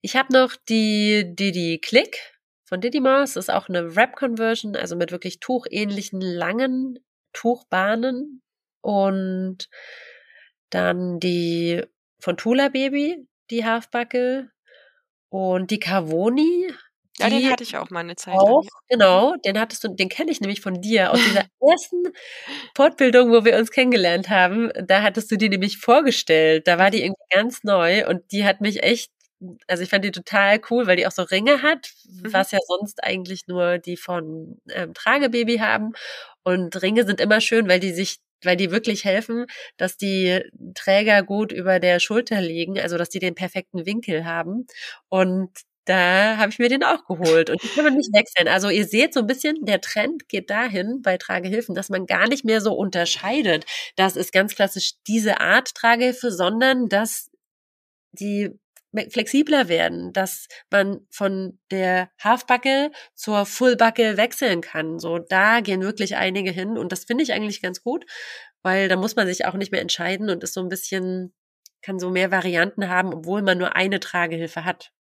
Ich 0.00 0.16
habe 0.16 0.32
noch 0.32 0.56
die 0.68 1.34
Didi 1.34 1.78
Click 1.82 2.18
von 2.64 2.80
Didymos. 2.80 3.34
Das 3.34 3.44
ist 3.44 3.50
auch 3.50 3.68
eine 3.68 3.96
Wrap-Conversion, 3.96 4.76
also 4.76 4.96
mit 4.96 5.12
wirklich 5.12 5.40
tuchähnlichen 5.40 6.20
langen 6.20 6.98
Tuchbahnen. 7.32 8.42
Und 8.82 9.68
dann 10.70 11.20
die 11.20 11.84
von 12.20 12.36
Tula 12.36 12.68
Baby, 12.68 13.26
die 13.50 13.64
Halfbuckle. 13.64 14.50
Und 15.28 15.70
die 15.70 15.78
Cavoni 15.78 16.72
ja, 17.20 17.30
den 17.30 17.50
hatte 17.50 17.62
ich 17.62 17.76
auch 17.76 17.90
mal 17.90 18.00
eine 18.00 18.16
Zeit 18.16 18.34
auch, 18.34 18.62
lang. 18.62 18.68
Genau, 18.88 19.34
den 19.44 19.58
hattest 19.58 19.84
du, 19.84 19.88
den 19.88 20.08
kenne 20.08 20.30
ich 20.30 20.40
nämlich 20.40 20.60
von 20.60 20.80
dir 20.80 21.12
aus 21.12 21.20
dieser 21.22 21.44
ersten 21.60 22.12
Fortbildung, 22.74 23.30
wo 23.30 23.44
wir 23.44 23.56
uns 23.56 23.70
kennengelernt 23.70 24.28
haben. 24.28 24.70
Da 24.86 25.02
hattest 25.02 25.30
du 25.30 25.36
die 25.36 25.48
nämlich 25.48 25.78
vorgestellt. 25.78 26.66
Da 26.66 26.78
war 26.78 26.90
die 26.90 27.02
irgendwie 27.02 27.22
ganz 27.30 27.62
neu 27.62 28.06
und 28.08 28.32
die 28.32 28.44
hat 28.44 28.60
mich 28.60 28.82
echt, 28.82 29.10
also 29.66 29.82
ich 29.82 29.90
fand 29.90 30.04
die 30.04 30.10
total 30.10 30.60
cool, 30.70 30.86
weil 30.86 30.96
die 30.96 31.06
auch 31.06 31.12
so 31.12 31.22
Ringe 31.22 31.62
hat, 31.62 31.90
mhm. 32.04 32.32
was 32.32 32.50
ja 32.50 32.58
sonst 32.66 33.02
eigentlich 33.04 33.46
nur 33.46 33.78
die 33.78 33.96
von 33.96 34.58
ähm, 34.70 34.94
Tragebaby 34.94 35.58
haben. 35.58 35.92
Und 36.42 36.80
Ringe 36.82 37.04
sind 37.04 37.20
immer 37.20 37.40
schön, 37.40 37.68
weil 37.68 37.80
die 37.80 37.92
sich 37.92 38.18
weil 38.42 38.56
die 38.56 38.70
wirklich 38.70 39.04
helfen, 39.04 39.46
dass 39.76 39.96
die 39.96 40.40
Träger 40.74 41.22
gut 41.22 41.52
über 41.52 41.78
der 41.78 42.00
Schulter 42.00 42.40
liegen, 42.40 42.78
also 42.78 42.96
dass 42.96 43.10
die 43.10 43.18
den 43.18 43.34
perfekten 43.34 43.86
Winkel 43.86 44.24
haben. 44.24 44.66
Und 45.08 45.50
da 45.86 46.36
habe 46.36 46.50
ich 46.50 46.58
mir 46.58 46.68
den 46.68 46.84
auch 46.84 47.06
geholt 47.06 47.50
und 47.50 47.62
die 47.62 47.68
kann 47.68 47.84
man 47.84 47.96
nicht 47.96 48.12
wechseln. 48.12 48.48
Also 48.48 48.68
ihr 48.68 48.86
seht 48.86 49.14
so 49.14 49.20
ein 49.20 49.26
bisschen, 49.26 49.64
der 49.64 49.80
Trend 49.80 50.28
geht 50.28 50.50
dahin 50.50 51.02
bei 51.02 51.16
Tragehilfen, 51.16 51.74
dass 51.74 51.88
man 51.88 52.06
gar 52.06 52.28
nicht 52.28 52.44
mehr 52.44 52.60
so 52.60 52.74
unterscheidet. 52.74 53.64
Das 53.96 54.16
ist 54.16 54.32
ganz 54.32 54.54
klassisch 54.54 54.92
diese 55.06 55.40
Art 55.40 55.74
Tragehilfe, 55.74 56.30
sondern 56.32 56.88
dass 56.88 57.30
die 58.12 58.50
flexibler 59.10 59.68
werden, 59.68 60.12
dass 60.12 60.48
man 60.70 61.06
von 61.10 61.58
der 61.70 62.10
Halfbacke 62.18 62.90
zur 63.14 63.46
Fullbacke 63.46 64.16
wechseln 64.16 64.60
kann. 64.62 64.98
So, 64.98 65.18
da 65.18 65.60
gehen 65.60 65.82
wirklich 65.82 66.16
einige 66.16 66.50
hin 66.50 66.76
und 66.76 66.92
das 66.92 67.04
finde 67.04 67.22
ich 67.22 67.32
eigentlich 67.32 67.62
ganz 67.62 67.82
gut, 67.82 68.04
weil 68.62 68.88
da 68.88 68.96
muss 68.96 69.16
man 69.16 69.26
sich 69.26 69.44
auch 69.46 69.54
nicht 69.54 69.72
mehr 69.72 69.80
entscheiden 69.80 70.28
und 70.30 70.42
ist 70.42 70.54
so 70.54 70.60
ein 70.60 70.68
bisschen, 70.68 71.32
kann 71.82 71.98
so 72.00 72.10
mehr 72.10 72.30
Varianten 72.32 72.88
haben, 72.88 73.14
obwohl 73.14 73.42
man 73.42 73.58
nur 73.58 73.76
eine 73.76 74.00
Tragehilfe 74.00 74.64
hat. 74.64 74.92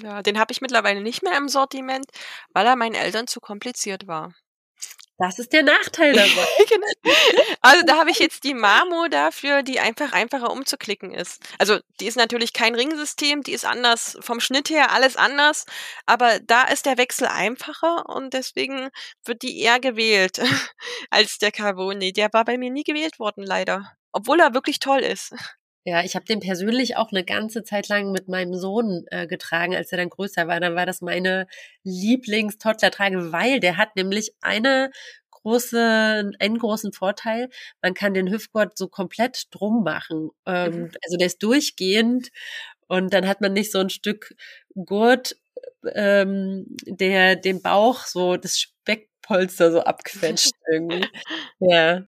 Ja, 0.00 0.22
den 0.22 0.38
habe 0.38 0.52
ich 0.52 0.60
mittlerweile 0.60 1.00
nicht 1.00 1.22
mehr 1.22 1.36
im 1.36 1.48
Sortiment, 1.48 2.06
weil 2.54 2.66
er 2.66 2.76
meinen 2.76 2.94
Eltern 2.94 3.26
zu 3.26 3.40
kompliziert 3.40 4.06
war. 4.06 4.32
Das 5.18 5.38
ist 5.38 5.52
der 5.52 5.62
Nachteil 5.62 6.12
dabei. 6.14 6.48
genau. 6.68 7.14
Also 7.60 7.84
da 7.86 7.98
habe 7.98 8.10
ich 8.10 8.18
jetzt 8.18 8.44
die 8.44 8.54
Marmo 8.54 9.06
dafür, 9.08 9.62
die 9.62 9.78
einfach 9.78 10.12
einfacher 10.12 10.50
umzuklicken 10.50 11.12
ist. 11.12 11.40
Also 11.58 11.78
die 12.00 12.06
ist 12.06 12.16
natürlich 12.16 12.52
kein 12.52 12.74
Ringsystem, 12.74 13.42
die 13.42 13.52
ist 13.52 13.64
anders 13.64 14.18
vom 14.20 14.40
Schnitt 14.40 14.70
her, 14.70 14.90
alles 14.90 15.16
anders, 15.16 15.64
aber 16.06 16.40
da 16.40 16.64
ist 16.64 16.86
der 16.86 16.98
Wechsel 16.98 17.28
einfacher 17.28 18.08
und 18.08 18.34
deswegen 18.34 18.88
wird 19.24 19.42
die 19.42 19.60
eher 19.60 19.78
gewählt 19.78 20.40
als 21.10 21.38
der 21.38 21.52
Carboni. 21.52 22.12
Der 22.12 22.32
war 22.32 22.44
bei 22.44 22.58
mir 22.58 22.70
nie 22.70 22.84
gewählt 22.84 23.18
worden, 23.18 23.44
leider. 23.44 23.92
Obwohl 24.12 24.40
er 24.40 24.54
wirklich 24.54 24.80
toll 24.80 25.00
ist. 25.00 25.34
Ja, 25.84 26.04
ich 26.04 26.14
habe 26.14 26.24
den 26.24 26.40
persönlich 26.40 26.96
auch 26.96 27.10
eine 27.10 27.24
ganze 27.24 27.64
Zeit 27.64 27.88
lang 27.88 28.12
mit 28.12 28.28
meinem 28.28 28.54
Sohn 28.54 29.04
äh, 29.10 29.26
getragen, 29.26 29.74
als 29.74 29.90
er 29.90 29.98
dann 29.98 30.10
größer 30.10 30.46
war. 30.46 30.60
Dann 30.60 30.76
war 30.76 30.86
das 30.86 31.00
meine 31.00 31.46
Lieblings-Toddler-Trage, 31.82 33.32
weil 33.32 33.58
der 33.58 33.76
hat 33.76 33.96
nämlich 33.96 34.32
eine 34.40 34.90
große, 35.30 36.30
einen 36.38 36.58
großen 36.58 36.92
Vorteil. 36.92 37.48
Man 37.82 37.94
kann 37.94 38.14
den 38.14 38.30
Hüftgurt 38.30 38.78
so 38.78 38.88
komplett 38.88 39.46
drum 39.50 39.82
machen. 39.82 40.30
Ähm, 40.46 40.72
mhm. 40.72 40.90
Also 41.04 41.16
der 41.18 41.26
ist 41.26 41.42
durchgehend 41.42 42.30
und 42.86 43.12
dann 43.12 43.26
hat 43.26 43.40
man 43.40 43.52
nicht 43.52 43.72
so 43.72 43.78
ein 43.78 43.90
Stück 43.90 44.34
Gurt, 44.74 45.36
ähm, 45.94 46.66
der 46.86 47.36
den 47.36 47.60
Bauch 47.60 48.06
so 48.06 48.36
das 48.36 48.60
Speckpolster 48.60 49.72
so 49.72 49.80
abquetscht 49.80 50.52
irgendwie. 50.70 51.06
Ja. 51.58 52.02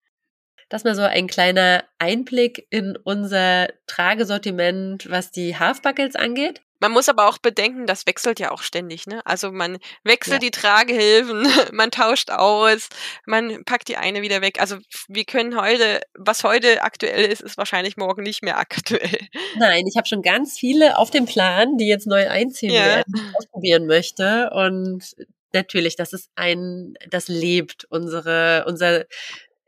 Das 0.73 0.83
mal 0.83 0.95
so 0.95 1.03
ein 1.03 1.27
kleiner 1.27 1.83
Einblick 1.99 2.65
in 2.71 2.97
unser 3.03 3.67
Tragesortiment, 3.85 5.07
was 5.07 5.29
die 5.29 5.55
Halfbuckles 5.55 6.15
angeht. 6.15 6.63
Man 6.79 6.91
muss 6.93 7.09
aber 7.09 7.29
auch 7.29 7.37
bedenken, 7.37 7.85
das 7.85 8.07
wechselt 8.07 8.39
ja 8.39 8.49
auch 8.49 8.63
ständig, 8.63 9.05
ne? 9.05 9.23
Also 9.23 9.51
man 9.51 9.77
wechselt 10.03 10.41
ja. 10.41 10.49
die 10.49 10.49
Tragehilfen, 10.49 11.45
man 11.73 11.91
tauscht 11.91 12.31
aus, 12.31 12.89
man 13.27 13.63
packt 13.65 13.87
die 13.87 13.97
eine 13.97 14.23
wieder 14.23 14.41
weg. 14.41 14.59
Also 14.59 14.77
wir 15.07 15.25
können 15.25 15.61
heute, 15.61 16.01
was 16.15 16.43
heute 16.43 16.81
aktuell 16.81 17.25
ist, 17.25 17.43
ist 17.43 17.59
wahrscheinlich 17.59 17.95
morgen 17.95 18.23
nicht 18.23 18.41
mehr 18.41 18.57
aktuell. 18.57 19.19
Nein, 19.57 19.85
ich 19.85 19.95
habe 19.95 20.07
schon 20.07 20.23
ganz 20.23 20.57
viele 20.57 20.97
auf 20.97 21.11
dem 21.11 21.27
Plan, 21.27 21.77
die 21.77 21.85
jetzt 21.85 22.07
neu 22.07 22.27
einziehen 22.27 22.73
ja. 22.73 22.83
werden, 22.83 23.13
ausprobieren 23.37 23.85
möchte. 23.85 24.49
Und 24.49 25.13
natürlich, 25.53 25.95
das 25.95 26.13
ist 26.13 26.31
ein, 26.35 26.95
das 27.09 27.27
lebt 27.27 27.85
unsere, 27.89 28.65
unser 28.65 29.05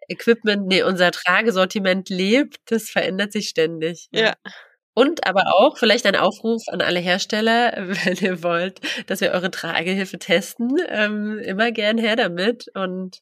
Equipment, 0.08 0.68
nee, 0.68 0.84
unser 0.84 1.12
Tragesortiment 1.12 2.10
lebt, 2.10 2.58
das 2.66 2.90
verändert 2.90 3.32
sich 3.32 3.50
ständig. 3.50 4.08
Ja. 4.12 4.34
Und 4.94 5.28
aber 5.28 5.54
auch 5.54 5.78
vielleicht 5.78 6.06
ein 6.06 6.16
Aufruf 6.16 6.64
an 6.68 6.82
alle 6.82 7.00
Hersteller, 7.00 7.74
wenn 8.06 8.16
ihr 8.16 8.44
wollt, 8.44 8.80
dass 9.08 9.22
wir 9.22 9.32
eure 9.32 9.52
Tragehilfe 9.52 10.18
testen, 10.18 10.78
ähm, 10.88 11.40
immer 11.40 11.72
gern 11.72 11.98
her 11.98 12.16
damit. 12.16 12.68
Und 12.74 13.22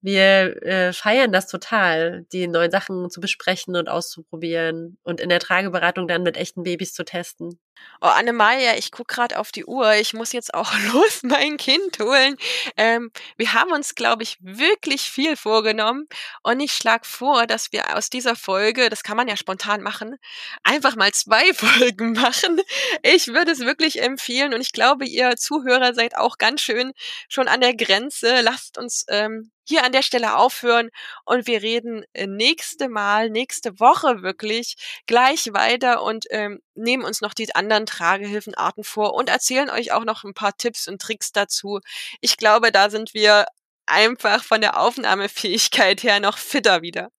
wir 0.00 0.60
äh, 0.64 0.92
feiern 0.92 1.30
das 1.30 1.46
total, 1.46 2.26
die 2.32 2.48
neuen 2.48 2.72
Sachen 2.72 3.08
zu 3.08 3.20
besprechen 3.20 3.76
und 3.76 3.88
auszuprobieren 3.88 4.98
und 5.04 5.20
in 5.20 5.28
der 5.28 5.38
Trageberatung 5.38 6.08
dann 6.08 6.24
mit 6.24 6.36
echten 6.36 6.64
Babys 6.64 6.92
zu 6.92 7.04
testen. 7.04 7.60
Oh, 8.00 8.06
Annemaja, 8.06 8.74
ich 8.76 8.90
guck 8.90 9.08
gerade 9.08 9.38
auf 9.38 9.52
die 9.52 9.64
Uhr. 9.64 9.94
Ich 9.94 10.12
muss 10.12 10.32
jetzt 10.32 10.54
auch 10.54 10.72
los 10.92 11.22
mein 11.22 11.56
Kind 11.56 11.98
holen. 12.00 12.36
Ähm, 12.76 13.12
wir 13.36 13.52
haben 13.52 13.72
uns, 13.72 13.94
glaube 13.94 14.24
ich, 14.24 14.38
wirklich 14.40 15.02
viel 15.02 15.36
vorgenommen. 15.36 16.08
Und 16.42 16.60
ich 16.60 16.72
schlage 16.72 17.06
vor, 17.06 17.46
dass 17.46 17.70
wir 17.72 17.96
aus 17.96 18.10
dieser 18.10 18.34
Folge, 18.34 18.90
das 18.90 19.04
kann 19.04 19.16
man 19.16 19.28
ja 19.28 19.36
spontan 19.36 19.82
machen, 19.82 20.16
einfach 20.64 20.96
mal 20.96 21.12
zwei 21.12 21.52
Folgen 21.54 22.12
machen. 22.12 22.60
Ich 23.02 23.28
würde 23.28 23.52
es 23.52 23.60
wirklich 23.60 24.02
empfehlen. 24.02 24.52
Und 24.52 24.60
ich 24.60 24.72
glaube, 24.72 25.06
ihr 25.06 25.36
Zuhörer 25.36 25.94
seid 25.94 26.16
auch 26.16 26.38
ganz 26.38 26.60
schön 26.60 26.92
schon 27.28 27.48
an 27.48 27.60
der 27.60 27.76
Grenze. 27.76 28.40
Lasst 28.40 28.78
uns 28.78 29.04
ähm, 29.08 29.52
hier 29.64 29.84
an 29.84 29.92
der 29.92 30.02
Stelle 30.02 30.36
aufhören 30.36 30.90
und 31.24 31.46
wir 31.46 31.62
reden 31.62 32.04
äh, 32.12 32.26
nächste 32.26 32.88
Mal, 32.88 33.30
nächste 33.30 33.78
Woche 33.78 34.22
wirklich 34.22 34.76
gleich 35.06 35.52
weiter 35.52 36.02
und 36.02 36.24
ähm, 36.30 36.60
nehmen 36.74 37.04
uns 37.04 37.20
noch 37.20 37.34
die 37.34 37.54
anderen 37.54 37.86
Tragehilfenarten 37.86 38.84
vor 38.84 39.14
und 39.14 39.28
erzählen 39.28 39.70
euch 39.70 39.92
auch 39.92 40.04
noch 40.04 40.24
ein 40.24 40.34
paar 40.34 40.56
Tipps 40.56 40.88
und 40.88 41.00
Tricks 41.00 41.32
dazu. 41.32 41.80
Ich 42.20 42.36
glaube, 42.36 42.72
da 42.72 42.90
sind 42.90 43.14
wir 43.14 43.46
einfach 43.86 44.42
von 44.44 44.60
der 44.60 44.80
Aufnahmefähigkeit 44.80 46.02
her 46.02 46.20
noch 46.20 46.38
fitter 46.38 46.82
wieder. 46.82 47.10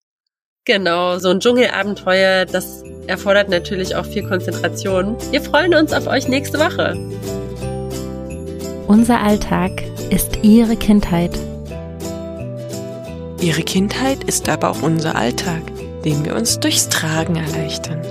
Genau, 0.66 1.20
so 1.20 1.30
ein 1.30 1.41
Dschungelabenteuer, 1.41 2.45
das 2.45 2.84
erfordert 3.08 3.49
natürlich 3.49 3.95
auch 3.95 4.06
viel 4.06 4.28
Konzentration. 4.28 5.18
Wir 5.32 5.41
freuen 5.41 5.76
uns 5.76 5.91
auf 5.91 6.08
euch 6.08 6.30
nächste 6.30 6.58
Woche. 6.58 6.93
Unser 8.88 9.20
Alltag 9.20 9.84
ist 10.10 10.39
Ihre 10.41 10.78
Kindheit. 10.78 11.38
Ihre 13.41 13.64
Kindheit 13.64 14.24
ist 14.24 14.47
aber 14.47 14.70
auch 14.70 14.82
unser 14.82 15.16
Alltag, 15.16 15.62
den 16.06 16.24
wir 16.24 16.34
uns 16.34 16.62
durchs 16.62 16.88
Tragen 16.88 17.36
erleichtern. 17.36 18.01